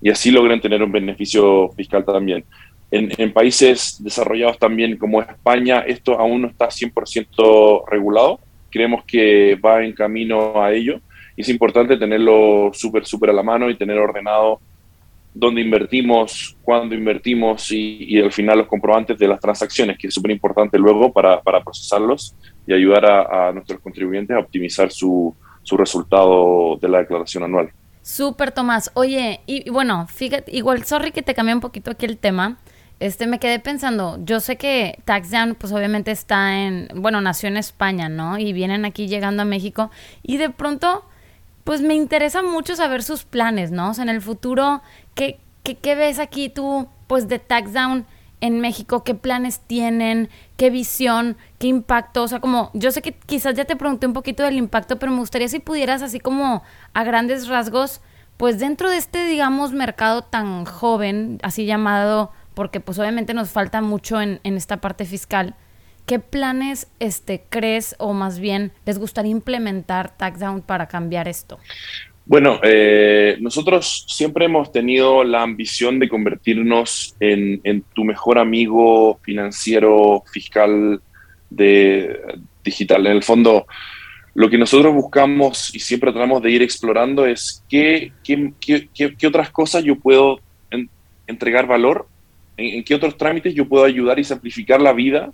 y 0.00 0.10
así 0.10 0.32
logren 0.32 0.60
tener 0.60 0.82
un 0.82 0.90
beneficio 0.90 1.68
fiscal 1.76 2.04
también. 2.04 2.44
En, 2.90 3.12
en 3.16 3.32
países 3.32 4.02
desarrollados 4.02 4.58
también 4.58 4.96
como 4.96 5.22
España, 5.22 5.84
esto 5.86 6.18
aún 6.18 6.42
no 6.42 6.48
está 6.48 6.66
100% 6.66 7.84
regulado. 7.88 8.40
Creemos 8.72 9.04
que 9.04 9.54
va 9.64 9.84
en 9.84 9.92
camino 9.92 10.60
a 10.60 10.72
ello 10.72 10.98
y 10.98 11.11
es 11.36 11.48
importante 11.48 11.96
tenerlo 11.96 12.70
súper, 12.72 13.06
súper 13.06 13.30
a 13.30 13.32
la 13.32 13.42
mano 13.42 13.70
y 13.70 13.76
tener 13.76 13.98
ordenado 13.98 14.60
dónde 15.34 15.62
invertimos, 15.62 16.56
cuándo 16.62 16.94
invertimos 16.94 17.70
y, 17.72 18.20
al 18.20 18.32
final 18.32 18.58
los 18.58 18.66
comprobantes 18.66 19.18
de 19.18 19.28
las 19.28 19.40
transacciones, 19.40 19.96
que 19.98 20.08
es 20.08 20.14
súper 20.14 20.30
importante 20.30 20.78
luego 20.78 21.12
para, 21.12 21.40
procesarlos 21.40 22.34
y 22.66 22.72
ayudar 22.72 23.06
a, 23.06 23.52
nuestros 23.52 23.80
contribuyentes 23.80 24.36
a 24.36 24.40
optimizar 24.40 24.90
su, 24.90 25.34
su 25.62 25.76
resultado 25.76 26.76
de 26.80 26.88
la 26.88 26.98
declaración 26.98 27.44
anual. 27.44 27.70
Súper, 28.02 28.50
Tomás. 28.50 28.90
Oye, 28.94 29.40
y, 29.46 29.70
bueno, 29.70 30.06
fíjate, 30.08 30.54
igual, 30.54 30.84
sorry 30.84 31.12
que 31.12 31.22
te 31.22 31.34
cambié 31.34 31.54
un 31.54 31.60
poquito 31.60 31.92
aquí 31.92 32.04
el 32.04 32.18
tema. 32.18 32.58
Este, 32.98 33.26
me 33.26 33.38
quedé 33.38 33.58
pensando, 33.58 34.18
yo 34.24 34.38
sé 34.38 34.56
que 34.56 34.98
TaxDown, 35.04 35.56
pues 35.56 35.72
obviamente 35.72 36.10
está 36.10 36.62
en, 36.62 36.88
bueno, 36.94 37.20
nació 37.20 37.48
en 37.48 37.56
España, 37.56 38.08
¿no? 38.08 38.38
Y 38.38 38.52
vienen 38.52 38.84
aquí 38.84 39.08
llegando 39.08 39.42
a 39.42 39.44
México. 39.44 39.90
Y 40.22 40.36
de 40.36 40.50
pronto, 40.50 41.04
pues 41.64 41.80
me 41.80 41.94
interesa 41.94 42.42
mucho 42.42 42.76
saber 42.76 43.02
sus 43.02 43.24
planes, 43.24 43.70
¿no? 43.70 43.90
O 43.90 43.94
sea, 43.94 44.02
en 44.02 44.08
el 44.08 44.20
futuro, 44.20 44.82
¿qué, 45.14 45.40
qué, 45.62 45.76
qué 45.76 45.94
ves 45.94 46.18
aquí 46.18 46.48
tú, 46.48 46.88
pues, 47.06 47.28
de 47.28 47.38
TaxDown 47.38 48.06
en 48.40 48.60
México? 48.60 49.04
¿Qué 49.04 49.14
planes 49.14 49.60
tienen? 49.60 50.28
¿Qué 50.56 50.70
visión? 50.70 51.36
¿Qué 51.58 51.68
impacto? 51.68 52.24
O 52.24 52.28
sea, 52.28 52.40
como, 52.40 52.70
yo 52.74 52.90
sé 52.90 53.00
que 53.00 53.12
quizás 53.12 53.54
ya 53.54 53.64
te 53.64 53.76
pregunté 53.76 54.06
un 54.06 54.12
poquito 54.12 54.42
del 54.42 54.56
impacto, 54.56 54.98
pero 54.98 55.12
me 55.12 55.18
gustaría 55.18 55.48
si 55.48 55.60
pudieras, 55.60 56.02
así 56.02 56.18
como 56.18 56.62
a 56.94 57.04
grandes 57.04 57.46
rasgos, 57.46 58.00
pues 58.36 58.58
dentro 58.58 58.90
de 58.90 58.96
este, 58.96 59.26
digamos, 59.26 59.72
mercado 59.72 60.22
tan 60.22 60.64
joven, 60.64 61.38
así 61.42 61.64
llamado, 61.64 62.32
porque 62.54 62.80
pues 62.80 62.98
obviamente 62.98 63.34
nos 63.34 63.50
falta 63.50 63.80
mucho 63.80 64.20
en, 64.20 64.40
en 64.42 64.56
esta 64.56 64.78
parte 64.78 65.04
fiscal, 65.04 65.54
¿Qué 66.06 66.18
planes 66.18 66.88
este, 66.98 67.44
crees 67.48 67.94
o 67.98 68.12
más 68.12 68.40
bien 68.40 68.72
les 68.84 68.98
gustaría 68.98 69.30
implementar 69.30 70.16
TaxDown 70.16 70.62
para 70.62 70.88
cambiar 70.88 71.28
esto? 71.28 71.58
Bueno, 72.24 72.60
eh, 72.62 73.36
nosotros 73.40 74.04
siempre 74.08 74.44
hemos 74.44 74.70
tenido 74.70 75.24
la 75.24 75.42
ambición 75.42 75.98
de 75.98 76.08
convertirnos 76.08 77.16
en, 77.18 77.84
tu 77.94 78.04
mejor 78.04 78.38
amigo 78.38 79.18
financiero, 79.22 80.22
fiscal, 80.32 81.00
digital. 81.50 83.06
En 83.06 83.12
el 83.12 83.22
fondo, 83.24 83.66
lo 84.34 84.48
que 84.48 84.56
nosotros 84.56 84.94
buscamos 84.94 85.74
y 85.74 85.80
siempre 85.80 86.12
tratamos 86.12 86.42
de 86.42 86.50
ir 86.52 86.62
explorando 86.62 87.26
es 87.26 87.64
qué, 87.68 88.12
qué, 88.22 89.26
otras 89.26 89.50
cosas 89.50 89.82
yo 89.82 89.96
puedo 89.96 90.40
entregar 91.26 91.66
valor, 91.66 92.06
en, 92.56 92.84
qué 92.84 92.94
otros 92.94 93.16
trámites 93.16 93.54
yo 93.54 93.68
puedo 93.68 93.84
ayudar 93.84 94.18
y 94.18 94.24
simplificar 94.24 94.80
la 94.80 94.92
vida 94.92 95.32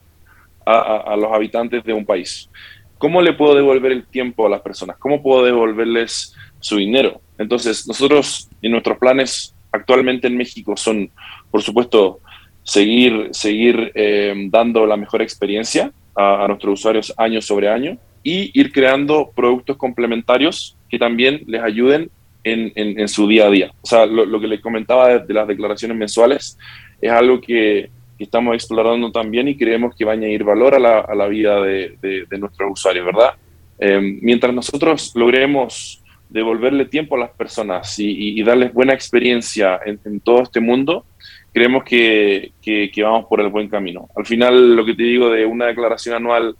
a, 0.69 1.17
los 1.17 1.33
habitantes 1.33 1.83
de 1.85 1.93
un 1.93 2.05
país. 2.05 2.51
¿Cómo 2.99 3.23
le 3.23 3.33
puedo 3.33 3.55
devolver 3.55 3.93
el 3.93 4.07
tiempo 4.07 4.47
a 4.47 4.51
las 4.51 4.61
personas? 4.61 4.97
¿Cómo 4.99 5.23
puedo 5.23 5.45
devolverles 5.45 6.35
su 6.61 6.77
dinero? 6.77 7.21
Entonces, 7.39 7.87
nosotros 7.87 8.49
y 8.61 8.69
nuestros 8.69 8.99
planes 8.99 9.55
actualmente 9.71 10.27
en 10.27 10.37
México 10.37 10.77
son, 10.77 11.11
por 11.51 11.63
supuesto, 11.63 12.21
seguir, 12.65 13.29
seguir 13.31 13.93
eh, 13.95 14.35
dando 14.51 14.87
la 14.87 14.97
mejor 14.97 15.23
experiencia 15.23 15.93
a, 16.15 16.47
nuestros 16.49 16.81
usuarios 16.81 17.15
año 17.17 17.41
sobre 17.41 17.69
año 17.69 17.97
y 18.23 18.51
ir 18.59 18.73
creando 18.73 19.31
productos 19.35 19.77
complementarios 19.77 20.77
que 20.91 20.99
también 20.99 21.43
les 21.47 21.63
ayuden 21.63 22.11
en, 22.45 22.73
en, 22.75 23.09
su 23.09 23.29
día 23.29 23.47
a 23.47 23.51
día. 23.51 23.73
O 23.83 23.87
sea, 23.87 24.07
lo, 24.07 24.41
que 24.41 24.49
les 24.49 24.61
comentaba 24.61 25.19
de, 25.19 25.35
las 25.35 25.47
declaraciones 25.47 25.97
mensuales 25.97 26.59
es 27.01 27.11
algo 27.11 27.41
que, 27.41 27.91
que 28.19 28.25
estamos 28.25 28.55
explorando 28.55 29.13
también 29.13 29.47
y 29.47 29.57
creemos 29.57 29.95
que 29.95 30.05
va 30.05 30.11
a 30.11 30.15
añadir 30.15 30.43
valor 30.43 30.75
a 30.75 30.79
la, 31.15 31.27
vida 31.29 31.63
de, 31.63 31.97
de, 32.01 32.39
nuestros 32.39 32.73
usuarios, 32.73 33.07
¿verdad? 33.07 33.35
Eh, 33.79 34.19
mientras 34.21 34.53
nosotros 34.53 35.13
logremos 35.15 36.03
devolverle 36.29 36.85
tiempo 36.87 37.15
a 37.15 37.21
las 37.21 37.31
personas 37.31 37.95
y, 37.99 38.43
darles 38.43 38.75
buena 38.75 38.93
experiencia 38.93 39.81
en, 39.85 40.21
todo 40.21 40.43
este 40.43 40.61
mundo, 40.61 41.07
creemos 41.53 41.85
que, 41.85 42.53
que, 42.61 42.91
vamos 43.03 43.27
por 43.27 43.41
el 43.41 43.49
buen 43.49 43.69
camino. 43.69 44.09
Al 44.17 44.27
final, 44.27 44.75
lo 44.75 44.85
que 44.85 44.95
te 44.95 45.05
digo 45.05 45.31
de 45.31 45.47
una 45.47 45.67
declaración 45.67 46.17
anual 46.17 46.57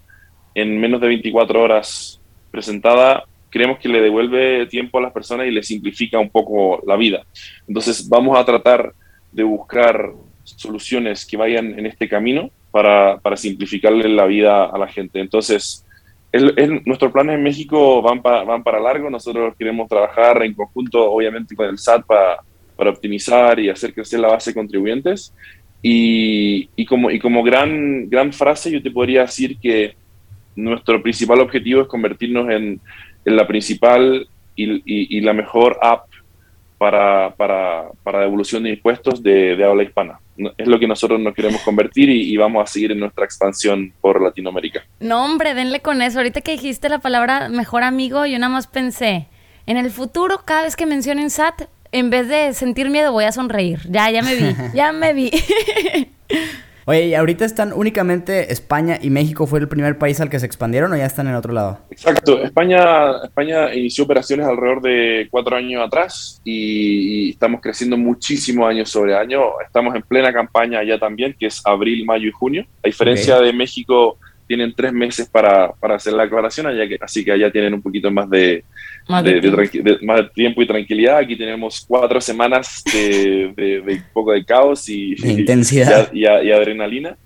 en 0.55 0.81
menos 0.81 1.01
de 1.01 1.09
24 1.09 1.61
horas 1.61 2.21
presentada, 2.51 3.25
creemos 3.51 3.79
que 3.79 3.89
le 3.89 4.01
devuelve 4.01 4.67
tiempo 4.67 4.99
a 4.99 5.03
las 5.03 5.13
personas 5.13 5.47
y 5.47 5.51
le 5.51 5.63
simplifica 5.63 6.19
un 6.19 6.31
poco 6.31 6.83
la 6.87 6.97
vida. 6.97 7.25
Entonces, 7.67 8.09
vamos 8.09 8.39
a 8.39 8.45
tratar 8.45 8.93
de 9.33 9.43
buscar 9.43 10.13
soluciones 10.57 11.27
que 11.27 11.37
vayan 11.37 11.79
en 11.79 11.87
este 11.87 12.09
camino 12.09 12.51
para, 12.71 13.19
para 13.19 13.37
simplificarle 13.37 14.09
la 14.09 14.27
vida 14.27 14.67
a 14.67 14.79
la 14.79 14.89
gente. 14.89 15.21
Entonces, 15.21 15.85
nuestros 16.85 17.13
planes 17.13 17.37
en 17.37 17.43
México 17.43 18.03
van, 18.03 18.23
van 18.23 18.63
para 18.63 18.81
largo. 18.81 19.09
Nosotros 19.11 19.55
queremos 19.59 19.89
trabajar 19.89 20.43
en 20.43 20.55
conjunto, 20.55 21.11
obviamente, 21.11 21.55
con 21.55 21.67
el 21.67 21.79
SAT 21.79 22.05
para, 22.05 22.39
para 22.77 22.91
optimizar 22.91 23.59
y 23.59 23.71
hacer 23.71 23.95
crecer 23.95 24.21
la 24.21 24.29
base 24.29 24.51
de 24.51 24.55
contribuyentes. 24.55 25.35
Y, 25.83 26.69
y, 26.77 26.85
como, 26.85 27.11
y 27.11 27.19
como 27.19 27.43
gran, 27.43 28.09
gran 28.11 28.33
frase, 28.33 28.71
yo 28.71 28.83
te 28.83 28.91
podría 28.91 29.23
decir 29.23 29.59
que 29.59 29.95
nuestro 30.57 31.01
principal 31.03 31.41
objetivo 31.41 31.83
es 31.83 31.89
convertirnos 31.89 32.51
en, 32.51 32.81
en 33.25 33.37
la 33.37 33.47
principal 33.47 34.29
y, 34.57 35.17
y, 35.17 35.21
la 35.21 35.33
mejor 35.33 35.79
app 35.81 36.07
para, 36.79 37.33
para, 37.37 37.91
para 38.03 38.21
devolución 38.21 38.65
de 38.65 38.71
impuestos 38.71 39.23
de, 39.23 39.55
de 39.55 39.65
habla 39.65 39.85
hispana 39.85 40.19
es 40.57 40.67
lo 40.67 40.79
que 40.79 40.87
nosotros 40.87 41.21
nos 41.21 41.35
queremos 41.35 41.61
convertir 41.63 42.09
y, 42.09 42.37
vamos 42.37 42.63
a 42.63 42.73
seguir 42.73 42.93
en 42.93 43.01
nuestra 43.01 43.25
expansión 43.25 43.93
por 44.01 44.23
Latinoamérica. 44.23 44.85
No, 45.01 45.25
hombre, 45.25 45.55
denle 45.55 45.81
con 45.81 46.03
eso. 46.03 46.19
Ahorita 46.19 46.41
que 46.41 46.53
dijiste 46.53 46.89
la 46.89 47.01
palabra 47.01 47.49
mejor 47.49 47.83
amigo, 47.83 48.27
yo 48.27 48.39
nada 48.39 48.53
más 48.53 48.67
pensé, 48.67 49.29
en 49.67 49.77
el 49.77 49.91
futuro, 49.91 50.43
cada 50.45 50.63
vez 50.63 50.77
que 50.77 50.87
mencionen 50.87 51.31
SAT, 51.31 51.63
en 51.93 52.11
vez 52.11 52.29
de 52.29 52.55
sentir 52.55 52.91
miedo, 52.91 53.13
voy 53.13 53.25
a 53.25 53.33
sonreír. 53.33 53.81
Ya, 53.89 54.11
ya 54.11 54.23
me 54.23 54.35
vi, 54.35 54.57
ya 54.75 54.93
me 54.93 55.13
vi. 55.13 55.31
Oye, 56.89 57.09
¿y 57.09 57.15
ahorita 57.15 57.45
están 57.45 57.75
únicamente 57.75 58.51
España 58.51 58.99
y 59.03 59.11
México 59.11 59.47
fue 59.47 59.59
el 59.59 59.69
primer 59.69 59.99
país 59.99 60.23
al 60.23 60.31
que 60.31 60.41
se 60.41 60.47
expandieron 60.47 60.91
o 60.91 60.97
ya 60.97 61.05
están 61.05 61.29
en 61.29 61.35
otro 61.35 61.53
lado? 61.53 61.81
Exacto, 61.91 62.43
España, 62.43 63.25
España 63.25 63.75
inició 63.75 64.05
operaciones 64.05 64.47
alrededor 64.47 64.81
de 64.81 65.29
cuatro 65.31 65.55
años 65.55 65.87
atrás 65.87 66.41
y, 66.45 67.29
estamos 67.29 67.61
creciendo 67.61 67.99
muchísimo 67.99 68.67
año 68.67 68.87
sobre 68.87 69.15
año. 69.15 69.61
Estamos 69.63 69.95
en 69.95 70.01
plena 70.01 70.33
campaña 70.33 70.83
ya 70.83 70.99
también, 70.99 71.37
que 71.39 71.49
es 71.49 71.61
abril, 71.67 72.07
mayo 72.07 72.27
y 72.27 72.33
junio. 72.33 72.65
A 72.83 72.89
diferencia 72.89 73.39
de 73.39 73.53
México, 73.53 74.17
tienen 74.49 74.73
tres 74.75 74.93
meses 74.93 75.29
para, 75.29 75.71
para 75.73 75.97
hacer 75.97 76.15
la 76.15 76.25
aclaración, 76.25 76.67
allá 76.67 76.89
que, 76.89 76.99
así 77.01 77.23
que 77.23 77.31
allá 77.31 77.53
tienen 77.53 77.75
un 77.75 77.83
poquito 77.83 78.11
más 78.11 78.29
de, 78.31 78.65
más 79.07 79.23
de, 79.23 79.99
más 80.03 80.33
tiempo 80.33 80.63
y 80.63 80.67
tranquilidad. 80.67 81.19
Aquí 81.19 81.37
tenemos 81.37 81.85
cuatro 81.87 82.19
semanas 82.21 82.83
de, 82.91 83.53
de 83.55 84.03
poco 84.13 84.33
de 84.33 84.45
caos 84.45 84.89
y, 84.89 85.15
intensidad 85.23 86.11
y, 86.13 86.25
adrenalina. 86.25 87.17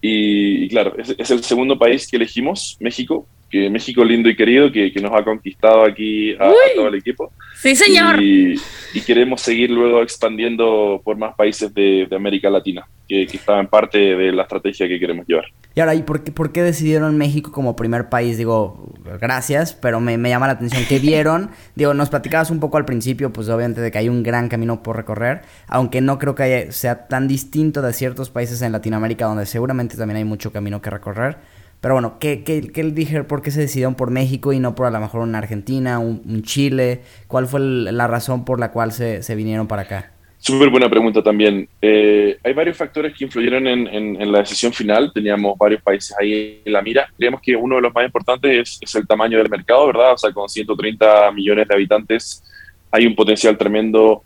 Y, 0.00 0.68
claro, 0.68 0.94
es, 0.96 1.14
es, 1.18 1.30
el 1.30 1.42
segundo 1.42 1.78
país 1.78 2.08
que 2.08 2.16
elegimos, 2.16 2.78
México, 2.80 3.26
que 3.50 3.68
México 3.68 4.04
lindo 4.04 4.28
y 4.28 4.36
querido, 4.36 4.70
que, 4.70 4.92
que 4.92 5.00
nos 5.00 5.12
ha 5.12 5.24
conquistado 5.24 5.84
aquí 5.84 6.32
a, 6.34 6.52
todo 6.74 6.88
el 6.88 6.94
equipo. 6.94 7.32
Sí, 7.56 7.74
señor. 7.74 8.22
Y, 8.22 8.58
queremos 9.06 9.40
seguir 9.40 9.70
luego 9.70 10.02
expandiendo 10.02 11.00
por 11.04 11.16
más 11.16 11.34
países 11.34 11.74
de, 11.74 12.06
de 12.08 12.16
América 12.16 12.48
Latina, 12.48 12.86
que, 13.08 13.26
que 13.26 13.36
estaban 13.36 13.66
parte 13.66 13.98
de 13.98 14.30
la 14.30 14.42
estrategia 14.42 14.86
que 14.86 15.00
queremos 15.00 15.26
llevar. 15.26 15.46
Y 15.74 15.80
ahora, 15.80 15.94
¿y 15.94 16.02
por 16.02 16.24
qué, 16.24 16.32
por 16.32 16.52
qué 16.52 16.62
decidieron 16.62 17.16
México 17.16 17.52
como 17.52 17.76
primer 17.76 18.08
país? 18.08 18.38
Digo, 18.38 18.92
gracias, 19.20 19.72
pero 19.72 20.00
me, 20.00 20.18
me 20.18 20.28
llama 20.28 20.46
la 20.46 20.54
atención. 20.54 20.84
¿Qué 20.88 20.98
vieron? 21.00 21.50
Digo, 21.74 21.94
nos 21.94 22.10
platicabas 22.10 22.50
un 22.50 22.60
poco 22.60 22.76
al 22.76 22.84
principio, 22.84 23.32
pues 23.32 23.48
obviamente 23.48 23.80
de 23.80 23.90
que 23.90 23.98
hay 23.98 24.08
un 24.08 24.22
gran 24.22 24.48
camino 24.48 24.82
por 24.82 24.96
recorrer, 24.96 25.42
aunque 25.66 26.00
no 26.00 26.18
creo 26.18 26.34
que 26.34 26.72
sea 26.72 27.08
tan 27.08 27.28
distinto 27.28 27.82
de 27.82 27.92
ciertos 27.92 28.30
países 28.30 28.62
en 28.62 28.72
Latinoamérica 28.72 29.26
donde 29.26 29.46
seguramente 29.46 29.96
también 29.96 30.18
hay 30.18 30.24
mucho 30.24 30.52
camino 30.52 30.80
que 30.80 30.90
recorrer. 30.90 31.38
Pero 31.80 31.94
bueno, 31.94 32.18
¿qué, 32.20 32.44
qué, 32.44 32.70
qué 32.72 32.82
dije? 32.84 33.24
¿Por 33.24 33.42
qué 33.42 33.50
se 33.50 33.60
decidieron 33.60 33.94
por 33.94 34.10
México 34.10 34.52
y 34.52 34.60
no 34.60 34.74
por 34.74 34.86
a 34.86 34.90
lo 34.90 35.00
mejor 35.00 35.22
una 35.22 35.38
Argentina, 35.38 35.98
un, 35.98 36.42
Chile? 36.42 37.00
¿Cuál 37.26 37.46
fue 37.46 37.60
la 37.60 38.06
razón 38.06 38.44
por 38.44 38.60
la 38.60 38.70
cual 38.70 38.92
se, 38.92 39.22
se 39.22 39.34
vinieron 39.34 39.66
para 39.66 39.82
acá? 39.82 40.12
Súper 40.38 40.70
buena 40.70 40.88
pregunta 40.88 41.22
también. 41.22 41.68
Eh, 41.82 42.38
hay 42.42 42.54
varios 42.54 42.76
factores 42.76 43.14
que 43.14 43.24
influyeron 43.24 43.66
en, 43.66 43.86
en, 43.88 44.32
la 44.32 44.38
decisión 44.38 44.72
final. 44.72 45.12
Teníamos 45.12 45.56
varios 45.58 45.82
países 45.82 46.16
ahí 46.18 46.62
en 46.64 46.72
la 46.72 46.80
mira. 46.80 47.08
Creemos 47.16 47.42
que 47.42 47.54
uno 47.54 47.76
de 47.76 47.82
los 47.82 47.94
más 47.94 48.06
importantes 48.06 48.50
es, 48.50 48.78
es, 48.80 48.94
el 48.94 49.06
tamaño 49.06 49.36
del 49.36 49.50
mercado, 49.50 49.86
¿verdad? 49.86 50.14
O 50.14 50.18
sea, 50.18 50.32
con 50.32 50.48
130 50.48 51.30
millones 51.32 51.68
de 51.68 51.74
habitantes 51.74 52.42
hay 52.90 53.06
un 53.06 53.14
potencial 53.14 53.58
tremendo. 53.58 54.24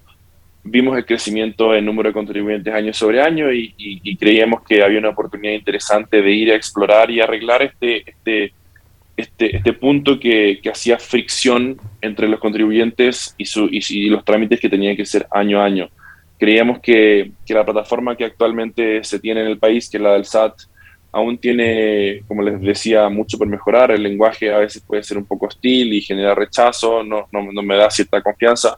Vimos 0.64 0.96
el 0.96 1.04
crecimiento 1.04 1.74
en 1.74 1.84
número 1.84 2.08
de 2.08 2.14
contribuyentes 2.14 2.72
año 2.72 2.92
sobre 2.92 3.20
año 3.20 3.52
y, 3.52 3.74
y, 3.76 4.16
creíamos 4.16 4.62
que 4.62 4.82
había 4.82 4.98
una 4.98 5.10
oportunidad 5.10 5.54
interesante 5.54 6.22
de 6.22 6.30
ir 6.32 6.50
a 6.50 6.56
explorar 6.56 7.10
y 7.10 7.20
arreglar 7.20 7.62
este, 7.62 8.02
este, 8.10 8.52
este, 9.16 9.56
este 9.56 9.72
punto 9.74 10.18
que, 10.18 10.60
que 10.62 10.70
hacía 10.70 10.98
fricción 10.98 11.76
entre 12.00 12.28
los 12.28 12.40
contribuyentes 12.40 13.34
y, 13.36 13.44
su, 13.44 13.68
y 13.70 14.08
los 14.08 14.24
trámites 14.24 14.58
que 14.58 14.70
tenían 14.70 14.96
que 14.96 15.04
ser 15.04 15.26
año 15.30 15.60
a 15.60 15.66
año 15.66 15.90
creíamos 16.38 16.80
que, 16.80 17.32
que, 17.46 17.54
la 17.54 17.64
plataforma 17.64 18.16
que 18.16 18.24
actualmente 18.24 19.02
se 19.04 19.18
tiene 19.18 19.40
en 19.40 19.46
el 19.46 19.58
país, 19.58 19.88
que 19.88 19.96
es 19.96 20.02
la 20.02 20.12
del 20.12 20.24
SAT, 20.24 20.54
aún 21.12 21.38
tiene, 21.38 22.22
como 22.26 22.42
les 22.42 22.60
decía, 22.60 23.08
mucho 23.08 23.38
por 23.38 23.46
mejorar. 23.46 23.92
El 23.92 24.02
lenguaje 24.02 24.52
a 24.52 24.58
veces 24.58 24.82
puede 24.86 25.02
ser 25.02 25.16
un 25.16 25.24
poco 25.24 25.46
hostil 25.46 25.92
y 25.92 26.00
genera 26.00 26.34
rechazo, 26.34 27.02
no, 27.02 27.28
no, 27.32 27.52
no 27.52 27.62
me 27.62 27.76
da 27.76 27.90
cierta 27.90 28.20
confianza. 28.20 28.76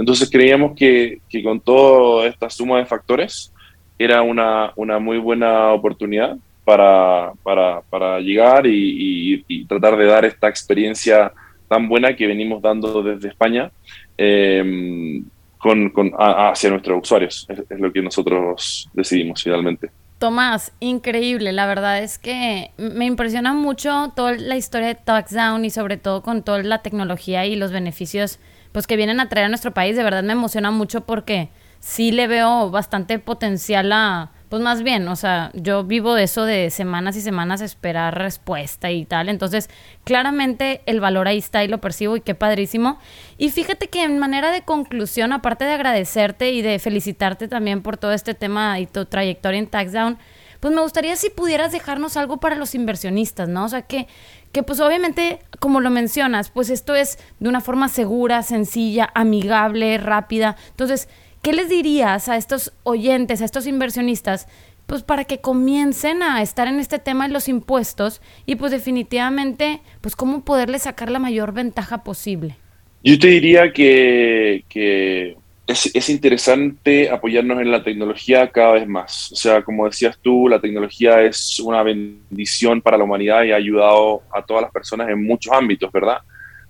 Entonces 0.00 0.30
creíamos 0.30 0.74
que, 0.74 1.20
con 1.44 1.60
toda 1.60 2.26
esta 2.26 2.48
suma 2.48 2.78
de 2.78 2.86
factores 2.86 3.52
era 3.98 4.22
una, 4.22 4.72
una 4.76 4.98
muy 4.98 5.18
buena 5.18 5.72
oportunidad 5.72 6.38
para, 6.64 8.18
llegar 8.20 8.66
y, 8.66 9.44
tratar 9.68 9.98
de 9.98 10.06
dar 10.06 10.24
esta 10.24 10.48
experiencia 10.48 11.30
tan 11.68 11.86
buena 11.86 12.16
que 12.16 12.26
venimos 12.26 12.62
dando 12.62 13.02
desde 13.02 13.28
España 13.28 13.70
eh, 14.16 15.22
con, 15.58 15.92
hacia 16.18 16.70
nuestros 16.70 17.02
usuarios. 17.02 17.46
Es, 17.50 17.58
es, 17.68 17.78
lo 17.78 17.92
que 17.92 18.00
nosotros 18.00 18.88
decidimos 18.94 19.42
finalmente. 19.42 19.90
Tomás, 20.18 20.72
increíble. 20.80 21.52
La 21.52 21.66
verdad 21.66 22.02
es 22.02 22.18
que 22.18 22.70
me 22.78 23.04
impresiona 23.04 23.52
mucho 23.52 24.12
toda 24.16 24.32
la 24.32 24.56
historia 24.56 24.88
de 24.88 24.94
Touchdown 24.94 25.62
y 25.66 25.70
sobre 25.70 25.98
todo 25.98 26.22
con 26.22 26.42
toda 26.42 26.62
la 26.62 26.80
tecnología 26.80 27.44
y 27.44 27.54
los 27.54 27.70
beneficios 27.70 28.38
pues 28.72 28.86
que 28.86 28.96
vienen 28.96 29.20
a 29.20 29.28
traer 29.28 29.46
a 29.46 29.48
nuestro 29.48 29.72
país. 29.72 29.96
De 29.96 30.02
verdad 30.02 30.22
me 30.22 30.32
emociona 30.32 30.70
mucho 30.70 31.02
porque 31.02 31.50
sí 31.80 32.12
le 32.12 32.26
veo 32.26 32.70
bastante 32.70 33.18
potencial 33.18 33.90
a, 33.92 34.30
pues 34.48 34.62
más 34.62 34.82
bien, 34.82 35.08
o 35.08 35.16
sea, 35.16 35.50
yo 35.54 35.84
vivo 35.84 36.14
de 36.14 36.24
eso 36.24 36.44
de 36.44 36.70
semanas 36.70 37.16
y 37.16 37.20
semanas 37.20 37.60
esperar 37.60 38.18
respuesta 38.18 38.90
y 38.90 39.06
tal. 39.06 39.28
Entonces, 39.28 39.70
claramente 40.04 40.82
el 40.86 41.00
valor 41.00 41.28
ahí 41.28 41.38
está 41.38 41.64
y 41.64 41.68
lo 41.68 41.80
percibo 41.80 42.16
y 42.16 42.20
qué 42.20 42.34
padrísimo. 42.34 42.98
Y 43.38 43.50
fíjate 43.50 43.88
que 43.88 44.04
en 44.04 44.18
manera 44.18 44.50
de 44.50 44.62
conclusión, 44.62 45.32
aparte 45.32 45.64
de 45.64 45.72
agradecerte 45.72 46.50
y 46.50 46.62
de 46.62 46.78
felicitarte 46.78 47.48
también 47.48 47.82
por 47.82 47.96
todo 47.96 48.12
este 48.12 48.34
tema 48.34 48.78
y 48.78 48.86
tu 48.86 49.06
trayectoria 49.06 49.58
en 49.58 49.66
TaxDown, 49.66 50.18
pues 50.60 50.74
me 50.74 50.82
gustaría 50.82 51.16
si 51.16 51.30
pudieras 51.30 51.72
dejarnos 51.72 52.18
algo 52.18 52.36
para 52.36 52.54
los 52.54 52.74
inversionistas, 52.74 53.48
¿no? 53.48 53.64
O 53.64 53.68
sea, 53.68 53.82
que, 53.82 54.08
que 54.52 54.62
pues 54.62 54.80
obviamente, 54.80 55.40
como 55.58 55.80
lo 55.80 55.90
mencionas, 55.90 56.50
pues 56.50 56.70
esto 56.70 56.94
es 56.94 57.18
de 57.38 57.48
una 57.48 57.60
forma 57.60 57.88
segura, 57.88 58.42
sencilla, 58.42 59.10
amigable, 59.14 59.98
rápida. 59.98 60.56
Entonces, 60.70 61.08
¿Qué 61.42 61.54
les 61.54 61.70
dirías 61.70 62.28
a 62.28 62.36
estos 62.36 62.72
oyentes, 62.82 63.40
a 63.40 63.46
estos 63.46 63.66
inversionistas, 63.66 64.46
pues 64.86 65.02
para 65.02 65.24
que 65.24 65.40
comiencen 65.40 66.22
a 66.22 66.42
estar 66.42 66.68
en 66.68 66.78
este 66.78 66.98
tema 66.98 67.26
de 67.26 67.32
los 67.32 67.48
impuestos 67.48 68.20
y 68.44 68.56
pues 68.56 68.72
definitivamente, 68.72 69.80
pues 70.02 70.16
cómo 70.16 70.44
poderles 70.44 70.82
sacar 70.82 71.10
la 71.10 71.18
mayor 71.18 71.54
ventaja 71.54 72.04
posible? 72.04 72.56
Yo 73.02 73.18
te 73.18 73.28
diría 73.28 73.72
que, 73.72 74.66
que 74.68 75.38
es, 75.70 75.94
es, 75.94 76.10
interesante 76.10 77.10
apoyarnos 77.10 77.60
en 77.60 77.70
la 77.70 77.82
tecnología 77.82 78.50
cada 78.50 78.72
vez 78.72 78.88
más. 78.88 79.32
O 79.32 79.36
sea, 79.36 79.62
como 79.62 79.86
decías 79.86 80.18
tú, 80.20 80.48
la 80.48 80.60
tecnología 80.60 81.22
es 81.22 81.60
una 81.60 81.82
bendición 81.82 82.80
para 82.80 82.98
la 82.98 83.04
humanidad 83.04 83.44
y 83.44 83.52
ha 83.52 83.56
ayudado 83.56 84.22
a 84.32 84.42
todas 84.42 84.62
las 84.62 84.72
personas 84.72 85.08
en 85.08 85.24
muchos 85.24 85.52
ámbitos, 85.52 85.90
¿verdad? 85.92 86.18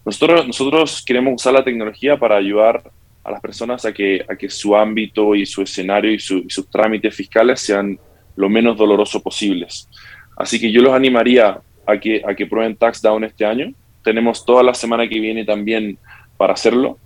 Nosotros, 0.05 0.47
nosotros 0.47 1.03
queremos 1.05 1.35
usar 1.35 1.53
la 1.53 1.65
tecnología 1.65 2.19
para 2.19 2.37
ayudar 2.37 2.83
a 3.23 3.31
las 3.31 3.41
personas 3.41 3.85
a 3.85 3.93
que, 3.93 4.25
a 4.29 4.35
que 4.35 4.49
su 4.49 4.75
ámbito 4.75 5.35
y 5.35 5.45
su 5.45 5.63
escenario 5.63 6.13
y, 6.13 6.19
sus 6.19 6.69
trámites 6.71 7.15
fiscales 7.15 7.61
sean 7.61 7.99
lo 8.37 8.49
menos 8.49 8.77
dolorosos 8.77 9.23
posibles. 9.23 9.89
Así 10.37 10.59
que 10.59 10.73
yo 10.73 10.81
los 10.81 10.95
animaría 10.95 11.61
a 11.87 11.99
que, 11.99 12.23
a 12.27 12.35
que 12.35 12.47
prueben 12.47 12.77
TaxDown 12.77 13.25
este 13.25 13.45
año. 13.45 13.73
Tenemos 14.03 14.45
toda 14.47 14.63
la 14.63 14.73
semana 14.73 15.07
que 15.09 15.21
viene 15.21 15.45
también 15.45 15.99
para 16.39 16.55
hacerlo. 16.55 16.99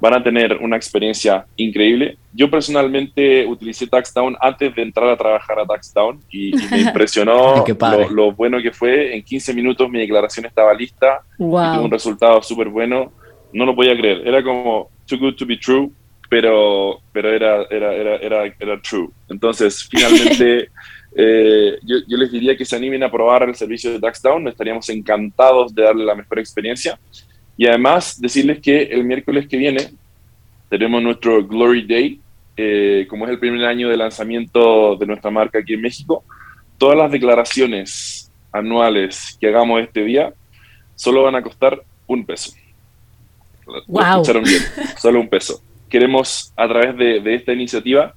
Van 0.00 0.14
a 0.14 0.22
tener 0.22 0.56
una 0.58 0.76
experiencia 0.76 1.44
increíble. 1.56 2.16
Yo 2.32 2.48
personalmente 2.48 3.44
utilicé 3.46 3.86
TaxDown 3.86 4.36
antes 4.40 4.74
de 4.74 4.82
entrar 4.82 5.08
a 5.08 5.16
trabajar 5.16 5.58
a 5.58 5.66
TaxDown 5.66 6.20
y, 6.30 6.50
y 6.50 6.68
me 6.70 6.80
impresionó 6.86 7.64
lo, 7.80 8.10
lo, 8.10 8.32
bueno 8.32 8.62
que 8.62 8.70
fue. 8.70 9.16
En 9.16 9.22
15 9.22 9.54
minutos 9.54 9.90
mi 9.90 9.98
declaración 9.98 10.46
estaba 10.46 10.72
lista 10.72 11.20
wow. 11.38 11.72
y 11.72 11.74
tuvo 11.74 11.84
un 11.84 11.90
resultado 11.90 12.42
súper 12.42 12.68
bueno. 12.68 13.12
No 13.52 13.64
lo 13.64 13.74
podía 13.74 13.96
creer. 13.96 14.26
Era 14.26 14.42
como, 14.42 14.90
too 15.06 15.18
good 15.18 15.34
to 15.34 15.46
be 15.46 15.56
true, 15.56 15.90
pero, 16.28 17.00
pero 17.12 17.32
era, 17.32 17.62
era, 17.70 17.94
era, 17.94 18.16
era, 18.16 18.54
era 18.58 18.80
true. 18.80 19.08
Entonces, 19.28 19.84
finalmente, 19.90 20.70
eh, 21.16 21.78
yo, 21.82 21.96
yo, 22.06 22.16
les 22.16 22.30
diría 22.30 22.56
que 22.56 22.64
se 22.64 22.76
animen 22.76 23.02
a 23.02 23.10
probar 23.10 23.48
el 23.48 23.54
servicio 23.54 23.90
de 23.90 24.00
TaxDown, 24.00 24.48
estaríamos 24.48 24.88
encantados 24.90 25.74
de 25.74 25.82
darle 25.82 26.04
la 26.04 26.14
mejor 26.14 26.38
experiencia. 26.38 26.98
Y 27.58 27.66
además, 27.66 28.20
decirles 28.20 28.60
que 28.60 28.84
el 28.84 29.04
miércoles 29.04 29.48
que 29.48 29.58
viene 29.58 29.90
tenemos 30.70 31.02
nuestro 31.02 31.46
Glory 31.46 31.86
Day, 31.86 32.20
eh, 32.56 33.06
como 33.10 33.26
es 33.26 33.32
el 33.32 33.38
primer 33.38 33.64
año 33.66 33.88
de 33.88 33.96
lanzamiento 33.96 34.96
de 34.96 35.06
nuestra 35.06 35.30
marca 35.30 35.58
aquí 35.58 35.74
en 35.74 35.80
México. 35.80 36.24
Todas 36.78 36.96
las 36.96 37.10
declaraciones 37.10 38.30
anuales 38.52 39.36
que 39.40 39.48
hagamos 39.48 39.82
este 39.82 40.04
día 40.04 40.32
solo 40.94 41.24
van 41.24 41.34
a 41.34 41.42
costar 41.42 41.82
un 42.06 42.24
peso. 42.24 42.52
Wow. 43.66 44.02
Lo 44.02 44.10
escucharon 44.10 44.44
bien, 44.44 44.62
solo 44.96 45.20
un 45.20 45.28
peso. 45.28 45.60
Queremos, 45.88 46.52
a 46.56 46.68
través 46.68 46.96
de, 46.96 47.20
de 47.20 47.34
esta 47.34 47.52
iniciativa, 47.52 48.14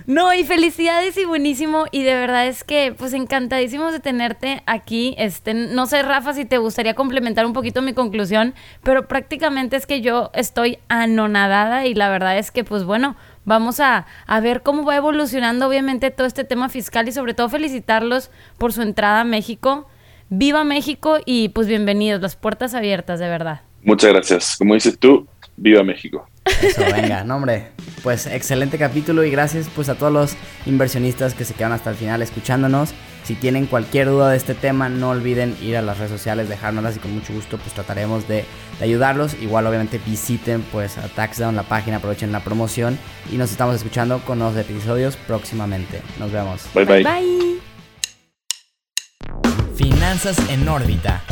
No, 0.06 0.34
y 0.34 0.44
felicidades 0.44 1.16
y 1.16 1.24
buenísimo. 1.24 1.86
Y 1.90 2.02
de 2.02 2.14
verdad 2.14 2.46
es 2.46 2.62
que, 2.62 2.94
pues, 2.96 3.12
encantadísimos 3.14 3.92
de 3.92 4.00
tenerte 4.00 4.62
aquí. 4.66 5.14
Este, 5.16 5.54
no 5.54 5.86
sé, 5.86 6.02
Rafa, 6.02 6.34
si 6.34 6.44
te 6.44 6.58
gustaría 6.58 6.94
complementar 6.94 7.46
un 7.46 7.54
poquito 7.54 7.80
mi 7.80 7.94
conclusión, 7.94 8.54
pero 8.82 9.08
prácticamente 9.08 9.76
es 9.76 9.86
que 9.86 10.02
yo 10.02 10.30
estoy 10.34 10.78
anonadada 10.88 11.86
y 11.86 11.94
la 11.94 12.10
verdad 12.10 12.38
es 12.38 12.50
que, 12.50 12.64
pues, 12.64 12.84
bueno, 12.84 13.16
vamos 13.44 13.80
a, 13.80 14.06
a 14.26 14.40
ver 14.40 14.62
cómo 14.62 14.84
va 14.84 14.96
evolucionando, 14.96 15.66
obviamente, 15.66 16.10
todo 16.10 16.26
este 16.26 16.44
tema 16.44 16.68
fiscal 16.68 17.08
y 17.08 17.12
sobre 17.12 17.32
todo 17.34 17.48
felicitarlos 17.48 18.30
por 18.58 18.72
su 18.72 18.82
entrada 18.82 19.20
a 19.20 19.24
México. 19.24 19.88
Viva 20.28 20.64
México 20.64 21.18
y 21.24 21.50
pues 21.50 21.66
bienvenidos, 21.66 22.20
las 22.20 22.34
puertas 22.34 22.74
abiertas, 22.74 23.20
de 23.20 23.28
verdad. 23.28 23.60
Muchas 23.82 24.10
gracias. 24.12 24.56
Como 24.56 24.74
dices 24.74 24.98
tú, 24.98 25.28
viva 25.56 25.82
México. 25.82 26.26
Eso, 26.62 26.82
venga, 26.94 27.24
no 27.24 27.36
hombre, 27.36 27.68
pues 28.04 28.26
excelente 28.26 28.76
capítulo 28.78 29.24
y 29.24 29.30
gracias 29.30 29.68
pues 29.74 29.88
a 29.88 29.94
todos 29.96 30.12
los 30.12 30.36
inversionistas 30.66 31.32
que 31.32 31.46
se 31.46 31.54
quedan 31.54 31.72
hasta 31.72 31.90
el 31.90 31.96
final 31.96 32.22
escuchándonos. 32.22 32.90
Si 33.24 33.34
tienen 33.34 33.64
cualquier 33.64 34.08
duda 34.08 34.30
de 34.30 34.36
este 34.36 34.54
tema, 34.54 34.90
no 34.90 35.08
olviden 35.08 35.56
ir 35.62 35.78
a 35.78 35.82
las 35.82 35.96
redes 35.96 36.12
sociales, 36.12 36.50
dejárnoslas 36.50 36.96
y 36.96 36.98
con 36.98 37.14
mucho 37.14 37.32
gusto 37.32 37.56
pues 37.56 37.72
trataremos 37.72 38.28
de, 38.28 38.44
de 38.78 38.84
ayudarlos. 38.84 39.34
Igual 39.40 39.66
obviamente 39.66 39.98
visiten 40.04 40.60
pues 40.70 40.98
a 40.98 41.08
TaxDown 41.08 41.56
la 41.56 41.62
página, 41.62 41.96
aprovechen 41.96 42.30
la 42.30 42.40
promoción 42.40 42.98
y 43.32 43.38
nos 43.38 43.50
estamos 43.50 43.74
escuchando 43.74 44.18
con 44.18 44.38
los 44.38 44.54
episodios 44.54 45.16
próximamente. 45.16 46.02
Nos 46.18 46.30
vemos. 46.30 46.66
Bye 46.74 46.84
bye. 46.84 47.02
Bye. 47.02 47.60
Finanzas 49.74 50.36
en 50.50 50.68
órbita. 50.68 51.22